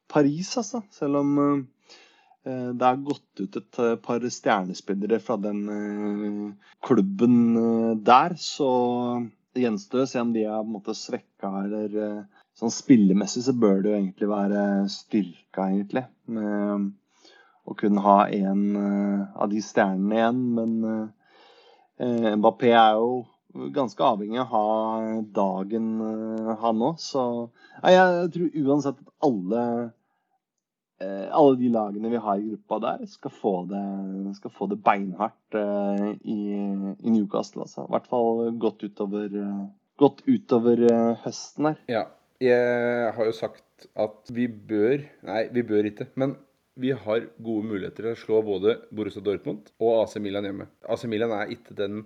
Paris, 0.09 0.51
altså. 0.59 0.81
Selv 0.91 1.21
om 1.21 1.33
eh, 1.39 2.69
det 2.73 2.85
har 2.85 3.03
gått 3.05 3.41
ut 3.43 3.59
et 3.59 3.81
par 4.03 4.23
stjernespillere 4.23 5.19
fra 5.23 5.37
den 5.41 5.61
eh, 5.71 6.71
klubben 6.85 7.37
eh, 7.61 7.93
der, 8.09 8.35
så 8.41 8.71
gjenstår 9.57 10.03
å 10.03 10.09
se 10.09 10.21
om 10.21 10.33
de 10.35 10.45
har 10.49 10.65
på 10.85 10.93
svekka 10.97 11.53
eller 11.63 11.95
sånn 12.57 12.73
spillemessig 12.73 13.45
så 13.45 13.55
bør 13.57 13.83
det 13.83 13.91
jo 13.91 13.97
egentlig 13.99 14.29
være 14.31 14.63
styrka, 14.91 15.67
egentlig. 15.69 16.05
Med 16.33 16.91
å 17.67 17.75
kunne 17.77 18.03
ha 18.05 18.19
en 18.33 18.63
av 18.77 19.49
de 19.51 19.61
stjernene 19.63 20.17
igjen, 20.17 20.43
men 20.57 20.77
Mbappé 22.39 22.71
er 22.71 22.99
jo 22.99 23.69
ganske 23.73 24.03
avhengig 24.05 24.39
av 24.43 24.47
å 24.47 24.53
ha 24.53 25.21
dagen, 25.35 25.87
han 26.61 26.83
òg. 26.87 27.01
Så 27.01 27.23
jeg 27.83 28.31
tror 28.33 28.59
uansett 28.63 29.01
at 29.01 29.13
alle 29.27 29.63
Eh, 30.99 31.27
alle 31.29 31.57
de 31.59 31.67
lagene 31.69 32.09
vi 32.09 32.17
har 32.17 32.39
i 32.39 32.45
gruppa 32.47 32.79
der, 32.81 33.05
skal 33.05 33.31
få 33.31 33.51
det, 33.69 33.81
skal 34.39 34.53
få 34.53 34.67
det 34.71 34.79
beinhardt 34.81 35.57
i, 36.25 36.37
i, 36.97 37.11
Newcastle. 37.11 37.67
Altså. 37.67 37.85
I 37.85 37.93
hvert 37.93 38.07
fall 38.09 38.39
godt 38.57 38.85
utover, 38.87 39.35
godt 40.01 40.23
utover 40.25 40.81
høsten 41.21 41.69
her. 41.69 41.77
Ja. 41.91 42.03
Jeg 42.43 43.13
har 43.15 43.25
jo 43.25 43.33
sagt 43.33 43.87
at 43.97 44.29
vi 44.33 44.45
bør 44.47 45.01
Nei, 45.25 45.47
vi 45.53 45.63
bør 45.65 45.89
ikke. 45.89 46.09
Men 46.15 46.35
vi 46.77 46.91
har 46.93 47.25
gode 47.41 47.65
muligheter 47.65 48.05
til 48.05 48.13
å 48.13 48.19
slå 48.21 48.41
både 48.45 48.75
Borussia 48.93 49.23
Dortmund 49.25 49.71
og 49.81 50.03
AC 50.03 50.19
Milan 50.21 50.45
hjemme. 50.45 50.67
AC 50.85 51.07
Milan 51.09 51.33
er 51.33 51.53
ikke 51.55 51.73
den 51.77 52.03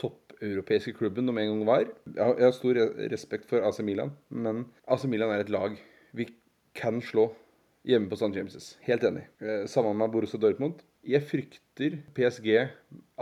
toppeuropeiske 0.00 0.92
klubben 0.98 1.28
de 1.28 1.32
en 1.32 1.54
gang 1.54 1.62
var. 1.68 1.86
Jeg 2.12 2.44
har 2.44 2.52
stor 2.56 2.80
respekt 3.12 3.48
for 3.48 3.64
AC 3.64 3.80
Milan, 3.86 4.12
men 4.28 4.66
AC 4.84 5.06
Milan 5.08 5.32
er 5.32 5.46
et 5.46 5.52
lag 5.52 5.78
vi 6.12 6.28
kan 6.76 7.00
slå 7.00 7.30
hjemme 7.88 8.10
på 8.10 8.18
St. 8.20 8.34
James'. 8.36 8.74
Helt 8.84 9.04
enig. 9.08 9.24
Eh, 9.40 9.64
sammen 9.66 9.96
med 9.96 10.12
Borussia 10.12 10.40
Dortmund. 10.40 10.84
Jeg 11.02 11.18
frykter 11.26 11.96
PSG 12.14 12.52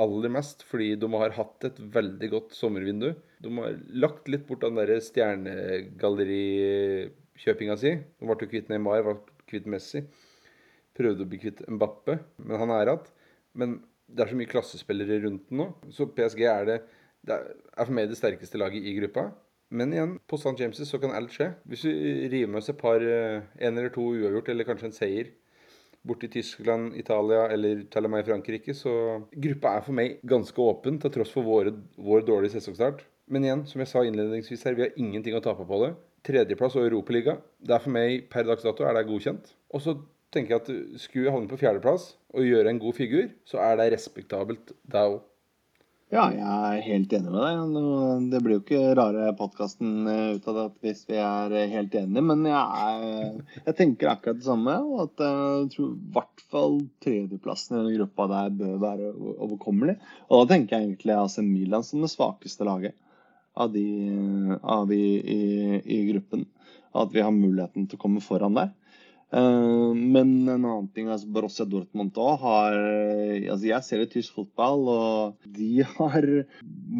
aller 0.00 0.30
mest 0.32 0.64
fordi 0.68 0.94
de 1.00 1.08
har 1.14 1.30
hatt 1.32 1.64
et 1.64 1.78
veldig 1.94 2.28
godt 2.34 2.52
sommervindu. 2.56 3.14
De 3.40 3.48
har 3.56 3.78
lagt 3.96 4.28
litt 4.28 4.46
bort 4.48 4.60
den 4.66 4.74
der 4.76 5.00
stjernegallerikjøpinga 5.06 7.76
si. 7.80 7.90
De 7.96 8.26
ble 8.28 8.46
kvitt 8.50 8.68
Neymar, 8.68 9.02
ble 9.06 9.14
kvitt 9.48 9.66
Messi. 9.70 10.00
Prøvde 10.96 11.22
å 11.24 11.30
bli 11.30 11.38
kvitt 11.40 11.60
Mbappe, 11.72 12.14
men 12.44 12.60
han 12.60 12.70
er 12.76 12.84
igjen. 12.90 13.06
Men 13.56 13.68
det 14.10 14.20
er 14.24 14.30
så 14.32 14.36
mye 14.36 14.52
klassespillere 14.52 15.22
rundt 15.24 15.44
den 15.48 15.58
nå, 15.62 15.66
så 15.94 16.12
PSG 16.12 16.42
er 16.50 16.64
det, 16.68 16.78
det 17.24 17.34
er 17.36 17.84
for 17.86 17.94
meg 17.96 18.08
det 18.10 18.18
sterkeste 18.18 18.58
laget 18.60 18.84
i 18.84 18.98
gruppa. 18.98 19.24
Men 19.70 19.92
igjen, 19.94 20.18
på 20.28 20.36
St. 20.36 20.58
James' 20.58 20.84
så 20.84 20.98
kan 21.00 21.14
alt 21.14 21.32
skje. 21.32 21.54
Hvis 21.70 21.84
vi 21.86 21.92
river 22.28 22.50
med 22.50 22.58
oss 22.60 22.70
et 22.72 22.80
par, 22.80 23.00
eh, 23.00 23.42
en 23.62 23.78
eller 23.78 23.92
to 23.94 24.02
uavgjort, 24.02 24.48
eller 24.50 24.66
kanskje 24.66 24.86
en 24.90 24.96
seier 24.96 25.26
borti 26.06 26.30
Tyskland, 26.32 26.94
Italia 26.96 27.46
eller 27.52 27.84
til 27.92 28.06
og 28.08 28.12
med 28.14 28.26
Frankrike, 28.26 28.74
så 28.76 28.92
gruppa 29.30 29.76
er 29.76 29.86
for 29.86 29.96
meg 29.96 30.20
ganske 30.26 30.62
åpen, 30.64 31.00
til 31.00 31.12
tross 31.14 31.32
for 31.34 31.46
våre, 31.46 31.74
vår 32.00 32.24
dårlige 32.28 32.56
sesongstart. 32.56 33.04
Men 33.30 33.46
igjen, 33.46 33.66
som 33.68 33.82
jeg 33.82 33.90
sa 33.90 34.04
innledningsvis 34.04 34.64
her, 34.66 34.78
vi 34.78 34.86
har 34.86 34.96
ingenting 34.98 35.36
å 35.38 35.42
tape 35.44 35.66
på 35.66 35.82
det. 35.84 35.92
Tredjeplass 36.26 36.76
og 36.76 36.88
Europaliga. 36.88 37.36
Det 37.62 37.76
er 37.76 37.84
for 37.84 37.94
meg 37.94 38.26
per 38.32 38.48
dags 38.48 38.66
dato 38.66 38.84
er 38.84 38.96
det 38.96 39.06
godkjent. 39.08 39.52
Og 39.72 39.84
så 39.84 39.94
tenker 40.34 40.56
jeg 40.56 40.62
at 40.62 41.00
skulle 41.02 41.28
jeg 41.28 41.34
havne 41.34 41.50
på 41.50 41.58
fjerdeplass 41.60 42.14
og 42.34 42.46
gjøre 42.46 42.72
en 42.72 42.82
god 42.82 42.96
figur, 42.98 43.30
så 43.48 43.62
er 43.64 43.78
det 43.80 43.92
respektabelt, 43.94 44.74
det 44.82 45.04
òg. 45.12 45.20
Ja, 46.10 46.24
jeg 46.34 46.42
er 46.42 46.80
helt 46.82 47.12
enig 47.14 47.30
med 47.30 47.44
deg. 47.44 48.30
Det 48.32 48.38
blir 48.42 48.56
jo 48.56 48.60
ikke 48.64 48.94
rare 48.98 49.28
podkasten 49.38 50.08
eh, 50.10 50.32
ut 50.34 50.48
av 50.50 50.56
det 50.56 50.64
hvis 50.82 51.04
vi 51.06 51.20
er 51.22 51.52
eh, 51.54 51.68
helt 51.70 51.94
enige. 52.00 52.24
Men 52.26 52.42
jeg, 52.48 52.80
er, 52.88 53.60
jeg 53.68 53.76
tenker 53.78 54.10
akkurat 54.10 54.40
det 54.40 54.48
samme. 54.48 54.74
Og 54.88 55.04
at 55.04 55.22
jeg 55.22 55.68
tror 55.76 55.92
i 55.92 56.10
hvert 56.16 56.42
fall 56.50 56.74
tredjeplassen 57.06 57.78
i 57.78 57.84
den 57.84 58.00
gruppa 58.00 58.26
der 58.32 58.50
bør 58.58 58.82
være 58.82 59.12
overkommelig. 59.36 59.94
Og 60.26 60.42
da 60.42 60.56
tenker 60.56 60.76
jeg 60.80 60.88
egentlig 60.88 61.14
AC 61.14 61.38
Milan 61.46 61.86
som 61.86 62.02
det 62.02 62.10
svakeste 62.10 62.66
laget 62.66 62.98
av 63.54 63.70
de, 63.70 63.86
av 64.66 64.90
i, 64.90 65.04
i, 65.14 65.40
i 65.78 66.02
gruppen. 66.10 66.42
At 66.90 67.14
vi 67.14 67.22
har 67.22 67.30
muligheten 67.30 67.86
til 67.86 68.00
å 68.00 68.02
komme 68.02 68.24
foran 68.24 68.58
der. 68.58 68.74
Uh, 69.30 69.94
men 69.94 70.48
en 70.48 70.64
annen 70.64 70.88
ting 70.94 71.06
altså 71.06 71.30
Borussia 71.30 71.66
Dortmund 71.70 72.16
òg 72.18 72.40
har 72.42 72.74
altså 72.74 73.68
Jeg 73.68 73.86
ser 73.86 74.00
litt 74.02 74.14
tysk 74.16 74.40
fotball, 74.40 74.88
og 74.90 75.50
de 75.58 75.84
har 75.86 76.26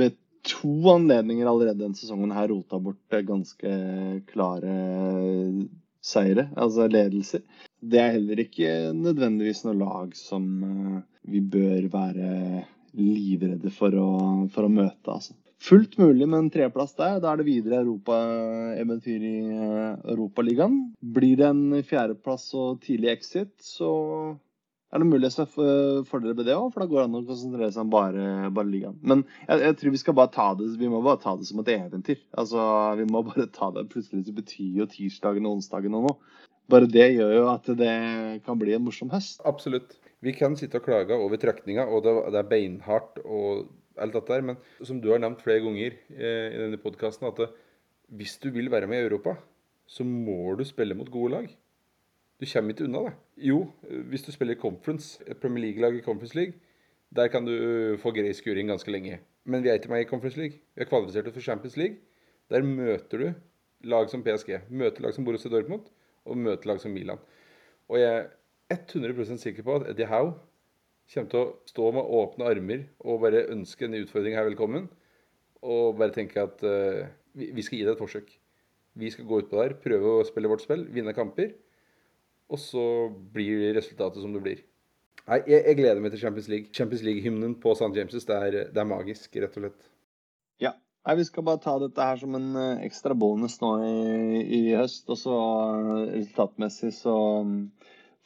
med 0.01 0.19
to 0.47 0.73
anledninger 0.95 1.49
allerede 1.51 1.83
denne 1.83 1.99
sesongen 1.99 2.33
her 2.33 2.49
rota 2.53 2.79
bort 2.81 3.19
ganske 3.27 3.73
klare 4.31 4.75
seire, 6.01 6.47
altså 6.57 6.87
ledelser. 6.89 7.43
Det 7.81 8.01
er 8.01 8.15
heller 8.17 8.41
ikke 8.47 8.71
nødvendigvis 8.97 9.67
noe 9.67 9.77
lag 9.83 10.15
som 10.17 10.47
vi 11.29 11.43
bør 11.45 11.91
være 11.93 12.31
livredde 12.97 13.71
for 13.75 13.95
å, 13.95 14.09
for 14.53 14.67
å 14.67 14.73
møte, 14.73 15.13
altså. 15.13 15.37
Fullt 15.61 15.99
mulig 16.01 16.25
med 16.25 16.39
en 16.39 16.53
treplass 16.53 16.95
der. 16.97 17.19
Da 17.21 17.33
er 17.33 17.41
det 17.41 17.49
videre 17.49 17.83
europaeventyr 17.83 19.25
i 19.29 19.39
Europaligaen. 20.09 20.79
Blir 21.01 21.37
det 21.41 21.51
en 21.51 21.83
fjerdeplass 21.85 22.47
og 22.57 22.81
tidlig 22.87 23.11
exit, 23.13 23.53
så 23.61 23.91
er 24.91 25.03
det 25.03 25.07
mulig 25.07 25.29
å 25.31 25.47
få 25.47 25.67
fordeler 26.09 26.39
med 26.39 26.49
det 26.49 26.57
òg, 26.57 26.71
for 26.73 26.83
da 26.83 26.89
går 26.91 27.03
det 27.03 27.07
an 27.07 27.19
å 27.21 27.27
konsentrere 27.29 27.71
seg 27.75 27.85
om 27.85 27.93
bare, 27.93 28.25
bare 28.57 28.71
ligaen. 28.73 28.97
Men 29.05 29.23
jeg, 29.45 29.61
jeg, 29.63 29.77
tror 29.79 29.95
vi 29.95 30.01
skal 30.03 30.17
bare 30.19 30.33
ta 30.35 30.47
det 30.59 30.71
vi 30.81 30.91
må 30.91 31.03
bare 31.05 31.21
ta 31.23 31.37
det 31.39 31.47
som 31.47 31.61
et 31.63 31.73
eventyr. 31.77 32.23
Altså, 32.41 32.65
Vi 32.99 33.07
må 33.11 33.23
bare 33.29 33.47
ta 33.55 33.71
det 33.77 33.87
Plutselig 33.93 34.27
så 34.27 34.35
betyr 34.35 34.81
jo 34.81 34.89
tirsdagen 34.91 35.47
og 35.47 35.59
onsdagen 35.61 35.95
og 35.99 36.09
noe. 36.09 36.47
Bare 36.71 36.89
det 36.91 37.07
gjør 37.19 37.35
jo 37.37 37.45
at 37.53 37.69
det 37.79 37.95
kan 38.47 38.59
bli 38.59 38.75
en 38.77 38.87
morsom 38.87 39.13
høst. 39.13 39.43
Absolutt. 39.47 39.99
Vi 40.25 40.35
kan 40.37 40.57
sitte 40.59 40.81
og 40.81 40.89
klage 40.89 41.17
over 41.17 41.39
trekninga, 41.41 41.87
og 41.87 42.05
det, 42.05 42.17
det 42.35 42.43
er 42.43 42.51
beinhardt 42.51 43.23
og 43.25 43.69
alt 44.01 44.17
dette 44.17 44.37
her, 44.37 44.45
men 44.47 44.59
som 44.83 45.01
du 45.01 45.11
har 45.13 45.21
nevnt 45.23 45.43
flere 45.45 45.63
ganger 45.65 45.97
eh, 46.15 46.47
i 46.55 46.61
denne 46.61 46.81
podkasten, 46.81 47.29
at 47.29 47.43
det, 47.43 47.51
hvis 48.17 48.39
du 48.43 48.51
vil 48.55 48.71
være 48.73 48.89
med 48.91 49.03
i 49.03 49.07
Europa, 49.09 49.37
så 49.91 50.07
må 50.07 50.55
du 50.59 50.65
spille 50.67 50.97
mot 50.99 51.11
gode 51.11 51.35
lag. 51.35 51.51
Du 52.41 52.47
kommer 52.49 52.73
ikke 52.73 52.87
unna 52.87 53.05
det. 53.09 53.15
Jo, 53.51 53.59
hvis 54.09 54.25
du 54.25 54.33
spiller 54.33 54.57
conference, 54.57 55.21
Premier 55.43 55.67
League-lag 55.67 55.99
i 55.99 56.05
Conference 56.05 56.37
League, 56.39 56.55
der 57.15 57.29
kan 57.29 57.45
du 57.45 57.97
få 58.01 58.13
grei 58.15 58.33
skuring 58.33 58.71
ganske 58.71 58.91
lenge. 58.91 59.19
Men 59.45 59.65
vi 59.65 59.69
er 59.69 59.81
ikke 59.81 59.91
med 59.91 60.05
i 60.05 60.09
Conference 60.09 60.39
League. 60.39 60.61
Vi 60.75 60.85
er 60.85 60.89
kvalifisert 60.89 61.33
for 61.33 61.41
Champions 61.41 61.77
League. 61.77 61.97
Der 62.51 62.63
møter 62.63 63.19
du 63.19 63.33
lag 63.85 64.09
som 64.11 64.23
PSG, 64.23 64.61
møter 64.71 65.03
lag 65.03 65.15
som 65.15 65.25
Borussia 65.25 65.51
Dortmund 65.51 65.89
og 66.25 66.39
møter 66.39 66.69
lag 66.71 66.81
som 66.81 66.93
Milan. 66.95 67.19
Og 67.89 67.99
jeg 68.01 68.27
er 68.71 68.77
100% 68.77 69.37
sikker 69.43 69.67
på 69.67 69.81
at 69.81 69.91
Eddie 69.91 70.07
Howe 70.07 70.35
kommer 71.15 71.31
til 71.33 71.41
å 71.43 71.71
stå 71.71 71.91
med 71.97 72.13
åpne 72.21 72.51
armer 72.51 72.85
og 73.03 73.25
bare 73.25 73.49
ønske 73.51 73.87
en 73.87 73.99
utfordring 73.99 74.37
her 74.39 74.47
velkommen. 74.47 74.89
Og 75.61 75.99
bare 75.99 76.15
tenke 76.15 76.41
at 76.43 76.63
uh, 76.65 77.09
vi, 77.37 77.65
skal 77.65 77.81
gi 77.81 77.87
det 77.87 77.97
et 77.97 78.01
forsøk. 78.03 78.31
Vi 79.01 79.11
skal 79.13 79.27
gå 79.29 79.43
utpå 79.43 79.59
der, 79.61 79.77
prøve 79.83 80.17
å 80.19 80.27
spille 80.27 80.51
vårt 80.51 80.65
spill, 80.65 80.87
vinne 80.95 81.15
kamper. 81.17 81.53
Og 82.51 82.59
så 82.59 82.85
blir 83.35 83.71
resultatet 83.77 84.23
som 84.23 84.33
det 84.35 84.43
blir. 84.45 84.63
Nei, 85.27 85.43
jeg, 85.45 85.61
jeg 85.61 85.79
gleder 85.79 86.01
meg 86.03 86.15
til 86.15 86.23
Champions 86.25 86.49
League. 86.51 86.73
Champions 86.75 87.05
League-hymnen 87.07 87.57
på 87.63 87.75
St. 87.77 87.93
James' 87.95 88.27
det 88.27 88.39
er, 88.39 88.57
det 88.73 88.81
er 88.83 88.89
magisk, 88.89 89.37
rett 89.37 89.59
og 89.59 89.67
slett. 89.67 89.91
Ja. 90.63 90.75
Nei, 91.07 91.15
Vi 91.21 91.27
skal 91.29 91.47
bare 91.47 91.63
ta 91.63 91.77
dette 91.81 92.05
her 92.05 92.19
som 92.21 92.35
en 92.37 92.49
eh, 92.61 92.83
ekstra 92.85 93.15
bonus 93.17 93.61
nå 93.63 93.71
i, 93.87 94.41
i 94.43 94.61
høst. 94.77 95.07
Og 95.13 95.21
så 95.21 95.37
uh, 95.37 95.93
resultatmessig 96.11 96.93
så 96.99 97.15
um, 97.45 97.55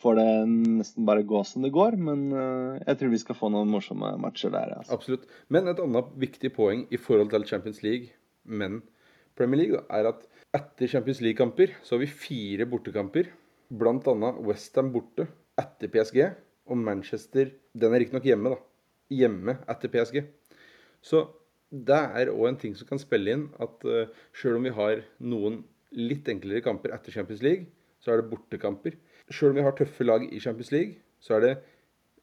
får 0.05 0.19
det 0.21 0.29
nesten 0.51 1.07
bare 1.09 1.25
gå 1.27 1.41
som 1.49 1.65
det 1.65 1.73
går. 1.75 1.97
Men 1.97 2.27
uh, 2.35 2.81
jeg 2.83 3.01
tror 3.01 3.15
vi 3.15 3.23
skal 3.23 3.39
få 3.39 3.51
noen 3.53 3.73
morsomme 3.73 4.15
matcher 4.21 4.53
der. 4.55 4.77
Altså. 4.79 4.99
Absolutt. 4.99 5.25
Men 5.49 5.71
et 5.73 5.81
annet 5.83 6.13
viktig 6.27 6.53
poeng 6.57 6.85
i 6.93 7.01
forhold 7.01 7.33
til 7.33 7.49
Champions 7.49 7.81
League, 7.87 8.13
men 8.45 8.83
Premier 9.39 9.65
League, 9.65 9.81
er 9.91 10.11
at 10.13 10.29
etter 10.55 10.91
Champions 10.91 11.23
League-kamper 11.25 11.73
så 11.83 11.97
har 11.97 12.05
vi 12.05 12.13
fire 12.13 12.69
bortekamper 12.71 13.33
Blant 13.75 14.07
annet 14.07 14.37
Westham 14.45 14.93
borte 14.95 15.25
etter 15.59 15.91
PSG, 15.91 16.19
og 16.69 16.79
Manchester 16.79 17.49
Den 17.75 17.95
er 17.95 18.05
riktignok 18.05 18.27
hjemme, 18.29 18.53
da. 18.53 18.59
Hjemme 19.11 19.57
etter 19.71 19.91
PSG. 19.91 20.21
Så 21.05 21.25
det 21.75 21.97
er 22.21 22.31
òg 22.31 22.47
en 22.49 22.61
ting 22.61 22.77
som 22.79 22.87
kan 22.89 23.01
spille 23.03 23.35
inn 23.35 23.49
at 23.63 23.83
eh, 23.89 24.13
sjøl 24.37 24.61
om 24.61 24.69
vi 24.69 24.75
har 24.77 25.03
noen 25.19 25.63
litt 25.95 26.29
enklere 26.31 26.63
kamper 26.65 26.95
etter 26.95 27.15
Champions 27.15 27.43
League, 27.43 27.67
så 28.03 28.13
er 28.13 28.21
det 28.21 28.31
bortekamper. 28.31 28.95
Sjøl 29.33 29.55
om 29.55 29.61
vi 29.61 29.65
har 29.65 29.77
tøffe 29.77 30.05
lag 30.05 30.25
i 30.29 30.41
Champions 30.43 30.73
League, 30.75 30.99
så 31.23 31.39
er 31.39 31.45
det 31.45 31.53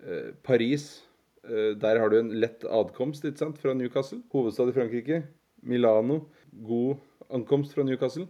eh, 0.04 0.34
Paris. 0.45 1.04
eh, 1.47 1.74
der 1.78 1.99
har 1.99 2.10
du 2.10 2.20
en 2.20 2.34
lett 2.38 2.66
adkomst 2.66 3.26
ikke 3.26 3.41
sant, 3.41 3.58
fra 3.62 3.74
Newcastle, 3.74 4.22
hovedstad 4.34 4.70
i 4.70 4.76
Frankrike. 4.76 5.24
Milano, 5.62 6.26
god 6.52 7.02
ankomst 7.34 7.74
fra 7.74 7.86
Newcastle. 7.86 8.28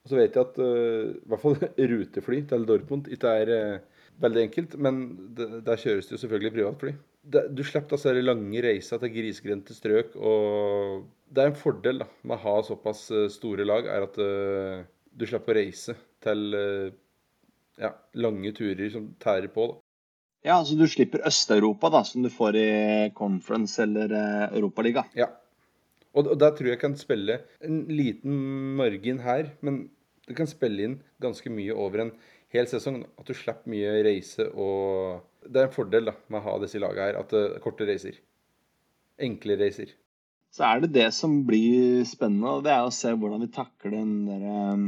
Og 0.00 0.10
så 0.10 0.16
vet 0.18 0.36
jeg 0.36 0.46
at 0.48 0.58
eh, 0.64 1.12
i 1.12 1.30
hvert 1.30 1.42
fall 1.44 1.58
rutefly 1.92 2.42
til 2.50 2.66
Dortmund 2.66 3.10
ikke 3.12 3.34
er 3.42 3.52
uh, 3.52 4.02
veldig 4.22 4.42
enkelt, 4.48 4.76
men 4.80 5.00
der 5.36 5.80
kjøres 5.80 6.08
det 6.08 6.16
jo 6.16 6.22
selvfølgelig 6.24 6.54
privatfly. 6.56 6.94
Det, 7.20 7.44
du 7.52 7.60
slipper 7.66 7.98
altså 7.98 8.14
de 8.16 8.24
lange 8.24 8.62
reiser 8.64 9.00
til 9.02 9.12
grisgrendte 9.12 9.76
strøk, 9.76 10.16
og 10.16 11.04
det 11.28 11.44
er 11.44 11.52
en 11.52 11.60
fordel 11.60 12.00
da, 12.00 12.08
med 12.24 12.38
å 12.38 12.42
ha 12.46 12.56
såpass 12.64 13.04
uh, 13.12 13.26
store 13.32 13.66
lag, 13.68 13.86
er 13.86 14.08
at 14.08 14.16
du 14.16 15.26
slipper 15.28 15.52
å 15.52 15.60
reise 15.60 15.94
til 16.24 16.56
ja, 17.80 17.94
lange 18.20 18.52
turer 18.56 18.90
som 18.92 19.12
tærer 19.22 19.50
på. 19.52 19.66
da. 19.72 19.80
Ja, 20.46 20.56
altså 20.56 20.76
du 20.78 20.86
slipper 20.88 21.26
Øst-Europa, 21.28 21.90
da, 21.92 22.00
som 22.08 22.24
du 22.24 22.30
får 22.32 22.56
i 22.56 22.68
Conference 23.16 23.82
eller 23.82 24.14
Europaliga. 24.56 25.04
Ja, 25.16 25.28
og, 26.14 26.26
og 26.26 26.36
der 26.40 26.54
tror 26.56 26.72
jeg 26.72 26.80
kan 26.80 26.96
spille 26.98 27.40
en 27.64 27.82
liten 27.92 28.36
margin 28.78 29.20
her, 29.22 29.52
men 29.60 29.88
det 30.26 30.36
kan 30.38 30.48
spille 30.50 30.86
inn 30.86 31.00
ganske 31.22 31.52
mye 31.52 31.74
over 31.74 32.06
en 32.06 32.12
hel 32.54 32.68
sesong. 32.70 33.02
At 33.18 33.28
du 33.28 33.36
slipper 33.36 33.70
mye 33.70 34.00
reise 34.06 34.48
og 34.50 35.26
Det 35.40 35.56
er 35.56 35.70
en 35.70 35.72
fordel 35.72 36.10
da, 36.10 36.12
med 36.28 36.42
å 36.42 36.44
ha 36.44 36.54
disse 36.60 36.80
lagene 36.82 37.06
her, 37.06 37.16
at 37.16 37.30
det 37.32 37.40
er 37.46 37.62
korte 37.64 37.86
reiser. 37.88 38.18
Enkle 39.24 39.56
reiser. 39.56 39.94
Så 40.52 40.66
er 40.66 40.82
det 40.82 40.90
det 40.92 41.06
som 41.16 41.38
blir 41.46 42.02
spennende, 42.04 42.58
og 42.58 42.66
det 42.66 42.74
er 42.74 42.84
å 42.84 42.92
se 42.92 43.12
hvordan 43.14 43.40
vi 43.46 43.48
takler 43.54 43.94
den 43.94 44.12
der 44.26 44.42
um, 44.74 44.84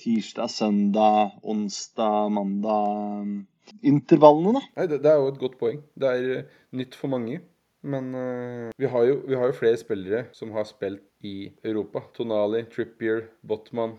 tirsdag, 0.00 0.50
søndag, 0.50 1.38
onsdag, 1.42 2.30
mandag 2.34 3.44
intervallene, 3.84 4.58
da. 4.58 4.62
Nei, 4.78 4.86
det, 4.90 5.00
det, 5.04 5.10
er 5.10 5.20
jo 5.20 5.32
et 5.32 5.42
godt 5.42 5.58
poeng. 5.60 5.82
Det 5.98 6.10
er 6.10 6.24
uh, 6.30 6.56
nytt 6.78 6.96
for 6.98 7.12
mange. 7.12 7.40
Men 7.84 8.10
uh, 8.16 8.72
vi, 8.80 8.88
har 8.90 9.06
jo, 9.08 9.20
vi, 9.28 9.36
har 9.38 9.50
jo, 9.50 9.58
flere 9.58 9.80
spillere 9.80 10.24
som 10.36 10.52
har 10.56 10.66
spilt 10.68 11.04
i 11.24 11.52
Europa. 11.64 12.04
Tonali, 12.16 12.64
Trippier, 12.72 13.28
Botman. 13.46 13.96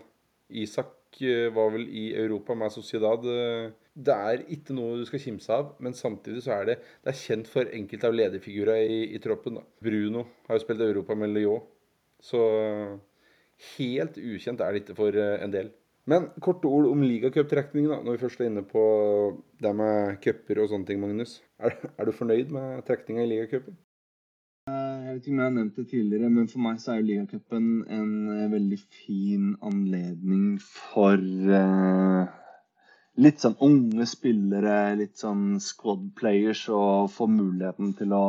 Isak 0.50 1.20
uh, 1.22 1.48
var 1.54 1.72
vel 1.74 1.88
i 1.88 2.08
Europa 2.14 2.54
med 2.58 2.74
Sociedad. 2.74 3.26
Det 3.96 4.18
er 4.30 4.44
ikke 4.52 4.76
noe 4.76 5.00
du 5.00 5.06
skal 5.08 5.22
kimse 5.22 5.54
av, 5.54 5.72
men 5.80 5.96
samtidig 5.96 6.44
så 6.44 6.58
er 6.58 6.70
det, 6.70 6.78
det 7.00 7.14
er 7.14 7.22
kjent 7.22 7.48
for 7.48 7.70
enkelte 7.72 8.10
av 8.10 8.16
lederfigurene 8.18 8.84
i, 8.84 9.00
i, 9.16 9.22
troppen. 9.24 9.56
Da. 9.56 9.64
Bruno 9.82 10.26
har 10.48 10.58
jo 10.58 10.66
spilt 10.66 10.84
Europa 10.84 11.16
med 11.16 11.32
Lyon. 11.32 11.64
Så 12.20 12.42
helt 13.76 14.16
ukjent 14.20 14.60
er 14.60 14.72
det 14.72 14.82
ikke 14.82 14.96
for 14.98 15.16
en 15.16 15.52
del. 15.52 15.72
Men 16.06 16.28
korte 16.42 16.70
ord 16.70 16.86
om 16.86 17.02
ligacuptrekningen, 17.02 18.04
når 18.06 18.14
vi 18.14 18.22
først 18.22 18.40
er 18.40 18.50
inne 18.50 18.62
på 18.66 18.82
det 19.62 19.72
med 19.74 20.20
cuper 20.22 20.62
og 20.62 20.70
sånne 20.70 20.86
ting, 20.86 21.00
Magnus. 21.02 21.40
Er, 21.58 21.74
er 21.98 22.06
du 22.06 22.14
fornøyd 22.14 22.52
med 22.54 22.84
trekninga 22.86 23.24
i 23.24 23.30
ligacupen? 23.32 23.74
Eh, 24.70 24.94
jeg 25.02 25.16
vet 25.16 25.24
ikke 25.24 25.32
om 25.32 25.40
jeg 25.40 25.48
har 25.48 25.56
nevnt 25.56 25.80
det 25.80 25.86
tidligere, 25.90 26.30
men 26.36 26.46
for 26.52 26.62
meg 26.62 26.78
så 26.82 26.92
er 26.92 27.00
jo 27.00 27.08
ligacupen 27.08 27.66
en 27.96 28.14
eh, 28.36 28.46
veldig 28.54 28.78
fin 29.00 29.50
anledning 29.66 30.46
for 30.62 31.26
uh, 31.50 32.30
litt 33.26 33.42
sånn 33.42 33.58
unge 33.66 34.06
spillere, 34.10 34.78
litt 35.02 35.18
sånn 35.18 35.60
squad 35.62 36.08
players, 36.18 36.68
å 36.70 37.06
få 37.10 37.26
muligheten 37.30 37.94
til 37.98 38.14
å 38.14 38.24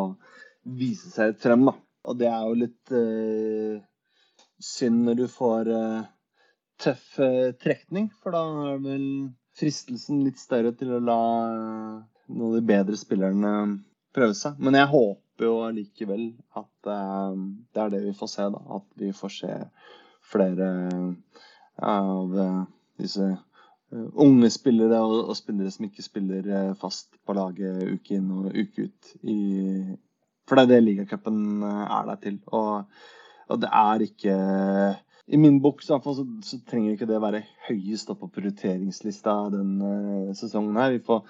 vise 0.82 1.13
seg 1.13 1.38
frem, 1.41 1.69
da. 1.69 1.78
Og 2.09 2.21
det 2.21 2.30
er 2.34 2.45
jo 2.49 2.59
litt 2.65 2.93
uh, 2.97 3.82
synd 4.65 5.05
når 5.05 5.21
du 5.21 5.28
får 5.30 5.73
uh, 5.73 6.05
tøff 6.82 7.19
eh, 7.23 7.53
trekning, 7.61 8.09
for 8.21 8.36
da 8.36 8.43
er 8.71 8.82
vel 8.84 9.05
fristelsen 9.57 10.23
litt 10.25 10.39
større 10.41 10.73
til 10.78 10.93
å 10.93 11.03
la 11.03 11.21
eh, 11.47 11.95
noen 12.34 12.51
av 12.51 12.57
de 12.57 12.67
bedre 12.69 12.99
spillerne 12.99 13.53
prøve 14.15 14.38
seg. 14.38 14.59
Men 14.61 14.78
jeg 14.78 14.91
håper 14.93 15.47
jo 15.47 15.57
allikevel 15.65 16.30
at 16.59 16.91
eh, 16.93 17.41
det 17.73 17.84
er 17.84 17.93
det 17.95 18.03
vi 18.05 18.13
får 18.17 18.34
se, 18.34 18.47
da. 18.53 18.63
At 18.80 18.88
vi 19.01 19.11
får 19.15 19.36
se 19.39 19.57
flere 20.28 20.69
av 21.88 22.34
disse 22.99 23.28
unge 24.19 24.49
spillere 24.51 24.97
og, 25.05 25.30
spillere 25.38 25.71
som 25.71 25.86
ikke 25.88 26.03
spiller 26.03 26.49
fast 26.82 27.13
på 27.23 27.36
laget 27.38 27.86
uke 27.93 28.17
inn 28.17 28.34
og 28.36 28.49
uke 28.51 28.89
ut. 28.89 29.11
I, 29.23 29.38
for 30.49 30.59
det 30.59 30.65
er 30.65 30.71
det 30.73 30.82
ligacupen 30.84 31.63
er 31.63 32.09
der 32.09 32.19
til. 32.25 32.41
Og, 32.51 33.05
og 33.47 33.61
det 33.63 33.71
er 33.71 34.03
ikke 34.09 34.36
i 35.28 35.38
min 35.38 35.59
bok 35.63 35.82
så, 35.84 35.99
så, 35.99 36.59
trenger 36.69 36.93
ikke 36.93 37.09
det 37.09 37.19
være 37.19 37.43
høyest 37.67 38.11
opp 38.13 38.21
på 38.23 38.32
prioriteringslista 38.38 39.36
denne 39.51 39.89
uh, 40.30 40.36
sesongen 40.38 40.80
her. 40.80 40.93
Vi 40.95 41.03
får 41.03 41.25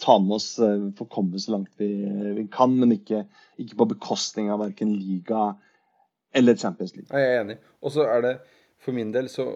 ta 0.00 0.16
med 0.22 0.36
oss 0.38 0.54
uh, 0.62 0.78
Vi 0.86 0.92
får 0.96 1.10
komme 1.12 1.40
så 1.42 1.56
langt 1.56 1.72
vi, 1.80 1.90
vi 2.38 2.46
kan, 2.52 2.72
men 2.78 2.94
ikke, 2.96 3.26
ikke, 3.60 3.76
på 3.82 3.90
bekostning 3.92 4.48
av 4.52 4.62
verken 4.64 4.94
liga 4.96 5.50
eller 6.32 6.56
Champions 6.56 6.96
League. 6.96 7.12
Jeg 7.12 7.28
er 7.28 7.42
enig. 7.42 7.58
Og 7.84 7.92
så 7.92 8.08
er 8.08 8.24
det 8.24 8.34
for 8.82 8.96
min 8.96 9.12
del 9.14 9.28
så 9.28 9.50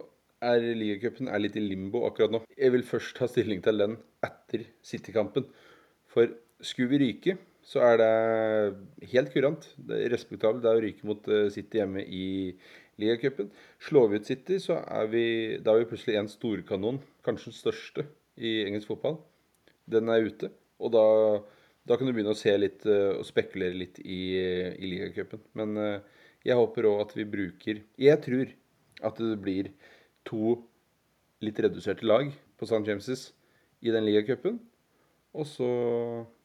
er 0.44 0.62
ligacupen 0.76 1.30
litt 1.40 1.56
i 1.56 1.64
limbo 1.64 2.04
akkurat 2.06 2.34
nå. 2.34 2.42
Jeg 2.52 2.74
vil 2.74 2.84
først 2.86 3.16
ta 3.16 3.28
stilling 3.30 3.62
til 3.64 3.80
den 3.80 3.96
etter 4.26 4.66
City-kampen. 4.84 5.46
For 6.12 6.28
skulle 6.60 6.92
vi 6.92 7.00
ryke, 7.00 7.36
så 7.66 7.82
er 7.82 7.96
det 8.00 9.08
helt 9.12 9.32
kurant. 9.34 9.66
Det 9.76 10.04
er 10.04 10.12
respektabelt. 10.14 10.62
Det 10.62 10.70
er 10.70 10.78
å 10.78 10.84
ryke 10.84 11.08
mot 11.08 11.30
eh, 11.32 11.48
City 11.54 11.80
hjemme 11.80 12.04
i 12.04 12.26
ligacupen. 13.00 13.50
Slår 13.82 14.08
vi 14.10 14.20
ut 14.20 14.28
City, 14.28 14.58
så 14.62 14.80
er 14.82 15.10
vi, 15.12 15.24
da 15.62 15.74
er 15.74 15.84
vi 15.84 15.90
plutselig 15.92 16.18
en 16.20 16.30
storkanon, 16.30 17.00
kanskje 17.26 17.52
den 17.52 17.58
største 17.58 18.06
i 18.36 18.58
engelsk 18.66 18.92
fotball. 18.92 19.18
Den 19.90 20.10
er 20.12 20.26
ute. 20.26 20.50
Og 20.82 20.92
da, 20.92 21.06
da 21.88 21.96
kan 21.96 22.08
du 22.08 22.12
begynne 22.12 22.34
å 22.34 22.38
se 22.38 22.52
litt 22.58 22.84
og 22.88 23.24
spekulere 23.28 23.78
litt 23.78 24.00
i, 24.02 24.20
i 24.36 24.90
ligacupen. 24.90 25.44
Men 25.56 25.76
jeg 26.46 26.58
håper 26.58 26.88
òg 26.90 27.02
at 27.06 27.14
vi 27.16 27.24
bruker 27.28 27.80
Jeg 27.98 28.22
tror 28.24 28.50
at 29.06 29.20
det 29.20 29.38
blir 29.42 29.70
to 30.26 30.56
litt 31.44 31.58
reduserte 31.60 32.06
lag 32.06 32.30
på 32.56 32.68
St. 32.68 32.82
James' 32.86 33.30
i 33.84 33.92
den 33.92 34.06
ligacupen. 34.06 34.58
Og 35.36 35.44
så 35.48 35.66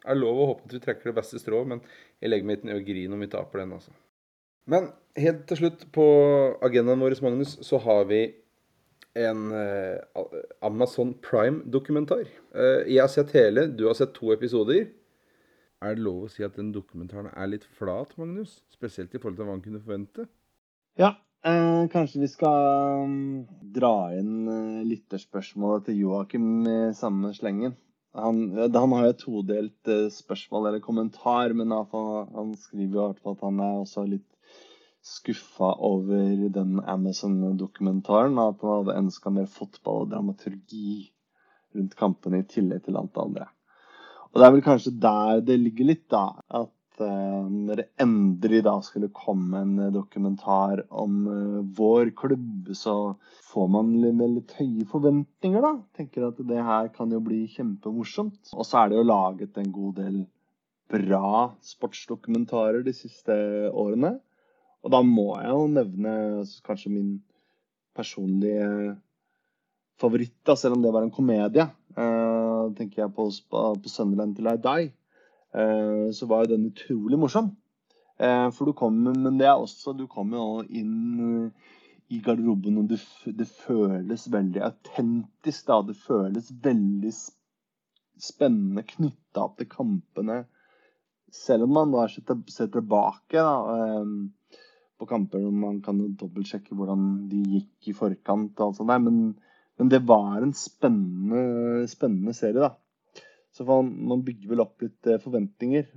er 0.04 0.16
det 0.16 0.20
lov 0.20 0.40
å 0.42 0.48
håpe 0.52 0.68
at 0.68 0.76
vi 0.76 0.82
trekker 0.84 1.10
det 1.10 1.18
beste 1.22 1.40
strået, 1.40 1.70
men 1.72 1.84
jeg 2.20 2.32
legger 2.32 2.48
meg 2.48 2.60
ikke 2.60 2.70
ned 2.70 2.80
og 2.82 2.90
griner 2.90 3.16
om 3.16 3.24
vi 3.24 3.32
taper 3.32 3.64
den. 3.64 3.76
altså. 3.78 3.94
Men 4.68 4.90
helt 5.20 5.44
til 5.50 5.62
slutt, 5.64 5.88
på 5.96 6.06
agendaen 6.64 7.02
vår, 7.04 7.18
Magnus, 7.26 7.58
så 7.66 7.80
har 7.84 8.06
vi 8.12 8.22
en 9.20 9.50
eh, 9.52 10.22
Amazon 10.64 11.14
Prime-dokumentar. 11.24 12.28
Eh, 12.56 12.92
jeg 12.94 13.02
har 13.02 13.12
sett 13.12 13.34
hele, 13.36 13.68
du 13.68 13.88
har 13.90 13.98
sett 14.00 14.14
to 14.16 14.32
episoder. 14.36 14.86
Er 15.82 15.98
det 15.98 16.06
lov 16.06 16.28
å 16.28 16.32
si 16.32 16.46
at 16.46 16.56
den 16.56 16.70
dokumentaren 16.76 17.32
er 17.34 17.52
litt 17.52 17.66
flat, 17.78 18.14
Magnus? 18.22 18.62
Spesielt 18.72 19.12
i 19.16 19.20
forhold 19.20 19.40
til 19.40 19.50
hva 19.50 19.58
han 19.58 19.66
kunne 19.66 19.82
forvente? 19.84 20.30
Ja, 21.00 21.16
Eh, 21.42 21.88
kanskje 21.90 22.20
vi 22.22 22.28
skal 22.30 23.02
um, 23.02 23.14
dra 23.74 24.12
inn 24.14 24.46
uh, 24.46 24.84
lytterspørsmålet 24.86 25.88
til 25.88 26.04
Joakim 26.04 26.68
i 26.70 26.76
samme 26.94 27.32
slengen. 27.34 27.74
Han, 28.14 28.44
han 28.62 28.94
har 28.94 29.08
jo 29.08 29.14
et 29.16 29.24
todelt 29.24 29.90
uh, 29.90 30.06
spørsmål 30.14 30.70
eller 30.70 30.84
kommentar, 30.86 31.56
men 31.58 31.74
han 31.74 32.54
skriver 32.62 32.94
jo 32.94 33.08
i 33.08 33.08
hvert 33.08 33.24
fall 33.24 33.40
at 33.40 33.46
han 33.48 33.64
er 33.66 33.80
også 33.80 34.06
litt 34.12 34.28
skuffa 35.02 35.74
over 35.84 36.50
den 36.54 36.80
Amazon-dokumentaren. 36.80 38.38
At 38.40 38.62
han 38.62 38.78
hadde 38.82 39.00
ønska 39.06 39.34
mer 39.34 39.50
fotball 39.50 40.06
og 40.06 40.14
dramaturgi 40.14 41.10
rundt 41.76 41.98
kampene 42.00 42.42
i 42.42 42.48
tillegg 42.48 42.86
til 42.86 43.00
alt 43.00 43.14
det 43.16 43.24
andre. 43.24 43.50
Og 44.32 44.40
det 44.40 44.46
er 44.48 44.54
vel 44.56 44.64
kanskje 44.66 44.94
der 45.04 45.42
det 45.48 45.58
ligger 45.60 45.90
litt, 45.92 46.06
da. 46.12 46.26
At 46.62 47.04
uh, 47.04 47.48
når 47.52 47.82
det 47.82 47.88
endelig 48.04 48.62
da 48.68 48.78
skulle 48.86 49.12
komme 49.16 49.64
en 49.66 49.92
dokumentar 49.96 50.86
om 50.90 51.18
uh, 51.28 51.62
vår 51.78 52.14
klubb, 52.16 52.72
så 52.78 52.96
får 53.52 53.72
man 53.76 53.96
litt 54.00 54.56
høye 54.60 54.88
forventninger, 54.92 55.64
da. 55.64 55.74
Tenker 55.98 56.30
at 56.30 56.40
det 56.48 56.68
her 56.68 56.92
kan 56.96 57.12
jo 57.12 57.24
bli 57.24 57.44
kjempemorsomt. 57.52 58.54
Og 58.56 58.68
så 58.68 58.84
er 58.84 58.92
det 58.92 59.02
jo 59.02 59.10
laget 59.10 59.60
en 59.60 59.74
god 59.76 59.98
del 60.00 60.22
bra 60.92 61.52
sportsdokumentarer 61.64 62.84
de 62.84 62.94
siste 62.96 63.36
årene. 63.72 64.18
Og 64.82 64.94
da 64.94 65.02
må 65.06 65.28
jeg 65.38 65.52
jo 65.54 65.66
nevne 65.70 66.14
altså, 66.42 66.62
kanskje 66.66 66.94
min 66.94 67.12
personlige 67.98 68.96
favoritt, 70.02 70.38
da, 70.48 70.56
selv 70.58 70.78
om 70.78 70.86
det 70.86 70.94
var 70.94 71.06
en 71.06 71.14
komedie. 71.14 71.68
Uh, 71.98 72.72
tenker 72.78 73.04
jeg 73.04 73.14
på, 73.16 73.28
på, 73.52 73.92
Sunderland 73.92 74.38
til 74.38 74.48
I 74.50 74.58
Die. 74.64 74.88
uh, 75.54 76.08
så 76.16 76.28
var 76.30 76.46
jo 76.46 76.56
den 76.56 76.70
utrolig 76.72 77.20
morsom. 77.20 77.52
Uh, 78.22 78.50
for 78.56 78.70
du 78.70 78.74
kommer, 78.78 79.18
men 79.18 79.38
det 79.40 79.48
er 79.50 79.58
også 79.58 79.94
Du 79.98 80.06
kommer 80.08 80.38
jo 80.38 80.80
inn 80.82 81.52
i 82.12 82.20
garderoben, 82.20 82.78
og 82.82 82.90
det, 82.92 83.00
det 83.38 83.48
føles 83.48 84.28
veldig 84.32 84.66
autentisk. 84.66 85.68
da, 85.68 85.82
Det 85.88 85.96
føles 85.96 86.52
veldig 86.64 87.14
spennende 88.22 88.84
knytta 88.88 89.48
til 89.58 89.70
kampene. 89.72 90.42
Selv 91.32 91.70
om 91.70 91.78
man 91.78 91.94
da 91.94 92.10
ser 92.12 92.68
tilbake 92.74 93.40
da, 93.40 93.86
på 95.02 95.10
kamper 95.10 95.44
man 95.50 95.82
kan 95.86 95.98
jo 96.00 96.12
dobbeltsjekke 96.22 96.78
hvordan 96.78 97.08
de 97.32 97.42
gikk 97.58 97.90
i 97.92 97.98
forkant. 97.98 98.54
og 98.60 98.68
alt 98.68 98.80
sånt 98.80 98.94
der, 98.94 99.02
men, 99.02 99.20
men 99.82 99.92
det 99.92 100.04
var 100.08 100.42
en 100.42 100.54
spennende, 100.58 101.88
spennende 101.92 102.36
serie, 102.38 102.70
da. 102.70 102.76
Så 103.52 103.66
man, 103.68 103.90
man 104.08 104.24
bygger 104.24 104.54
vel 104.54 104.64
opp 104.64 104.84
litt 104.86 105.10
eh, 105.10 105.20
forventninger. 105.20 105.90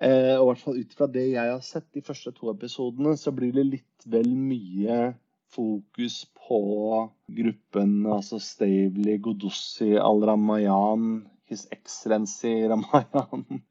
Eh, 0.00 0.36
og 0.36 0.44
i 0.44 0.48
hvert 0.50 0.62
fall 0.62 0.78
ut 0.78 0.94
fra 0.96 1.08
det 1.12 1.26
jeg 1.32 1.52
har 1.52 1.64
sett 1.64 1.88
de 1.96 2.04
første 2.04 2.32
to 2.36 2.52
episodene, 2.52 3.16
så 3.18 3.32
blir 3.36 3.52
det 3.56 3.66
litt 3.66 4.06
vel 4.08 4.30
mye 4.36 5.00
fokus 5.50 6.22
på 6.46 6.60
gruppen 7.40 8.06
altså 8.06 8.38
Stavely, 8.38 9.18
Godossi, 9.18 9.96
Al-Ramayan, 9.98 11.24
His 11.50 11.66
Excellency 11.74 12.54
Ramayan. 12.70 13.64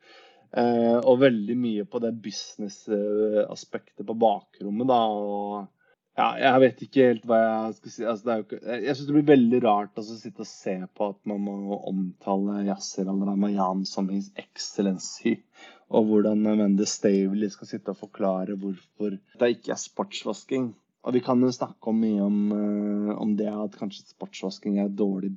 Eh, 0.58 0.98
og 0.98 1.20
veldig 1.22 1.56
mye 1.62 1.86
på 1.86 2.02
det 2.02 2.16
business-aspektet 2.24 4.06
på 4.08 4.16
bakrommet, 4.18 4.90
da. 4.90 5.02
og 5.14 5.68
ja, 6.20 6.34
jeg 6.42 6.62
vet 6.64 6.82
ikke 6.84 7.04
helt 7.06 7.28
hva 7.30 7.38
jeg 7.40 7.76
skal 7.78 7.94
si. 7.94 8.06
Altså, 8.12 8.38
ikke, 8.44 8.58
jeg 8.66 8.96
syns 8.96 9.08
det 9.08 9.16
blir 9.16 9.28
veldig 9.30 9.60
rart 9.64 10.02
å 10.02 10.04
sitte 10.04 10.44
og 10.44 10.50
se 10.50 10.74
på 10.98 11.12
at 11.14 11.20
man 11.30 11.46
må 11.46 11.78
omtale 11.78 12.64
Yasir 12.68 13.08
al-Ramayan 13.12 13.86
som 13.88 14.10
His 14.12 14.32
Excellency, 14.40 15.38
og 15.94 16.10
hvordan 16.10 16.44
Mendy 16.44 16.88
Stavely 16.90 17.48
skal 17.54 17.70
sitte 17.70 17.94
og 17.94 18.02
forklare 18.02 18.58
hvorfor 18.60 19.16
det 19.16 19.52
ikke 19.54 19.74
er 19.76 19.82
sportsvasking. 19.82 20.74
Og 21.08 21.16
vi 21.16 21.22
kan 21.24 21.40
jo 21.40 21.54
snakke 21.56 21.94
om 21.94 22.02
mye 22.04 22.26
om, 22.26 22.42
uh, 22.52 23.14
om 23.22 23.32
det 23.40 23.48
at 23.54 23.78
kanskje 23.80 24.10
sportsvasking 24.10 24.82
er 24.82 24.90
et 24.90 25.00
dårlig 25.00 25.32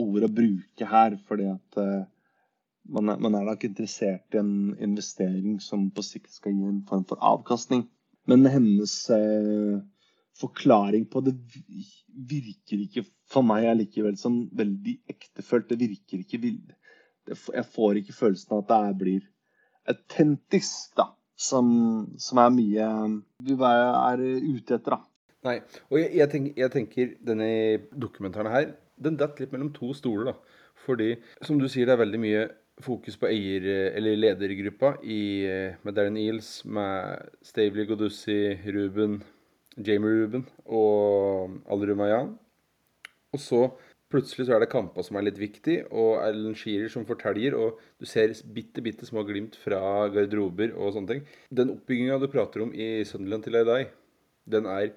ord 0.00 0.24
å 0.24 0.32
bruke 0.32 0.88
her, 0.88 1.18
fordi 1.28 1.50
at 1.52 1.78
uh, 1.82 2.06
man, 2.88 3.08
er, 3.08 3.18
man 3.22 3.34
er 3.38 3.48
nok 3.48 3.64
interessert 3.66 4.36
i 4.36 4.40
en 4.40 4.74
investering 4.82 5.58
som 5.62 5.88
på 5.94 6.04
sikt 6.04 6.32
skal 6.32 6.54
gi 6.54 6.68
en 6.68 6.84
form 6.88 7.04
for 7.08 7.20
avkastning. 7.24 7.86
Men 8.30 8.46
hennes 8.48 8.94
eh, 9.12 9.80
forklaring 10.40 11.06
på 11.12 11.22
det 11.24 11.34
virker 12.14 12.84
ikke 12.84 13.04
for 13.30 13.46
meg 13.46 13.68
allikevel 13.70 14.16
som 14.20 14.44
veldig 14.56 14.98
ektefølt. 15.10 15.70
Det 15.70 15.80
virker 15.80 16.24
ikke 16.24 16.40
Jeg 17.54 17.66
får 17.72 18.00
ikke 18.00 18.16
følelsen 18.16 18.56
av 18.56 18.64
at 18.64 18.72
det 18.72 18.98
blir 19.00 19.28
autentisk, 19.88 20.94
da. 20.96 21.10
Som, 21.34 21.66
som, 22.22 22.38
er 22.38 22.52
mye 22.54 22.88
vi 23.42 23.56
er 23.58 24.20
ute 24.22 24.76
etter, 24.76 24.94
da. 24.94 25.00
Nei. 25.44 25.56
Og 25.90 25.98
jeg, 25.98 26.10
jeg, 26.20 26.30
tenker, 26.30 26.52
jeg 26.60 26.72
tenker 26.72 27.14
denne 27.26 27.48
dokumentaren 27.90 28.52
her, 28.52 28.68
den 29.02 29.18
datt 29.18 29.40
litt 29.42 29.50
mellom 29.52 29.72
to 29.74 29.90
stoler, 29.98 30.30
da. 30.30 30.60
Fordi, 30.84 31.16
som 31.42 31.58
du 31.58 31.66
sier, 31.66 31.88
det 31.88 31.96
er 31.96 32.04
veldig 32.04 32.20
mye 32.22 32.44
fokus 32.82 33.16
på 33.20 33.28
eier- 33.30 33.94
eller 33.94 34.16
ledergruppa 34.18 34.96
i, 35.02 35.46
med 35.84 35.94
Darren 35.94 36.18
Eels, 36.18 36.64
med 36.64 37.30
Stavely 37.42 37.86
Godussi, 37.86 38.56
Ruben, 38.66 39.20
Jamie 39.76 40.22
Ruben 40.22 40.46
og 40.66 41.60
Al-Rumayan. 41.70 42.34
Og 43.34 43.42
så 43.42 43.60
plutselig 44.14 44.46
så 44.46 44.56
er 44.56 44.62
det 44.62 44.70
kamper 44.70 45.02
som 45.06 45.18
er 45.18 45.26
litt 45.26 45.38
viktig, 45.40 45.80
og 45.90 46.20
Alan 46.22 46.54
Shearer 46.58 46.90
som 46.92 47.06
forteller, 47.08 47.56
og 47.58 47.80
du 47.98 48.06
ser 48.06 48.34
bitte, 48.54 48.82
bitte 48.84 49.06
små 49.08 49.24
glimt 49.26 49.56
fra 49.58 50.06
garderober 50.14 50.74
og 50.76 50.94
sånne 50.94 51.10
ting. 51.10 51.24
Den 51.50 51.72
oppbygginga 51.74 52.20
du 52.22 52.28
prater 52.30 52.62
om 52.66 52.74
i 52.74 53.02
Sunderland 53.08 53.46
til 53.46 53.58
I 53.58 53.64
dag, 53.66 53.88
den 54.50 54.68
er 54.70 54.92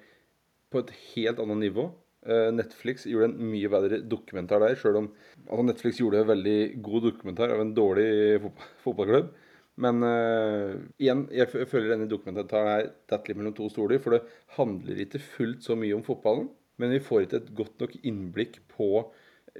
på 0.70 0.84
et 0.84 0.92
helt 1.14 1.40
annet 1.42 1.62
nivå. 1.66 1.88
Eh, 2.26 2.48
Netflix 2.50 3.06
gjorde 3.06 3.30
en 3.30 3.50
mye 3.52 3.68
bedre 3.70 4.00
dokumentar 4.02 4.62
der, 4.64 4.74
sjøl 4.78 5.04
om 5.04 5.10
altså 5.44 5.66
Netflix 5.68 6.00
gjorde 6.00 6.24
en 6.24 6.32
veldig 6.32 6.58
god 6.82 7.04
dokumentar 7.12 7.52
av 7.54 7.62
en 7.62 7.74
dårlig 7.76 8.08
fotballklubb. 8.84 9.30
Men 9.78 10.02
uh, 10.02 10.74
igjen, 10.98 11.28
jeg, 11.30 11.46
føler 11.70 11.92
denne 11.92 12.08
dokumentaren 12.10 12.88
detter 13.06 13.30
litt 13.30 13.38
mellom 13.38 13.54
to 13.54 13.68
stoler. 13.70 14.00
For 14.02 14.16
det 14.16 14.24
handler 14.56 15.04
ikke 15.04 15.22
fullt 15.22 15.62
så 15.62 15.76
mye 15.78 15.94
om 15.94 16.02
fotballen. 16.06 16.48
Men 16.82 16.90
vi 16.94 16.98
får 17.02 17.24
ikke 17.24 17.40
et 17.44 17.52
godt 17.58 17.84
nok 17.84 17.94
innblikk 18.02 18.58
på 18.74 18.88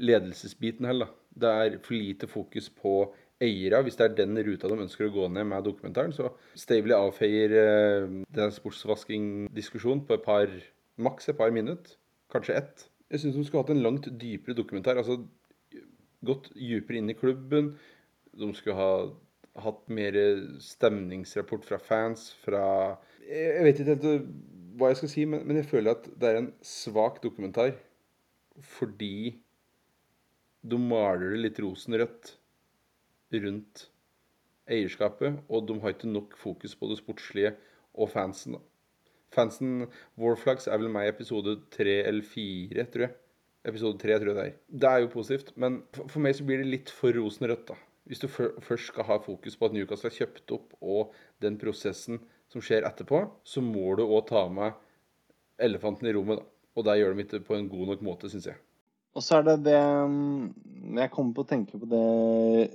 ledelsesbiten 0.03 0.89
heller. 0.91 1.13
Det 1.39 1.53
er 1.63 1.79
for 1.85 1.95
lite 1.95 2.27
fokus 2.31 2.67
på 2.67 2.97
eiere, 3.43 3.79
hvis 3.87 3.99
det 3.99 4.09
er 4.09 4.17
den 4.19 4.41
ruta 4.43 4.67
de 4.67 4.81
ønsker 4.83 5.07
å 5.07 5.15
gå 5.15 5.29
ned 5.31 5.47
med 5.53 5.67
dokumentaren. 5.67 6.11
Så 6.15 6.33
Stavely 6.59 6.99
avfeier 6.99 7.55
uh, 7.55 8.19
den 8.35 8.55
sportsvasking-diskusjonen 8.59 10.03
på 10.09 10.19
et 10.19 10.27
par, 10.27 10.51
maks 10.99 11.31
et 11.31 11.39
par 11.39 11.55
minutter. 11.55 11.95
Kanskje 12.33 12.59
ett. 12.61 12.87
Jeg 13.09 13.23
syns 13.23 13.39
de 13.39 13.45
skulle 13.47 13.65
hatt 13.65 13.73
en 13.73 13.85
langt 13.85 14.09
dypere 14.21 14.57
dokumentar. 14.57 15.01
Altså 15.01 15.23
gått 16.27 16.51
dypere 16.57 17.01
inn 17.01 17.13
i 17.13 17.17
klubben. 17.17 17.73
De 18.37 18.51
skulle 18.55 18.77
ha 18.79 18.93
hatt 19.65 19.89
mer 19.91 20.17
stemningsrapport 20.63 21.67
fra 21.67 21.81
fans, 21.83 22.31
fra 22.45 22.63
Jeg 23.27 23.65
vet 23.67 23.81
ikke 23.81 23.97
helt 23.97 24.33
hva 24.79 24.93
jeg 24.93 25.01
skal 25.01 25.11
si, 25.11 25.25
men, 25.27 25.43
men 25.49 25.59
jeg 25.59 25.67
føler 25.67 25.97
at 25.97 26.07
det 26.21 26.29
er 26.29 26.41
en 26.43 26.53
svak 26.65 27.19
dokumentar 27.25 27.73
fordi 28.79 29.39
de 30.67 30.79
maler 30.79 31.35
det 31.35 31.43
litt 31.45 31.61
rosenrødt 31.63 32.33
rundt 33.39 33.85
eierskapet, 34.69 35.39
og 35.49 35.69
de 35.69 35.77
har 35.83 35.95
ikke 35.95 36.11
nok 36.11 36.35
fokus 36.39 36.75
på 36.77 36.89
det 36.91 36.99
sportslige 37.01 37.55
og 37.95 38.11
fansen. 38.13 38.59
da. 38.59 38.63
Fansen 39.35 39.89
Warflags 40.21 40.69
er 40.69 40.81
vel 40.81 40.93
meg 40.93 41.09
i 41.09 41.13
episode 41.13 41.59
tre 41.75 41.99
eller 42.09 42.25
fire, 42.27 42.87
tror 42.93 43.09
jeg. 43.09 43.17
Episode 43.69 44.01
tre, 44.01 44.17
tror 44.17 44.33
jeg 44.33 44.39
det 44.39 44.47
er. 44.47 44.57
Det 44.85 44.91
er 44.91 45.03
jo 45.05 45.13
positivt, 45.13 45.53
men 45.61 45.83
for 45.99 46.23
meg 46.25 46.37
så 46.39 46.47
blir 46.49 46.63
det 46.63 46.71
litt 46.73 46.93
for 46.95 47.13
rosenrødt, 47.17 47.69
da 47.69 47.77
Hvis 48.09 48.23
du 48.23 48.29
først 48.29 48.93
skal 48.93 49.05
ha 49.05 49.19
fokus 49.21 49.59
på 49.59 49.69
at 49.69 49.75
Newcastle 49.77 50.09
er 50.09 50.17
kjøpt 50.17 50.55
opp, 50.57 50.77
og 50.81 51.13
den 51.45 51.59
prosessen 51.61 52.23
som 52.49 52.65
skjer 52.65 52.87
etterpå, 52.89 53.27
så 53.45 53.61
må 53.61 53.91
du 53.99 54.07
òg 54.07 54.31
ta 54.31 54.47
med 54.49 54.79
elefanten 55.61 56.09
i 56.09 56.15
rommet. 56.17 56.41
da. 56.41 56.49
Og 56.79 56.87
det 56.87 56.97
gjør 57.01 57.15
de 57.15 57.27
ikke 57.27 57.45
på 57.45 57.59
en 57.59 57.69
god 57.69 57.93
nok 57.93 58.07
måte, 58.07 58.31
syns 58.31 58.47
jeg. 58.49 58.57
Og 59.17 59.25
så 59.25 59.39
er 59.41 59.47
det 59.49 59.57
det 59.67 59.79
mm, 59.81 60.97
Jeg 61.01 61.11
kommer 61.11 61.35
på 61.35 61.43
å 61.43 61.49
tenke 61.49 61.81
på 61.81 61.89
det 61.91 62.03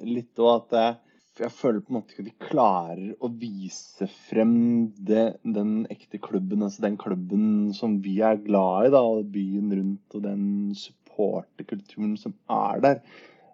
litt 0.06 0.42
òg, 0.44 0.66
at 0.66 0.78
jeg, 0.78 1.13
jeg 1.42 1.52
føler 1.56 1.82
på 1.82 1.90
en 1.90 1.98
måte 1.98 2.14
ikke 2.14 2.24
at 2.24 2.30
de 2.30 2.48
klarer 2.48 3.14
å 3.26 3.30
vise 3.42 4.06
frem 4.28 4.56
det, 4.94 5.40
den 5.42 5.88
ekte 5.94 6.20
klubben, 6.22 6.62
altså 6.66 6.84
den 6.86 6.98
klubben 7.02 7.72
som 7.74 7.98
vi 8.04 8.20
er 8.22 8.42
glad 8.44 8.90
i, 8.90 8.92
da, 8.94 9.02
og 9.02 9.32
byen 9.34 9.72
rundt, 9.74 10.14
og 10.14 10.26
den 10.28 10.46
supporterkulturen 10.78 12.14
som 12.22 12.36
er 12.54 12.84
der. 12.86 13.02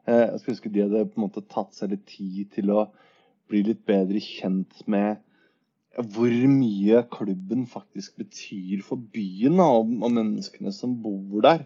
Eh, 0.04 0.26
jeg 0.26 0.42
skal 0.42 0.56
huske 0.56 0.74
De 0.74 0.84
hadde 0.84 1.06
på 1.08 1.22
en 1.22 1.28
måte 1.28 1.46
tatt 1.48 1.78
seg 1.78 1.94
litt 1.94 2.06
tid 2.12 2.52
til 2.58 2.74
å 2.76 2.90
bli 3.50 3.64
litt 3.66 3.86
bedre 3.88 4.20
kjent 4.24 4.84
med 4.92 5.24
hvor 6.00 6.32
mye 6.52 7.02
klubben 7.12 7.64
faktisk 7.68 8.20
betyr 8.22 8.84
for 8.86 9.02
byen 9.14 9.58
og, 9.64 9.90
og 10.04 10.12
menneskene 10.14 10.72
som 10.76 11.00
bor 11.04 11.42
der. 11.48 11.64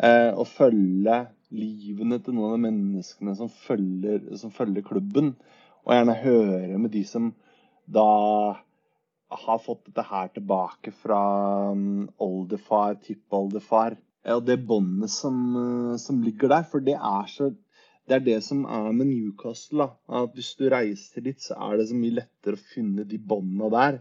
Eh, 0.00 0.32
og 0.32 0.48
følge 0.48 1.20
livene 1.54 2.18
til 2.22 2.36
noen 2.36 2.52
av 2.52 2.58
de 2.58 2.64
menneskene 2.68 3.34
som 3.38 3.50
følger, 3.52 4.26
som 4.40 4.52
følger, 4.54 4.84
klubben. 4.86 5.34
Og 5.84 5.94
gjerne 5.94 6.18
høre 6.22 6.78
med 6.78 6.92
de 6.94 7.04
som 7.08 7.32
da 7.90 8.06
har 9.30 9.62
fått 9.62 9.86
dette 9.88 10.04
her 10.06 10.30
tilbake 10.34 10.92
fra 11.02 11.22
um, 11.72 12.06
oldefar, 12.22 12.98
tippoldefar. 13.02 13.96
Og 14.34 14.44
det 14.46 14.60
båndet 14.68 15.12
som, 15.14 15.40
uh, 15.56 15.96
som 16.02 16.22
ligger 16.22 16.52
der. 16.52 16.66
For 16.70 16.84
det 16.84 16.98
er 16.98 17.28
så 17.30 17.52
det 18.10 18.16
er 18.16 18.24
det 18.26 18.38
som 18.42 18.64
er 18.66 18.88
med 18.90 19.06
Newcastle. 19.06 19.86
at 20.08 20.32
Hvis 20.34 20.56
du 20.58 20.64
reiser 20.72 21.22
dit, 21.22 21.38
så 21.38 21.54
er 21.54 21.78
det 21.78 21.90
så 21.90 21.98
mye 21.98 22.16
lettere 22.18 22.58
å 22.58 22.68
finne 22.72 23.04
de 23.06 23.20
båndene 23.22 23.70
der 23.70 24.00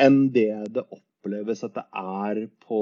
enn 0.00 0.30
det 0.32 0.48
det 0.74 0.84
oppleves 1.20 1.60
at 1.64 1.74
det 1.76 1.84
er 2.00 2.46
på 2.64 2.78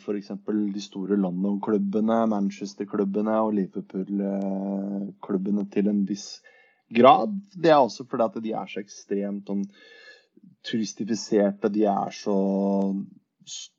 f.eks. 0.00 0.30
de 0.74 0.80
store 0.80 1.16
London-klubbene, 1.20 2.26
Manchester-klubbene 2.32 3.34
og 3.44 3.52
Liverpool-klubbene 3.58 5.66
til 5.72 5.88
en 5.92 6.06
viss 6.08 6.40
grad. 6.92 7.34
Det 7.52 7.70
er 7.70 7.76
også 7.76 8.04
fordi 8.08 8.24
at 8.24 8.42
de 8.42 8.52
er 8.56 8.66
så 8.70 8.80
ekstremt 8.80 9.46
sånn 9.50 9.64
turistifiserte. 10.66 11.68
De 11.72 11.84
er 11.90 12.10
så 12.16 12.36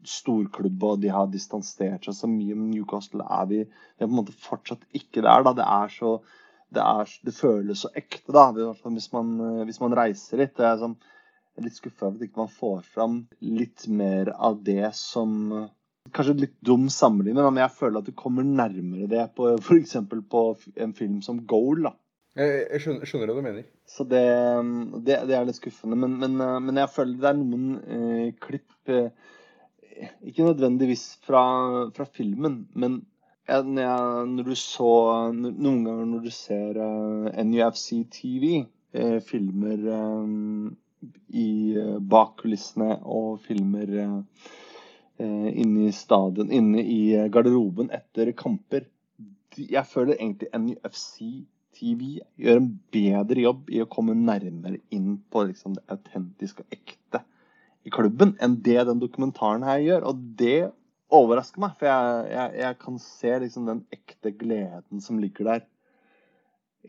storklubber, 0.07 0.95
og 0.95 1.01
de 1.01 1.09
har 1.11 1.27
distansert 1.31 2.05
seg 2.05 2.15
så 2.15 2.27
mye. 2.29 2.55
Men 2.55 2.69
Newcastle 2.71 3.23
er 3.25 3.45
vi, 3.49 3.63
det 3.65 4.03
er 4.03 4.07
på 4.07 4.13
en 4.13 4.21
måte 4.21 4.41
fortsatt 4.45 4.85
ikke 4.95 5.21
der. 5.25 5.43
da, 5.43 5.53
Det 5.57 5.65
er 5.65 5.87
så 5.97 6.19
det, 6.67 6.83
er, 6.83 7.11
det 7.23 7.35
føles 7.35 7.85
så 7.85 7.89
ekte, 7.95 8.33
da, 8.35 8.49
hvis 8.51 9.13
man, 9.13 9.37
hvis 9.65 9.79
man 9.79 9.95
reiser 9.95 10.37
litt. 10.41 10.57
Det 10.57 10.65
er, 10.67 10.81
sånn, 10.81 10.97
jeg 11.57 11.63
er 11.63 11.65
litt 11.65 11.79
skuffa 11.79 12.05
over 12.05 12.19
at 12.19 12.27
ikke 12.27 12.43
man 12.43 12.53
får 12.53 12.81
fram 12.85 13.17
litt 13.41 13.87
mer 13.89 14.29
av 14.37 14.61
det 14.65 14.93
som 14.97 15.67
Kanskje 16.15 16.37
litt 16.39 16.53
dum 16.63 16.85
sammenligning, 16.87 17.43
men 17.49 17.59
jeg 17.59 17.73
føler 17.75 17.99
at 17.99 18.07
du 18.07 18.13
kommer 18.15 18.45
nærmere 18.47 19.09
det 19.11 19.25
på 19.35 19.49
f.eks. 19.57 19.97
på 20.31 20.43
en 20.79 20.93
film 20.95 21.17
som 21.25 21.41
Goal. 21.49 21.81
da. 21.83 21.91
Jeg, 22.37 22.61
jeg 22.61 22.83
skjønner, 22.83 23.09
skjønner, 23.09 23.33
hva 23.33 23.41
du 23.41 23.47
mener. 23.49 23.65
Så 23.91 24.05
det, 24.07 24.21
det, 25.03 25.17
det, 25.27 25.35
er 25.35 25.49
litt 25.49 25.59
skuffende. 25.59 25.97
Men, 25.99 26.15
men, 26.21 26.37
men, 26.39 26.79
jeg 26.79 26.93
føler 26.93 27.19
det 27.19 27.27
er 27.33 27.41
noen 27.41 27.67
eh, 27.97 28.29
klipp 28.39 28.93
eh, 28.93 29.09
ikke 30.29 30.47
nødvendigvis 30.47 31.05
fra, 31.27 31.43
fra 31.97 32.07
filmen, 32.07 32.61
men 32.77 33.01
jeg, 33.47 33.63
når 34.27 34.43
du 34.43 34.55
så 34.59 34.89
Noen 35.31 35.85
ganger 35.85 36.07
når 36.09 36.25
du 36.25 36.33
ser 36.35 36.79
eh, 36.83 37.43
NUFC 37.47 38.03
TV, 38.11 38.65
uh, 38.97 39.19
filmer 39.23 39.85
uh, 39.87 40.25
i 41.29 41.75
bak 42.01 42.39
kulissene 42.41 42.95
og 43.05 43.41
filmer 43.45 43.91
inne 45.17 45.87
i 45.87 45.93
stadion, 45.95 46.51
inne 46.53 46.81
i 46.81 47.29
garderoben 47.33 47.91
etter 47.93 48.31
kamper 48.37 48.85
Jeg 49.57 49.85
føler 49.89 50.19
egentlig 50.19 50.49
NUFC 50.53 51.45
TV 51.77 52.19
gjør 52.37 52.59
en 52.61 52.69
bedre 52.93 53.43
jobb 53.43 53.71
i 53.73 53.81
å 53.83 53.89
komme 53.89 54.15
nærmere 54.17 54.79
inn 54.93 55.17
på 55.31 55.47
liksom, 55.49 55.77
det 55.77 55.85
autentiske 55.93 56.65
og 56.65 56.75
ekte 56.77 57.23
i 57.87 57.93
klubben 57.93 58.35
enn 58.43 58.57
det 58.65 58.79
den 58.89 59.01
dokumentaren 59.01 59.65
her 59.65 59.81
gjør. 59.83 60.07
Og 60.11 60.21
det 60.39 60.69
overrasker 61.13 61.63
meg, 61.63 61.75
for 61.79 61.89
jeg, 61.89 62.29
jeg, 62.33 62.53
jeg 62.63 62.79
kan 62.83 63.01
se 63.03 63.33
liksom 63.43 63.67
den 63.69 63.83
ekte 63.95 64.33
gleden 64.35 65.03
som 65.03 65.21
ligger 65.21 65.51
der 65.51 65.65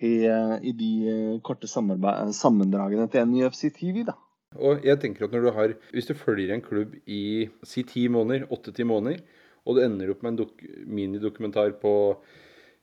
i, 0.04 0.14
i 0.26 0.72
de 0.76 0.92
eh, 1.10 1.36
korte 1.44 1.68
sammendragene 1.70 3.08
til 3.10 3.28
NYFC 3.28 3.68
TV. 3.76 4.04
da. 4.08 4.16
Og 4.56 4.84
jeg 4.86 5.00
tenker 5.02 5.26
at 5.26 5.34
når 5.34 5.44
du 5.44 5.50
har, 5.52 5.74
Hvis 5.92 6.08
du 6.08 6.14
følger 6.14 6.54
en 6.54 6.64
klubb 6.64 6.94
i 7.06 7.48
si 7.62 7.84
ti 7.84 8.06
måneder, 8.08 8.48
åtte-ti 8.50 8.86
måneder, 8.88 9.20
og 9.66 9.76
du 9.76 9.82
ender 9.84 10.10
opp 10.14 10.22
med 10.24 10.40
en 10.40 10.86
minidokumentar 10.88 11.74
på 11.82 11.92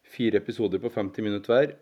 fire 0.05 0.37
episoder 0.37 0.79
på 0.79 0.91
50 0.93 1.25
minutter 1.25 1.53
hver, 1.53 1.75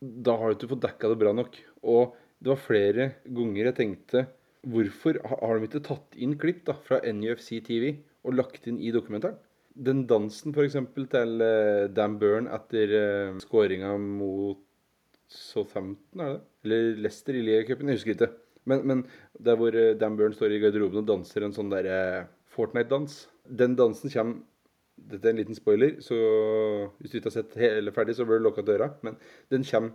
da 0.00 0.34
har 0.36 0.50
du 0.50 0.58
ikke 0.58 0.72
fått 0.74 0.86
dekka 0.88 1.12
det 1.12 1.20
bra 1.20 1.32
nok. 1.32 1.60
Og 1.86 2.16
det 2.42 2.50
var 2.50 2.64
flere 2.64 3.10
ganger 3.24 3.70
jeg 3.70 3.78
tenkte 3.78 4.26
Hvorfor 4.64 5.18
har 5.28 5.58
de 5.60 5.66
ikke 5.68 5.84
tatt 5.84 6.14
inn 6.16 6.38
klipp 6.40 6.62
da, 6.64 6.72
fra 6.72 7.02
NUFC 7.04 7.58
TV 7.66 7.98
og 8.24 8.38
lagt 8.38 8.64
inn 8.70 8.78
i 8.80 8.92
dokumentaren? 8.94 9.36
Den 9.74 10.04
dansen 10.06 10.54
f.eks. 10.54 10.76
til 10.94 11.42
uh, 11.42 11.90
Dan 11.90 12.14
Burn 12.20 12.46
etter 12.46 12.94
uh, 12.94 13.40
skåringa 13.42 13.96
mot 13.98 14.60
Southampton, 15.26 16.20
er 16.20 16.34
det? 16.36 16.40
Eller 16.64 17.00
Leicester 17.02 17.34
i 17.34 17.42
ligacupen, 17.42 17.90
jeg 17.90 17.98
husker 17.98 18.14
ikke. 18.14 18.30
Men, 18.70 18.84
men 18.86 19.02
der 19.34 19.58
hvor 19.58 19.74
uh, 19.74 19.96
Dan 19.98 20.16
Burn 20.16 20.36
står 20.36 20.54
i 20.54 20.60
garderoben 20.62 21.02
og 21.02 21.08
danser 21.08 21.42
en 21.42 21.56
sånn 21.56 21.72
derre 21.74 22.28
Fortnite-dans. 22.54 23.24
Den 23.50 23.74
dansen 23.78 24.14
kommer 24.14 24.42
Dette 24.94 25.26
er 25.26 25.34
en 25.34 25.40
liten 25.40 25.56
spoiler, 25.58 25.96
så 25.98 26.14
hvis 27.02 27.10
du 27.10 27.16
ikke 27.18 27.26
har 27.26 27.34
sett 27.34 27.56
hele 27.58 27.90
ferdig, 27.92 28.14
så 28.14 28.22
bør 28.28 28.38
du 28.38 28.44
lukke 28.46 28.62
døra. 28.62 28.92
Men 29.02 29.16
den 29.50 29.66
kommer 29.66 29.90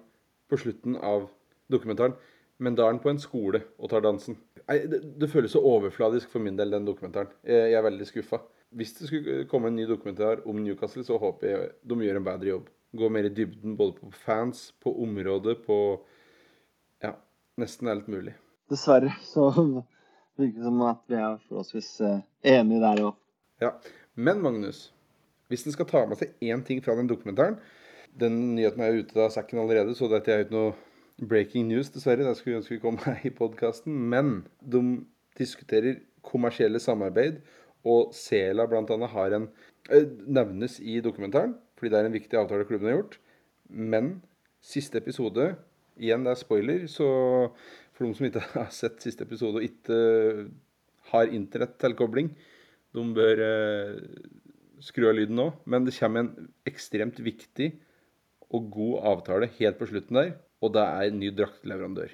på 0.52 0.60
slutten 0.60 0.98
av 1.00 1.30
dokumentaren. 1.72 2.18
Men 2.60 2.76
da 2.76 2.84
er 2.84 2.92
han 2.92 3.00
på 3.00 3.14
en 3.14 3.22
skole 3.24 3.62
og 3.80 3.94
tar 3.94 4.04
dansen. 4.04 4.36
Nei, 4.66 4.82
det, 4.92 5.00
det, 5.22 5.30
føles 5.32 5.56
så 5.56 5.64
overfladisk 5.64 6.28
for 6.34 6.44
min 6.44 6.60
del, 6.60 6.76
den 6.76 6.84
dokumentaren. 6.86 7.32
Jeg 7.48 7.80
er 7.80 7.86
veldig 7.88 8.10
skuffa. 8.10 8.42
Hvis 8.70 8.94
det 9.00 9.08
skulle 9.10 9.46
komme 9.50 9.72
en 9.72 9.76
ny 9.80 9.88
dokumentar 9.90 10.44
om 10.48 10.60
Newcastle, 10.62 11.04
så 11.04 11.18
håper 11.18 11.48
jeg 11.50 11.70
de 11.90 11.98
gjør 12.06 12.20
en 12.20 12.28
bedre 12.28 12.52
jobb. 12.52 12.68
Gå 12.98 13.10
mer 13.10 13.26
i 13.30 13.34
dybden 13.34 13.78
både 13.78 13.98
på 13.98 14.12
fans, 14.26 14.70
på 14.82 14.94
området, 15.04 15.58
på 15.66 15.78
Ja, 17.04 17.14
nesten 17.58 17.88
alt 17.88 18.08
mulig. 18.12 18.36
Dessverre 18.70 19.14
så 19.26 19.50
virker 20.38 20.60
det 20.60 20.68
som 20.68 20.82
at 20.86 21.02
vi 21.10 21.18
er 21.18 21.40
forholdsvis 21.48 21.90
eh, 22.06 22.22
enige 22.58 22.82
der 22.84 23.04
òg. 23.08 23.18
Ja. 23.64 23.74
Men 24.20 24.42
Magnus, 24.44 24.90
hvis 25.48 25.66
en 25.66 25.74
skal 25.74 25.88
ta 25.90 26.04
med 26.06 26.20
seg 26.20 26.36
én 26.44 26.62
ting 26.66 26.82
fra 26.84 26.96
den 26.98 27.08
dokumentaren 27.08 27.56
Den 28.20 28.56
nyheten 28.58 28.82
er 28.84 28.98
ute 29.00 29.22
av 29.22 29.32
sekken 29.32 29.62
allerede, 29.62 29.94
så 29.96 30.10
dette 30.12 30.34
er 30.34 30.44
ikke 30.44 30.56
noe 30.56 30.74
breaking 31.30 31.68
news, 31.70 31.92
dessverre. 31.94 32.26
Det 32.26 32.36
skulle 32.38 32.56
vi 32.56 32.60
ønske 32.60 32.76
vi 32.76 32.84
kom 32.84 32.98
her 33.06 33.22
i 33.30 33.34
podkasten. 33.34 33.96
Men 34.12 34.44
de 34.60 34.82
diskuterer 35.40 36.02
kommersielle 36.26 36.82
samarbeid, 36.84 37.40
og 37.88 38.14
Sela 38.16 38.66
bl.a. 38.70 38.98
har 39.14 39.36
en 39.38 39.48
eh, 39.90 40.08
nevnes 40.28 40.80
i 40.82 41.00
dokumentaren, 41.04 41.56
fordi 41.80 41.94
det 41.94 42.00
er 42.00 42.10
en 42.10 42.18
viktig 42.18 42.40
avtale 42.40 42.68
klubben 42.68 42.92
har 42.92 43.00
gjort. 43.00 43.20
Men 43.70 44.20
siste 44.60 45.00
episode 45.00 45.54
Igjen, 46.00 46.24
det 46.24 46.32
er 46.32 46.40
spoiler, 46.40 46.84
så 46.88 47.06
for 47.92 48.06
de 48.08 48.16
som 48.16 48.26
ikke 48.30 48.44
har 48.54 48.70
sett 48.72 49.02
siste 49.04 49.26
episode 49.28 49.60
og 49.60 49.66
ikke 49.66 49.98
har 51.12 51.34
internettilkobling, 51.36 52.30
de 52.96 53.04
bør 53.18 53.42
eh, 53.44 53.98
skru 54.80 55.10
av 55.10 55.18
lyden 55.18 55.36
nå. 55.36 55.50
Men 55.68 55.84
det 55.84 55.98
kommer 55.98 56.24
en 56.24 56.48
ekstremt 56.70 57.20
viktig 57.20 57.74
og 58.48 58.72
god 58.72 59.10
avtale 59.12 59.52
helt 59.60 59.76
på 59.82 59.90
slutten 59.92 60.22
der 60.22 60.32
og 60.60 60.74
det 60.76 60.84
er 60.84 61.08
en 61.08 61.20
ny 61.22 61.32
draktleverandør. 61.36 62.12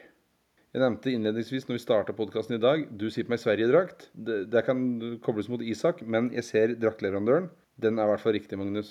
Jeg 0.76 0.82
nevnte 0.84 1.08
innledningsvis 1.08 1.70
når 1.70 1.78
vi 1.78 1.80
starta 1.86 2.12
podkasten 2.12 2.58
i 2.58 2.60
dag, 2.60 2.82
du 2.92 3.06
på 3.08 3.32
meg 3.32 3.40
Sverige-drakt. 3.40 4.10
Det, 4.12 4.42
det, 4.52 4.64
kan 4.68 4.80
kobles 5.24 5.48
mot 5.48 5.62
Isak, 5.64 6.02
men 6.04 6.28
jeg 6.36 6.44
ser 6.44 6.74
draktleverandøren. 6.76 7.48
Den 7.80 7.96
er 7.96 8.10
i 8.10 8.12
hvert 8.12 8.24
fall 8.26 8.36
riktig, 8.36 8.60
Magnus. 8.60 8.90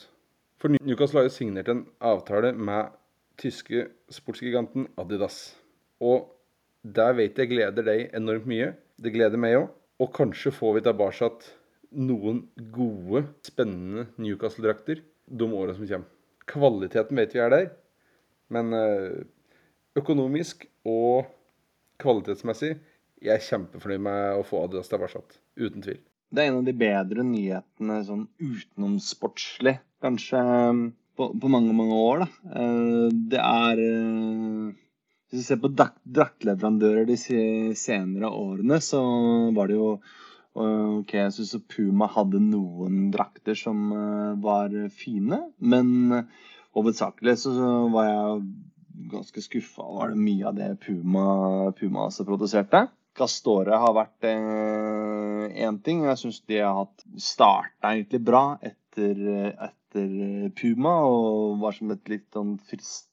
For 0.56 0.72
Newcastle 0.72 1.20
har 1.20 1.28
jo 1.28 1.34
signert 1.34 1.68
en 1.68 1.82
avtale 2.00 2.54
med 2.56 2.96
tyske 3.36 3.84
sportsgiganten 4.08 4.88
Adidas. 4.96 5.58
Og 6.00 6.32
der 6.80 7.12
vet 7.20 7.36
jeg 7.36 7.52
gleder 7.52 7.84
deg 7.84 8.16
enormt 8.16 8.48
mye. 8.48 8.72
Det 8.96 9.12
gleder 9.12 9.44
meg 9.44 9.58
òg. 9.60 9.68
Og 10.00 10.12
kanskje 10.16 10.56
får 10.56 10.78
vi 10.78 10.86
tilbake 10.88 11.30
noen 12.00 12.46
gode, 12.72 13.26
spennende 13.44 14.08
Newcastle-drakter 14.16 15.04
de 15.28 15.52
åra 15.52 15.76
som 15.76 15.84
kommer. 15.84 16.08
Kvaliteten 16.48 17.20
vet 17.20 17.36
vi 17.36 17.44
er 17.44 17.52
der, 17.52 17.72
men 18.48 18.72
uh, 18.72 19.20
økonomisk 20.00 20.64
og 20.88 21.28
kvalitetsmessig 22.04 22.76
jeg 23.24 23.38
er 23.38 23.46
kjempefornøyd 23.46 24.02
med 24.04 24.40
å 24.40 24.44
få 24.46 24.64
Adidas 24.66 24.90
tilbake. 24.90 25.22
Uten 25.56 25.84
tvil. 25.84 26.00
Det 26.34 26.42
er 26.42 26.50
en 26.50 26.60
av 26.60 26.66
de 26.66 26.74
bedre 26.76 27.24
nyhetene 27.26 28.00
sånn 28.06 28.26
utenomsportslig, 28.42 29.78
kanskje. 30.04 30.40
på, 31.14 31.28
på 31.40 31.50
mange, 31.52 31.72
mange 31.76 31.94
år. 31.94 32.24
Da. 32.24 32.28
Eh, 32.58 33.14
det 33.32 33.40
er 33.40 33.82
eh, 33.84 34.74
Hvis 35.30 35.40
vi 35.40 35.46
ser 35.46 35.62
på 35.62 35.70
draktleverandører 35.72 37.06
de 37.08 37.16
senere 37.78 38.30
årene, 38.30 38.80
så 38.82 39.00
var 39.56 39.70
det 39.70 39.80
jo 39.80 39.96
Ok, 40.54 41.16
jeg 41.16 41.32
syns 41.34 41.56
Puma 41.66 42.06
hadde 42.14 42.38
noen 42.38 43.08
drakter 43.10 43.56
som 43.58 43.88
var 44.38 44.70
fine, 44.94 45.40
men 45.58 45.88
hovedsakelig 46.78 47.34
så 47.42 47.54
var 47.90 48.06
jeg 48.06 48.44
ganske 49.10 49.42
skuffa 49.42 49.84
over 49.84 50.12
det 50.12 50.20
mye 50.20 50.46
av 50.50 50.58
det 50.58 50.68
Puma, 50.84 51.26
Puma 51.78 52.08
produserte. 52.26 52.86
Castore 53.14 53.78
har 53.78 53.94
vært 53.94 54.26
én 54.26 55.52
eh, 55.54 55.80
ting. 55.86 56.04
Jeg 56.08 56.20
syns 56.20 56.40
de 56.50 56.58
har 56.62 56.80
hatt 56.80 57.04
starta 57.20 57.92
egentlig 57.92 58.24
bra 58.26 58.44
etter, 58.62 59.20
etter, 59.54 60.14
Puma 60.58 60.96
og 61.06 61.60
var 61.62 61.76
som 61.76 61.92
et 61.94 62.10
litt 62.10 62.26
sånn 62.34 62.56
friskt 62.70 63.10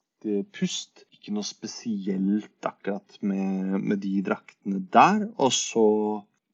pust. 0.55 1.05
Ikke 1.13 1.34
noe 1.36 1.45
spesielt 1.45 2.65
akkurat 2.65 3.19
med, 3.21 3.77
med 3.77 4.01
de 4.01 4.15
draktene 4.25 4.82
der. 4.93 5.27
Og 5.38 5.53
så 5.53 5.88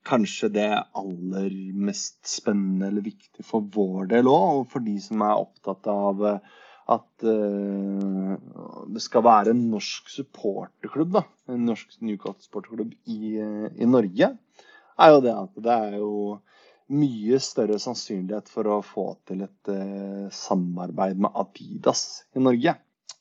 kanskje 0.08 0.50
det 0.56 0.70
aller 0.96 1.56
mest 1.76 2.20
spennende 2.28 2.92
eller 2.92 3.04
viktig 3.04 3.44
for 3.48 3.66
vår 3.74 4.12
del 4.14 4.30
òg, 4.32 4.62
og 4.62 4.70
for 4.72 4.84
de 4.84 4.96
som 5.04 5.24
er 5.24 5.40
opptatt 5.40 5.88
av 5.92 6.24
at 6.88 7.24
uh, 7.28 8.36
det 8.88 9.04
skal 9.04 9.26
være 9.26 9.52
en 9.52 9.64
norsk 9.74 10.10
supporterklubb, 10.12 11.18
da, 11.20 11.24
en 11.52 11.66
norsk 11.68 11.98
Newcastle-supporterklubb 12.00 12.94
i, 13.12 13.36
uh, 13.42 13.68
i, 13.76 13.88
Norge, 13.90 14.32
er 14.98 15.14
jo 15.14 15.24
det 15.26 15.34
at 15.36 15.64
det 15.66 15.78
er 15.88 15.98
jo 16.00 16.12
mye 16.96 17.40
større 17.44 17.76
sannsynlighet 17.84 18.48
for 18.48 18.70
å 18.72 18.80
få 18.86 19.10
til 19.28 19.44
et 19.44 19.72
uh, 19.74 20.28
samarbeid 20.32 21.20
med 21.20 21.36
Adidas 21.36 22.06
i 22.36 22.44
Norge. 22.44 22.78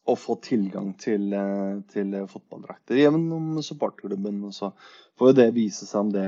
Og 0.06 0.20
få 0.22 0.36
tilgang 0.38 0.92
til, 1.02 1.32
til 1.90 2.12
fotballdrakter 2.30 2.94
gjennom 2.94 3.56
supporterklubben. 3.58 4.36
Og 4.46 4.52
så 4.54 4.68
får 5.18 5.32
jo 5.32 5.34
det 5.34 5.46
vise 5.56 5.82
seg 5.82 6.04
om 6.04 6.12
det 6.14 6.26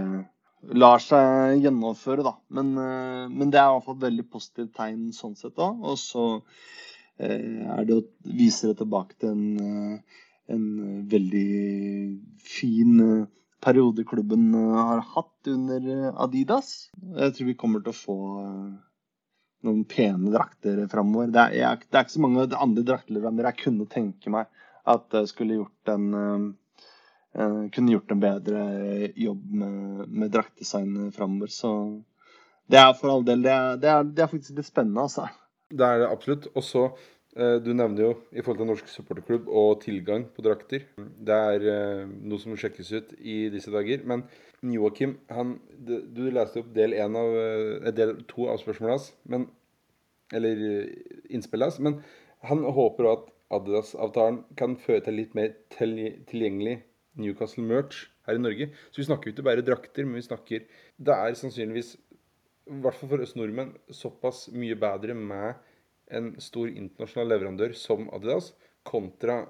lar 0.83 0.99
seg 0.99 1.63
gjennomføre, 1.63 2.25
da. 2.27 2.33
Men, 2.59 2.73
men 3.31 3.53
det 3.55 3.61
er 3.61 3.69
i 3.69 3.77
hvert 3.77 3.87
fall 3.87 4.01
et 4.01 4.09
veldig 4.09 4.25
positivt 4.35 4.73
tegn 4.81 5.13
sånn 5.15 5.39
sett 5.39 5.63
òg. 5.63 5.79
Og 5.87 5.95
så 6.03 6.27
Eh, 6.33 6.98
er 7.19 7.87
det 7.89 7.97
å 7.97 8.05
vise 8.23 8.71
det 8.71 8.79
tilbake 8.81 9.19
til 9.19 9.33
en, 9.35 9.47
eh, 9.63 10.21
en 10.55 10.67
veldig 11.11 11.49
fin 12.45 13.01
eh, 13.05 13.27
periode 13.65 14.05
klubben 14.07 14.53
har 14.55 15.03
hatt 15.15 15.51
under 15.51 16.13
Adidas. 16.15 16.91
Jeg 16.95 17.35
tror 17.35 17.49
vi 17.49 17.57
kommer 17.59 17.83
til 17.83 17.91
å 17.91 17.99
få 17.99 18.19
noen 19.67 19.83
pene 19.91 20.31
drakter 20.31 20.85
framover. 20.93 21.33
Det, 21.35 21.49
det, 21.59 21.65
er 21.67 22.05
ikke 22.05 22.15
så 22.15 22.23
mange 22.23 22.47
andre 22.55 22.87
draktleverandører 22.87 23.51
jeg 23.51 23.65
kunne 23.65 23.89
tenke 23.91 24.31
meg 24.31 24.47
at 24.89 25.19
jeg 25.19 25.33
skulle 25.33 25.59
gjort 25.59 25.91
en 25.93 26.55
kunne 27.75 27.93
gjort 27.93 28.15
en 28.15 28.23
bedre 28.23 28.61
jobb 29.21 29.43
med, 29.61 30.07
med 30.09 30.31
draktdesign 30.33 31.11
framover. 31.15 31.51
Så 31.53 31.73
det 32.71 32.79
er 32.81 32.95
for 32.97 33.13
all 33.13 33.27
del 33.27 33.43
det 33.45 33.53
er, 33.53 33.77
det 33.81 33.91
er, 33.91 34.09
det 34.09 34.25
er 34.25 34.31
faktisk 34.31 34.59
litt 34.59 34.69
spennende, 34.69 35.05
altså. 35.09 35.27
Det 35.71 35.85
er 35.85 36.03
det 36.03 36.09
absolutt. 36.09 36.49
Og 36.55 36.65
så 36.65 36.85
eh, 37.37 37.59
Du 37.65 37.73
nevner 37.73 38.03
jo 38.03 38.11
i 38.33 38.43
forhold 38.43 38.63
til 38.63 38.71
norsk 38.71 38.89
supporterklubb 38.93 39.49
og 39.49 39.81
tilgang 39.85 40.27
på 40.35 40.45
drakter. 40.45 40.87
Det 40.97 41.39
er 41.53 41.69
eh, 41.73 42.05
noe 42.09 42.41
som 42.43 42.57
sjekkes 42.57 42.93
ut 42.93 43.15
i 43.21 43.39
disse 43.53 43.73
dager. 43.75 44.05
Men 44.09 44.25
Joakim, 44.63 45.19
han, 45.31 45.59
du 45.79 46.25
leste 46.33 46.65
opp 46.65 46.73
del, 46.75 46.97
av, 46.99 47.37
eh, 47.39 47.93
del 47.95 48.17
to 48.31 48.49
av 48.49 48.63
spørsmålet 48.63 48.97
hans. 48.97 49.11
Men, 49.25 49.49
eller 50.33 50.63
innspillet 51.29 51.71
hans. 51.71 51.83
Men 51.85 52.01
han 52.49 52.65
håper 52.65 53.13
at 53.13 53.29
Adidas-avtalen 53.55 54.43
kan 54.61 54.77
føre 54.77 55.07
til 55.07 55.17
litt 55.23 55.37
mer 55.37 55.55
tilgjengelig 55.73 56.83
Newcastle 57.19 57.65
merch 57.65 58.07
her 58.29 58.37
i 58.37 58.43
Norge. 58.43 58.69
Så 58.91 59.01
vi 59.01 59.07
snakker 59.09 59.31
jo 59.31 59.35
ikke 59.35 59.47
bare 59.47 59.65
drakter, 59.65 60.05
men 60.05 60.21
vi 60.21 60.27
snakker 60.27 60.67
Det 60.99 61.15
er 61.15 61.35
sannsynligvis 61.35 61.97
i 62.69 62.81
hvert 62.83 62.97
fall 62.99 63.13
for 63.15 63.25
oss 63.25 63.35
nordmenn, 63.39 63.73
såpass 63.95 64.47
mye 64.53 64.77
bedre 64.79 65.17
med 65.17 65.57
en 66.15 66.33
stor 66.41 66.69
internasjonal 66.71 67.33
leverandør 67.33 67.75
som 67.77 68.09
Adidas 68.15 68.53
kontra 68.89 69.43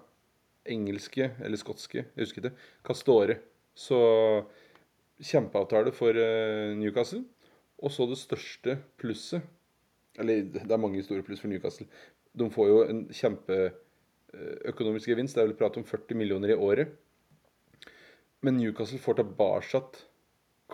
engelske 0.68 1.30
eller 1.44 1.60
skotske, 1.60 2.04
jeg 2.04 2.24
husker 2.24 2.44
ikke, 2.44 2.56
Castore. 2.86 3.38
Så 3.78 3.98
kjempeavtale 5.22 5.92
for 5.94 6.14
uh, 6.14 6.74
Newcastle. 6.78 7.24
Og 7.78 7.92
så 7.94 8.08
det 8.10 8.18
største 8.18 8.72
plusset 8.98 9.44
Eller 10.18 10.48
det 10.50 10.64
er 10.66 10.80
mange 10.82 11.02
store 11.06 11.22
pluss 11.22 11.38
for 11.38 11.50
Newcastle. 11.50 11.86
De 12.34 12.48
får 12.50 12.66
jo 12.66 12.78
en 12.90 13.04
kjempeøkonomisk 13.14 15.06
uh, 15.06 15.12
gevinst. 15.12 15.36
Det 15.36 15.44
er 15.44 15.50
vel 15.52 15.58
prat 15.60 15.78
om 15.78 15.86
40 15.86 16.18
millioner 16.18 16.50
i 16.50 16.58
året. 16.58 16.90
Men 18.42 18.58
Newcastle 18.58 18.98
får 18.98 19.20
tilbake 19.20 19.82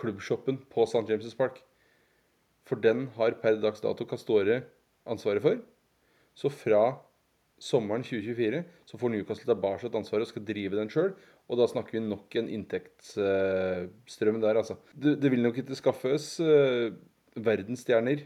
klubbshoppen 0.01 0.63
på 0.73 0.87
St. 0.89 1.05
James' 1.13 1.37
Park. 1.37 1.61
For 2.69 2.81
den 2.81 3.09
har 3.19 3.37
per 3.43 3.59
dags 3.61 3.83
dato 3.85 4.07
Castore 4.09 4.63
ansvaret 5.05 5.45
for. 5.45 5.61
Så 6.35 6.51
fra 6.51 6.85
sommeren 7.61 8.03
2024 8.05 8.63
så 8.89 8.99
får 8.99 9.13
Newcastle 9.13 9.49
tilbake 9.53 9.91
ansvaret 9.93 10.27
og 10.27 10.33
skal 10.33 10.47
drive 10.49 10.79
den 10.79 10.91
sjøl. 10.93 11.13
Og 11.49 11.61
da 11.61 11.69
snakker 11.69 11.99
vi 11.99 12.05
nok 12.07 12.37
en 12.41 12.49
inntektsstrøm 12.49 14.41
der, 14.41 14.57
altså. 14.57 14.79
Det, 14.95 15.19
det 15.21 15.31
vil 15.33 15.45
nok 15.45 15.61
ikke 15.61 15.77
skaffes 15.77 16.39
uh, 16.41 16.89
verdensstjerner 17.37 18.25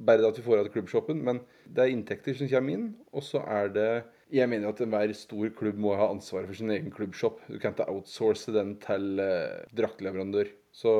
bare 0.00 0.26
at 0.26 0.38
vi 0.38 0.44
får 0.44 0.62
av 0.62 0.70
klubbshoppen, 0.74 1.20
men 1.24 1.42
det 1.68 1.84
er 1.84 1.92
inntekter 1.92 2.34
som 2.36 2.48
kommer 2.50 2.76
inn. 2.76 2.88
Og 3.14 3.24
så 3.26 3.44
er 3.46 3.70
det 3.74 3.90
Jeg 4.30 4.46
mener 4.46 4.70
at 4.70 4.78
enhver 4.78 5.10
stor 5.18 5.48
klubb 5.58 5.78
må 5.82 5.96
ha 5.98 6.04
ansvaret 6.06 6.46
for 6.46 6.54
sin 6.54 6.70
egen 6.70 6.92
klubbshop. 6.94 7.40
Du 7.50 7.58
kan 7.58 7.72
ikke 7.74 7.88
outsource 7.90 8.52
den 8.54 8.76
til 8.78 9.18
uh, 9.18 9.66
draktleverandør. 9.74 10.52
Så 10.70 10.92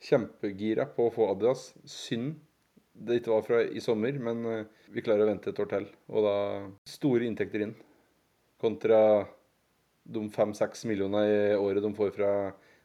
Kjempegira 0.00 0.86
på 0.94 1.08
å 1.08 1.12
få 1.14 1.28
Adidas. 1.32 1.70
Synd 1.88 2.38
det 3.00 3.20
ikke 3.20 3.32
var 3.32 3.44
fra 3.46 3.60
i 3.64 3.80
sommer, 3.82 4.16
men 4.20 4.40
eh, 4.48 4.64
vi 4.92 5.04
klarer 5.04 5.24
å 5.24 5.30
vente 5.30 5.52
et 5.52 5.60
år 5.62 5.68
til. 5.70 5.86
Og 6.12 6.26
da 6.26 6.36
store 6.88 7.28
inntekter 7.28 7.64
inn. 7.64 7.76
Kontra 8.60 9.00
de 10.10 10.24
fem-seks 10.34 10.84
millionene 10.88 11.22
i 11.28 11.54
året 11.56 11.84
de 11.84 11.92
får 11.96 12.10
fra 12.16 12.32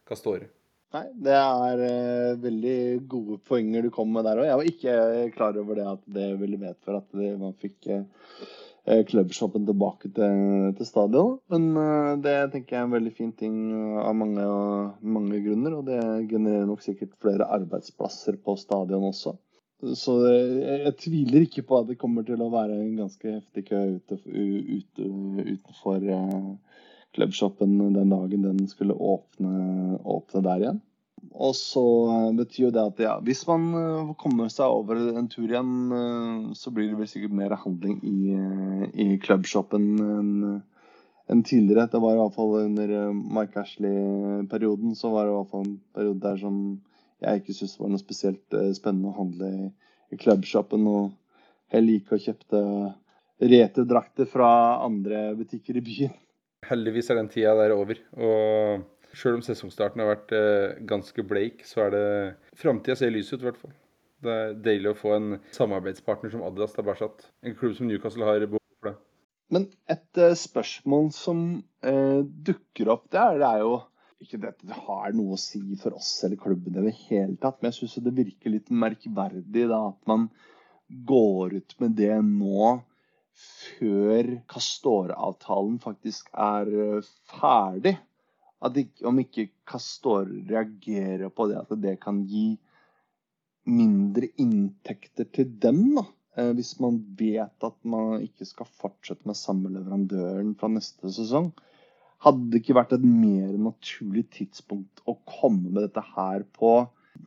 Castore. 0.08 0.48
Nei, 0.94 1.04
det 1.26 1.34
er 1.34 1.80
uh, 1.82 2.38
veldig 2.40 2.78
gode 3.10 3.40
poenger 3.44 3.84
du 3.84 3.90
kom 3.92 4.12
med 4.14 4.24
der 4.24 4.38
òg. 4.38 4.46
Jeg 4.46 4.60
var 4.60 4.68
ikke 4.70 4.94
klar 5.34 5.58
over 5.60 5.76
det 5.76 5.86
at 5.90 6.04
det 6.16 6.28
ville 6.40 6.60
medføre 6.60 7.02
at 7.02 7.16
man 7.42 7.56
fikk 7.60 7.88
uh, 7.90 8.04
Eh, 8.04 8.65
klubbshoppen 8.86 9.66
tilbake 9.66 10.10
til, 10.14 10.74
til 10.78 10.88
stadion. 10.88 11.38
Men 11.52 11.66
uh, 11.74 12.12
det 12.22 12.36
tenker 12.52 12.76
jeg 12.76 12.82
er 12.82 12.86
en 12.86 12.94
veldig 12.94 13.12
fin 13.16 13.32
ting 13.38 13.56
av 14.02 14.14
mange, 14.18 14.46
mange, 15.02 15.40
grunner. 15.44 15.78
Og 15.80 15.88
det 15.88 16.00
genererer 16.30 16.68
nok 16.68 16.84
sikkert 16.84 17.16
flere 17.22 17.48
arbeidsplasser 17.58 18.38
på 18.42 18.56
stadion 18.60 19.08
også. 19.10 19.36
Så 19.98 20.14
jeg, 20.24 20.78
jeg, 20.86 20.94
tviler 21.02 21.44
ikke 21.44 21.66
på 21.68 21.82
at 21.82 21.90
det 21.90 21.98
kommer 22.00 22.24
til 22.24 22.40
å 22.40 22.48
være 22.52 22.78
en 22.80 22.94
ganske 23.02 23.34
heftig 23.34 23.66
kø 23.68 23.82
ute, 23.98 24.16
ute, 24.24 25.08
utenfor 25.52 26.06
klubbshoppen 27.16 27.76
den 27.94 28.12
dagen 28.12 28.46
den 28.46 28.68
skulle 28.70 28.96
åpne, 28.96 29.98
åpne 30.00 30.42
der 30.46 30.62
igjen. 30.64 30.80
Og 31.34 31.54
så 31.58 31.82
eh, 32.12 32.30
betyr 32.38 32.66
jo 32.66 32.72
det 32.74 32.84
at 32.84 33.02
ja, 33.02 33.16
hvis 33.24 33.42
man 33.48 33.66
eh, 33.80 34.14
kommer 34.20 34.50
seg 34.52 34.72
over 34.72 35.00
en 35.18 35.28
tur 35.32 35.46
igjen, 35.48 35.74
eh, 35.92 36.54
så 36.58 36.72
blir 36.74 36.90
det 36.90 37.00
vel 37.00 37.10
sikkert 37.10 37.36
mer 37.36 37.56
handling 37.62 37.98
i, 38.06 38.36
i 39.06 39.08
clubshopen 39.22 39.92
enn 40.06 40.34
enn 41.26 41.40
tidligere. 41.42 41.88
Det 41.90 41.98
var 41.98 42.14
i 42.14 42.18
hvert 42.20 42.34
fall 42.36 42.52
under 42.60 42.90
Mike 43.10 43.58
Ashley-perioden 43.58 44.92
så 44.94 45.08
var 45.10 45.24
det 45.26 45.32
i 45.32 45.34
hvert 45.34 45.48
fall 45.50 45.64
en 45.64 45.72
periode 45.96 46.20
der 46.22 46.36
som 46.38 46.60
jeg 47.24 47.40
ikke 47.40 47.56
syntes 47.56 47.80
var 47.80 47.90
noe 47.90 47.98
spesielt 47.98 48.56
spennende 48.78 49.10
å 49.10 49.16
handle 49.16 49.48
i, 49.50 49.64
i 50.14 50.18
clubshopen. 50.22 50.86
Og 50.86 51.08
heller 51.74 51.96
gikk 51.96 52.14
og 52.14 52.22
kjøpte 52.28 52.60
retedrakter 53.42 54.30
fra 54.30 54.52
andre 54.84 55.32
butikker 55.34 55.80
i 55.80 55.82
byen. 55.88 56.14
Heldigvis 56.70 57.10
er 57.10 57.18
den 57.18 57.32
tida 57.34 57.56
der 57.58 57.74
over. 57.74 57.98
og 58.14 58.86
Sjøl 59.16 59.38
om 59.38 59.44
sesongstarten 59.44 60.02
har 60.02 60.10
vært 60.10 60.32
eh, 60.36 60.76
ganske 60.88 61.24
bleik, 61.24 61.62
så 61.64 61.86
er 61.86 61.92
det 61.94 62.06
Framtida 62.60 62.98
ser 62.98 63.14
lys 63.14 63.32
ut, 63.32 63.40
i 63.40 63.48
hvert 63.48 63.60
fall. 63.60 63.72
Det 64.24 64.32
er 64.32 64.54
deilig 64.60 64.90
å 64.92 64.98
få 64.98 65.14
en 65.16 65.28
samarbeidspartner 65.56 66.32
som 66.32 66.42
Adidas 66.44 66.74
tilbake. 66.76 67.08
En 67.44 67.54
klubb 67.56 67.76
som 67.78 67.88
Newcastle 67.88 68.26
har 68.28 68.44
behov 68.44 68.62
for 68.76 68.90
det. 68.90 68.96
Men 69.52 69.68
et 69.92 70.20
uh, 70.20 70.32
spørsmål 70.36 71.08
som 71.16 71.44
uh, 71.86 72.20
dukker 72.48 72.90
opp, 72.92 73.06
det 73.14 73.22
er, 73.22 73.38
det 73.40 73.50
er 73.50 73.62
jo 73.64 73.76
ikke 74.24 74.40
dette 74.42 74.68
det 74.68 74.80
har 74.86 75.14
noe 75.16 75.36
å 75.36 75.40
si 75.40 75.60
for 75.80 75.96
oss 75.96 76.10
eller 76.26 76.40
klubben 76.40 76.76
i 76.76 76.84
det 76.88 76.94
hele 77.06 77.36
tatt, 77.40 77.60
men 77.60 77.70
jeg 77.70 77.78
syns 77.82 78.04
det 78.04 78.16
virker 78.16 78.52
litt 78.52 78.72
merkverdig 78.72 79.66
da, 79.70 79.80
at 79.92 80.08
man 80.08 80.28
går 81.08 81.58
ut 81.60 81.76
med 81.82 81.96
det 82.00 82.16
nå 82.24 82.72
før 83.36 84.30
Castore-avtalen 84.48 85.76
faktisk 85.84 86.30
er 86.32 86.70
ferdig 87.28 87.96
at 88.64 88.78
ikke, 88.80 89.04
om 89.08 89.18
ikke 89.20 89.50
Castor 89.68 90.28
reagerer 90.48 91.28
på 91.28 91.48
det, 91.50 91.58
at 91.60 91.72
det 91.82 91.98
kan 92.02 92.22
gi 92.28 92.54
mindre 93.66 94.30
inntekter 94.40 95.28
til 95.34 95.50
dem, 95.62 95.82
da. 95.98 96.06
eh, 96.38 96.52
hvis 96.56 96.76
man 96.80 97.00
vet 97.18 97.66
at 97.66 97.76
man 97.84 98.22
ikke 98.24 98.46
skal 98.48 98.68
fortsette 98.80 99.26
med 99.28 99.38
samme 99.38 99.72
leverandøren 99.74 100.54
fra 100.58 100.70
neste 100.72 101.10
sesong. 101.12 101.50
Hadde 102.24 102.48
det 102.52 102.62
ikke 102.62 102.78
vært 102.78 102.94
et 102.96 103.04
mer 103.04 103.52
naturlig 103.60 104.24
tidspunkt 104.32 105.02
å 105.04 105.18
komme 105.28 105.68
med 105.68 105.82
dette 105.84 106.04
her 106.14 106.46
på 106.56 106.78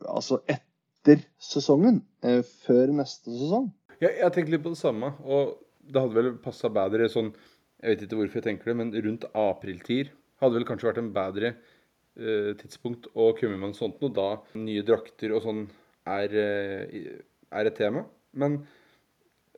altså 0.08 0.40
etter 0.50 1.22
sesongen? 1.38 2.02
Eh, 2.26 2.42
før 2.64 2.96
neste 2.98 3.30
sesong? 3.30 3.70
Jeg, 4.00 4.16
jeg 4.16 4.34
tenkte 4.34 4.56
litt 4.56 4.64
på 4.64 4.72
det 4.74 4.80
samme, 4.80 5.12
og 5.22 5.60
det 5.86 6.00
hadde 6.00 6.16
vel 6.16 6.34
passa 6.42 6.70
bedre 6.72 7.08
sånn 7.12 7.32
Jeg 7.80 7.94
vet 7.94 8.02
ikke 8.04 8.16
hvorfor 8.18 8.40
jeg 8.40 8.44
tenker 8.44 8.70
det, 8.70 8.76
men 8.76 8.90
rundt 9.06 9.24
apriltid 9.32 10.10
hadde 10.40 10.58
vel 10.58 10.66
kanskje 10.68 10.90
vært 10.90 11.02
en 11.02 11.12
bedre 11.14 11.52
eh, 11.52 12.52
tidspunkt 12.60 13.10
å 13.14 13.30
komme 13.38 13.58
med 13.58 13.70
noe 13.70 13.78
sånt 13.78 14.00
noe, 14.02 14.12
da 14.14 14.30
nye 14.60 14.84
drakter 14.86 15.36
og 15.36 15.44
sånn 15.46 15.64
er, 16.08 16.36
eh, 16.44 17.10
er 17.50 17.70
et 17.70 17.78
tema. 17.78 18.04
Men 18.40 18.60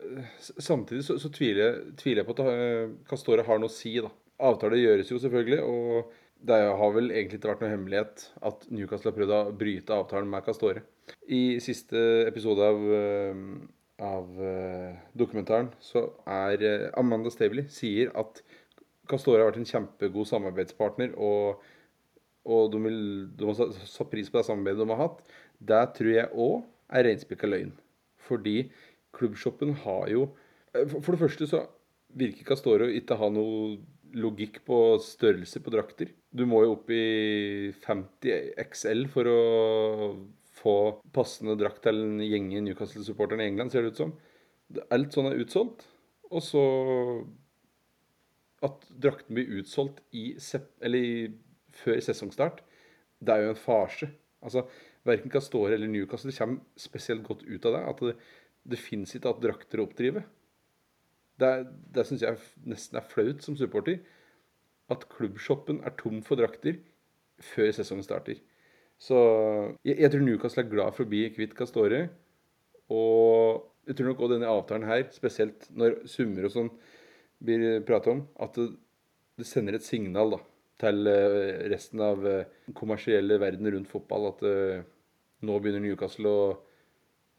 eh, 0.01 0.33
samtidig 0.41 1.07
så, 1.09 1.19
så 1.23 1.31
tviler, 1.35 1.95
tviler 2.01 2.23
jeg 2.23 2.31
på 2.31 2.37
at 2.39 2.99
Castore 3.11 3.47
har 3.47 3.63
noe 3.63 3.73
å 3.73 3.77
si, 3.77 3.97
da. 4.03 4.11
Avtaler 4.43 4.81
gjøres 4.81 5.13
jo 5.13 5.21
selvfølgelig, 5.23 5.63
og 5.63 6.11
det 6.43 6.59
har 6.59 6.95
vel 6.97 7.13
egentlig 7.13 7.39
ikke 7.39 7.53
vært 7.53 7.63
noe 7.63 7.71
hemmelighet 7.71 8.25
at 8.49 8.65
Newcastle 8.75 9.13
har 9.13 9.19
prøvd 9.19 9.35
å 9.37 9.43
bryte 9.59 9.95
avtalen 9.95 10.31
med 10.31 10.43
Castore. 10.47 10.83
I 11.31 11.61
siste 11.63 12.01
episode 12.27 12.67
av, 12.67 12.83
eh, 12.97 13.45
av 14.03 14.43
eh, 14.43 14.99
dokumentaren 15.19 15.71
så 15.83 16.09
er 16.27 16.67
eh, 16.67 16.89
Amanda 16.99 17.31
Stavely 17.31 17.69
sier 17.71 18.11
at 18.19 18.43
Castore 19.11 19.43
har 19.43 19.51
vært 19.51 19.61
en 19.63 19.69
kjempegod 19.69 20.29
samarbeidspartner, 20.31 21.15
og, 21.19 21.63
og 22.47 22.73
de, 22.73 22.81
vil, 22.87 23.01
de 23.39 23.49
har 23.49 23.75
satt- 23.87 24.11
pris 24.13 24.31
på 24.31 24.39
det 24.39 24.47
samarbeidet 24.49 24.83
de 24.85 24.93
har 24.95 25.03
hatt. 25.03 25.23
Det 25.63 25.83
tror 25.99 26.13
jeg 26.15 26.31
òg 26.47 26.59
er 26.93 27.07
reinspikka 27.09 27.51
løgn. 27.51 27.73
Fordi 28.29 28.57
klubbshoppen 29.17 29.75
har 29.83 30.09
jo 30.13 30.29
For 30.73 31.13
det 31.13 31.21
første 31.21 31.47
så 31.51 31.59
virker 32.17 32.47
Castoro 32.49 32.87
ikke 32.89 33.19
ha 33.21 33.27
noe 33.29 33.75
logikk 34.17 34.63
på 34.65 34.79
størrelse 35.05 35.61
på 35.65 35.73
drakter. 35.73 36.13
Du 36.33 36.47
må 36.49 36.63
jo 36.65 36.75
opp 36.79 36.89
i 36.93 37.73
50 37.85 38.55
XL 38.71 39.05
for 39.13 39.29
å 39.29 39.41
få 40.63 40.75
passende 41.13 41.57
drakt 41.61 41.83
til 41.85 42.01
en 42.01 42.23
gjeng 42.25 42.51
i 42.57 42.63
Newcastle-supporterne 42.65 43.45
i 43.45 43.51
England, 43.53 43.73
ser 43.73 43.85
det 43.85 43.93
ut 43.95 44.01
som. 44.01 44.13
Alt 44.95 45.13
sånn 45.17 45.29
er 45.29 45.41
utsolgt. 45.43 45.85
Og 46.33 46.41
så 46.45 46.63
at 48.67 48.87
drakten 49.03 49.37
blir 49.37 49.59
utsolgt 49.61 50.01
i, 50.15 50.33
i, 50.37 51.07
før 51.83 52.01
sesongstart, 52.05 52.63
det 53.23 53.35
er 53.35 53.47
jo 53.47 53.55
en 53.55 53.63
farse. 53.63 54.09
Altså, 54.43 54.65
Verken 55.07 55.31
Castore 55.31 55.75
eller 55.75 55.91
Newcastle 55.91 56.35
kommer 56.37 56.63
spesielt 56.79 57.25
godt 57.27 57.43
ut 57.47 57.67
av 57.67 57.77
det. 57.77 57.83
At 57.91 58.03
det, 58.07 58.15
det 58.75 58.79
fins 58.79 59.15
ikke 59.15 59.33
at 59.33 59.43
drakter 59.43 59.83
å 59.83 59.87
oppdrive. 59.89 60.23
Det, 61.43 61.51
det 61.95 62.07
syns 62.07 62.23
jeg 62.23 62.39
nesten 62.71 62.99
er 62.99 63.11
flaut 63.11 63.43
som 63.43 63.59
supporter. 63.59 63.99
At 64.93 65.09
klubbshoppen 65.11 65.83
er 65.87 65.95
tom 65.99 66.23
for 66.27 66.39
drakter 66.39 66.79
før 67.43 67.71
sesongen 67.75 68.07
starter. 68.07 68.39
Så 69.03 69.19
jeg, 69.83 69.99
jeg 69.99 70.13
tror 70.13 70.27
Newcastle 70.27 70.63
er 70.63 70.71
glad 70.71 70.95
for 70.95 71.07
å 71.07 71.11
bli 71.11 71.25
kvitt 71.35 71.57
Castore. 71.59 72.05
Og 72.93 73.63
jeg 73.89 73.99
tror 73.99 74.13
nok 74.13 74.23
også 74.23 74.37
denne 74.37 74.51
avtalen 74.51 74.87
her, 74.87 75.07
spesielt 75.15 75.67
når 75.75 76.03
summer 76.11 76.47
og 76.47 76.55
sånn 76.55 76.71
blir 77.43 77.83
pratet 77.87 78.13
om, 78.15 78.25
at 78.43 78.59
det, 78.59 79.47
sender 79.49 79.77
et 79.79 79.87
signal 79.87 80.37
da, 80.37 80.41
til 80.83 81.09
eh, 81.11 81.63
resten 81.73 82.03
av 82.05 82.27
eh, 82.29 82.45
den 82.67 82.77
kommersielle 82.79 83.39
verden 83.43 83.71
rundt 83.75 83.91
fotball 83.91 84.29
at 84.31 84.45
eh, 84.47 84.85
nå 85.43 85.57
begynner 85.59 85.83
Newcastle 85.83 86.31
å 86.31 86.45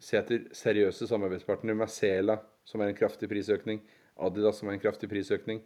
se 0.03 0.17
etter 0.19 0.49
seriøse 0.55 1.07
samarbeidspartnere 1.07 1.77
med 1.79 1.91
Sela, 1.91 2.41
som 2.67 2.83
er 2.83 2.91
en 2.91 2.97
kraftig 2.97 3.29
prisøkning, 3.31 3.79
Adidas, 4.19 4.59
som 4.59 4.69
er 4.69 4.75
en 4.75 4.83
kraftig 4.83 5.07
prisøkning. 5.11 5.61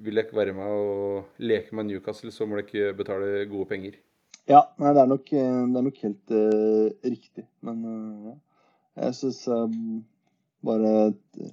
Vil 0.00 0.16
dere 0.18 0.34
være 0.34 0.54
med 0.56 0.72
og 0.72 1.44
leke 1.44 1.76
med 1.76 1.90
Newcastle, 1.90 2.32
så 2.32 2.48
må 2.48 2.58
dere 2.62 2.96
betale 2.96 3.44
gode 3.50 3.68
penger. 3.70 4.00
Ja, 4.48 4.64
nei, 4.80 4.90
det 4.96 5.04
er 5.04 5.12
nok, 5.12 5.28
eh, 5.32 5.60
det 5.68 5.80
er 5.80 5.86
nok 5.86 6.00
helt 6.04 6.32
uh, 6.36 6.88
riktig. 7.04 7.44
Men 7.64 7.84
uh, 7.84 8.32
jeg 9.04 9.16
syns 9.20 9.44
bare 10.64 10.90
at, 11.08 11.40
eh, 11.40 11.52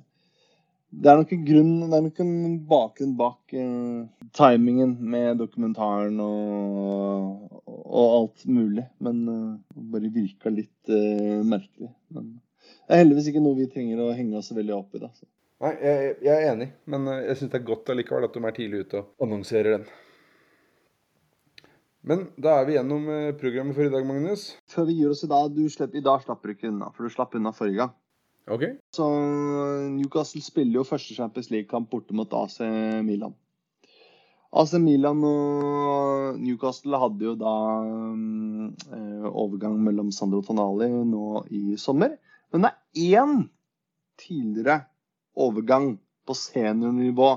Det 0.92 1.08
er 1.08 1.22
nok 1.22 1.30
en 1.32 1.44
grunn 1.48 1.76
Det 1.86 1.98
er 1.98 2.04
nok 2.04 2.18
en 2.20 2.56
bakgrunn 2.68 3.14
bak 3.20 3.54
uh, 3.56 4.28
timingen 4.36 4.98
med 5.14 5.40
dokumentaren 5.40 6.20
og, 6.24 7.62
og 7.66 8.16
alt 8.18 8.46
mulig. 8.52 8.86
Men 9.00 9.24
det 9.26 9.86
bare 9.94 10.12
virka 10.12 10.52
litt 10.52 10.92
uh, 10.92 11.40
merkelig. 11.48 11.94
Men 12.12 12.34
det 12.36 12.96
er 12.96 13.04
heldigvis 13.06 13.32
ikke 13.32 13.44
noe 13.44 13.60
vi 13.60 13.70
trenger 13.72 14.04
å 14.04 14.12
henge 14.16 14.38
oss 14.40 14.52
veldig 14.56 14.76
opp 14.76 15.00
i. 15.00 15.04
Da. 15.04 15.12
Nei, 15.64 15.74
jeg, 15.80 16.14
jeg 16.28 16.36
er 16.36 16.52
enig, 16.52 16.70
men 16.90 17.08
jeg 17.14 17.40
syns 17.40 17.52
det 17.54 17.60
er 17.62 17.68
godt 17.72 17.92
allikevel 17.94 18.28
at 18.28 18.36
de 18.36 18.44
er 18.44 18.56
tidlig 18.58 18.86
ute 18.86 19.04
og 19.04 19.26
annonserer 19.28 19.78
den. 19.78 19.90
Men 22.12 22.24
da 22.42 22.58
er 22.58 22.66
vi 22.66 22.76
gjennom 22.76 23.04
programmet 23.38 23.78
for 23.78 23.86
i 23.86 23.94
dag, 23.94 24.06
Magnus. 24.10 24.48
Før 24.74 24.88
vi 24.90 24.98
gir 24.98 25.12
oss 25.14 25.22
i 25.24 25.30
dag 25.30 25.52
du 25.54 25.68
slipper, 25.70 26.00
I 26.02 26.06
dag 26.06 26.24
slapper 26.26 26.50
du 26.50 26.56
ikke 26.58 26.72
unna, 26.72 26.90
for 26.96 27.06
du 27.06 27.14
slapp 27.14 27.38
unna 27.38 27.54
forrige 27.54 27.84
gang. 27.84 27.94
OK? 28.52 28.66
Så 28.96 29.06
Newcastle 29.94 30.42
spiller 30.44 30.82
jo 30.82 30.88
første 30.88 31.16
Champions 31.16 31.50
League-kamp 31.54 31.90
borte 31.92 32.16
mot 32.18 32.34
AC 32.42 32.60
Milan. 33.08 33.34
AC 34.52 34.74
Milan 34.84 35.22
og 35.24 36.40
Newcastle 36.42 37.00
hadde 37.00 37.24
jo 37.30 37.36
da 37.40 37.54
eh, 38.92 39.28
overgang 39.32 39.78
mellom 39.80 40.10
Sandro 40.12 40.42
Tonali 40.44 40.90
nå 41.08 41.46
i 41.56 41.78
sommer. 41.80 42.18
Men 42.52 42.66
det 42.68 42.72
er 42.74 43.22
én 43.24 43.38
tidligere 44.20 44.82
overgang 45.40 45.94
på 46.28 46.36
seniornivå 46.36 47.30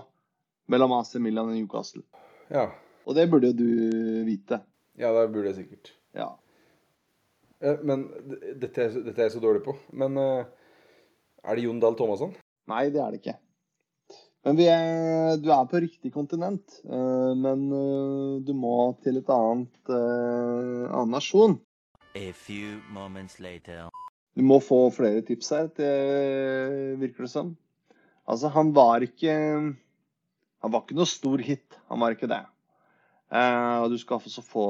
mellom 0.75 0.97
AC 0.99 1.15
Milan 1.23 1.53
og 1.53 1.59
Newcastle. 1.61 2.03
Ja. 2.51 2.67
Og 3.07 3.15
det 3.15 3.29
burde 3.31 3.53
jo 3.53 3.59
du 3.61 4.25
vite. 4.27 4.59
Ja, 4.99 5.13
det 5.15 5.29
burde 5.31 5.53
jeg 5.53 5.61
sikkert. 5.63 5.95
Ja. 6.19 6.33
Eh, 7.63 7.79
Men 7.87 8.09
dette 8.59 8.89
er, 8.89 9.01
dette 9.07 9.21
er 9.21 9.29
jeg 9.29 9.37
så 9.37 9.45
dårlig 9.45 9.63
på. 9.67 9.77
Men 9.95 10.19
eh, 10.19 10.45
er 11.45 11.57
det 11.57 11.65
Jon 11.67 11.81
Dahl 11.83 11.97
Thomasson? 11.99 12.33
Nei, 12.71 12.87
det 12.93 13.01
er 13.03 13.13
det 13.13 13.21
ikke. 13.23 13.37
Men 14.45 14.59
vi 14.59 14.67
er, 14.69 15.39
du 15.41 15.49
er 15.53 15.69
på 15.71 15.81
riktig 15.81 16.13
kontinent. 16.13 16.81
eh, 16.85 17.33
Men 17.37 17.67
eh, 17.73 18.41
du 18.45 18.53
må 18.57 18.95
til 19.05 19.21
et 19.21 19.31
annet 19.33 19.93
eh, 19.93 20.89
annen 20.91 21.15
nasjon. 21.17 21.59
A 22.15 22.31
few 22.33 22.79
moments 22.93 23.41
later. 23.41 23.89
Du 24.37 24.43
må 24.43 24.59
få 24.63 24.89
flere 24.95 25.23
tips 25.27 25.51
her, 25.55 25.69
det 25.79 26.99
virker 27.01 27.25
det 27.27 27.31
som. 27.31 27.55
Altså, 28.27 28.49
han 28.51 28.73
var 28.75 29.05
ikke 29.05 29.33
Han 29.35 30.73
var 30.73 30.83
ikke 30.83 30.97
noe 30.97 31.07
stor 31.07 31.39
hit. 31.45 31.77
Han 31.91 32.01
var 32.01 32.15
ikke 32.15 32.29
det. 32.31 32.41
Eh, 33.33 33.77
og 33.83 33.89
du 33.91 33.97
skal 33.99 34.21
også 34.21 34.43
få 34.45 34.67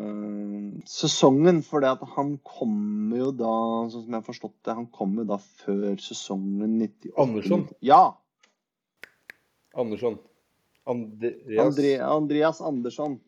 eh, 0.00 0.78
sesongen, 0.88 1.60
for 1.66 1.84
han 2.16 2.32
kommer 2.46 3.20
jo 3.20 3.28
da, 3.36 3.52
sånn 3.92 4.06
som 4.06 4.14
jeg 4.14 4.16
har 4.16 4.26
forstått 4.26 4.56
det, 4.64 4.76
han 4.80 4.88
kommer 4.94 5.28
da 5.28 5.36
før 5.38 6.00
sesongen 6.02 6.78
98. 6.80 7.12
Andersson? 7.20 7.66
Ja. 7.84 8.02
Andersson. 9.78 10.18
Andreas 10.88 11.66
Andre, 11.66 11.92
Andreas 12.08 12.62
Andersson. 12.64 13.18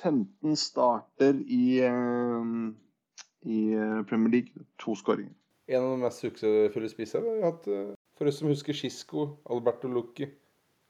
15 0.00 0.56
starter 0.60 1.36
i, 1.44 1.78
eh, 1.84 2.54
i 3.46 3.60
Premier 4.08 4.32
League. 4.32 4.66
To 4.82 4.96
skåringer. 4.96 5.36
En 5.68 5.82
av 5.82 5.92
de 5.92 6.02
mest 6.02 6.24
suksessfulle 6.24 6.88
spissene 6.88 7.26
vi 7.26 7.42
har 7.42 7.52
hatt. 7.52 7.68
For 8.16 8.30
oss 8.30 8.40
som 8.40 8.48
husker 8.48 8.76
Cisco, 8.76 9.28
Alberto 9.50 9.90
Lucchi, 9.92 10.28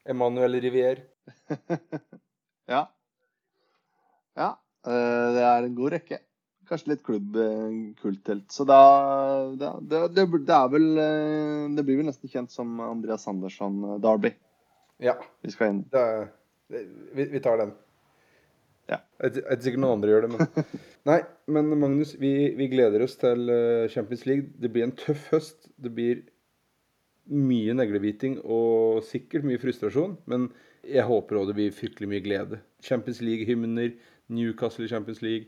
Emanuel 0.07 0.61
Rivier. 0.63 1.03
Ja. 2.71 2.85
Ja. 4.37 4.49
eh, 4.87 5.29
Det 5.37 5.45
er 5.45 5.67
en 5.69 5.77
god 5.79 5.95
rekke. 5.97 6.21
Kanskje 6.67 6.91
litt 6.91 7.05
klubbkulttelt. 7.07 8.49
Så 8.51 8.67
da 8.67 8.81
det, 9.55 9.71
det, 9.87 10.01
det, 10.17 10.55
er 10.57 10.69
vel 10.73 10.87
eh, 10.99 11.65
Det 11.77 11.85
blir 11.87 12.01
vel 12.01 12.09
nesten 12.11 12.31
kjent 12.33 12.51
som 12.51 12.81
Andreas 12.83 13.27
Andersson 13.31 13.79
eh, 13.85 13.99
Derby. 14.03 14.33
Ja, 15.03 15.15
Vi 15.45 15.53
skal 15.55 15.75
inn. 15.75 15.83
det 15.93 16.07
vi, 17.15 17.29
vi 17.31 17.41
tar 17.45 17.61
den. 17.61 17.75
Ja. 18.91 18.99
Jeg 19.23 19.43
vet 19.47 19.67
ikke 19.71 19.79
noen 19.83 19.99
andre 20.01 20.11
gjør 20.13 20.25
det, 20.27 20.31
men 20.35 20.67
Nei, 21.11 21.21
men 21.51 21.69
Magnus, 21.79 22.17
vi, 22.19 22.33
vi 22.59 22.67
gleder 22.73 23.05
oss 23.07 23.15
til 23.21 23.47
eh, 23.53 23.87
Champions 23.93 24.25
League. 24.27 24.51
Det 24.59 24.73
blir 24.75 24.87
en 24.89 24.95
tøff 24.99 25.29
høst. 25.31 25.69
Det 25.79 25.93
blir 25.95 26.25
mye 27.31 27.75
neglebiting 27.75 28.41
og 28.43 29.03
sikkert 29.07 29.47
mye 29.47 29.59
frustrasjon, 29.63 30.17
men 30.31 30.49
jeg 30.89 31.07
håper 31.07 31.41
òg 31.41 31.51
det 31.51 31.57
blir 31.59 31.75
fryktelig 31.75 32.11
mye 32.11 32.25
glede. 32.25 32.61
Champions 32.85 33.23
League-hymner, 33.25 33.95
Newcastle 34.33 34.87
i 34.87 34.91
Champions 34.91 35.23
League. 35.25 35.47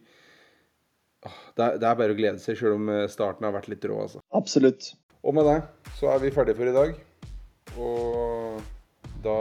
Det 1.22 1.64
er, 1.64 1.78
det 1.82 1.88
er 1.88 1.98
bare 1.98 2.14
å 2.14 2.18
glede 2.18 2.38
seg, 2.42 2.58
sjøl 2.58 2.76
om 2.76 2.90
eh, 2.94 3.06
starten 3.10 3.46
har 3.48 3.54
vært 3.56 3.70
litt 3.72 3.84
rå, 3.90 3.98
altså. 4.04 4.22
Absolutt. 4.38 4.92
Og 5.26 5.34
med 5.34 5.48
det 5.50 5.58
så 5.98 6.12
er 6.12 6.22
vi 6.22 6.32
ferdige 6.34 6.58
for 6.60 6.70
i 6.70 6.76
dag. 6.76 6.96
Og 7.78 8.60
da 9.24 9.38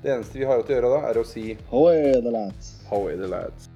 Det 0.00 0.14
eneste 0.14 0.38
vi 0.40 0.46
har 0.48 0.60
å 0.60 0.64
gjøre 0.64 0.92
da, 0.94 1.02
er 1.10 1.20
å 1.20 1.26
si 1.28 1.50
Hoi, 1.72 1.96
the 2.24 2.32
lads. 2.32 2.72
How 2.88 3.04
are 3.08 3.16
the 3.20 3.28
lads? 3.28 3.68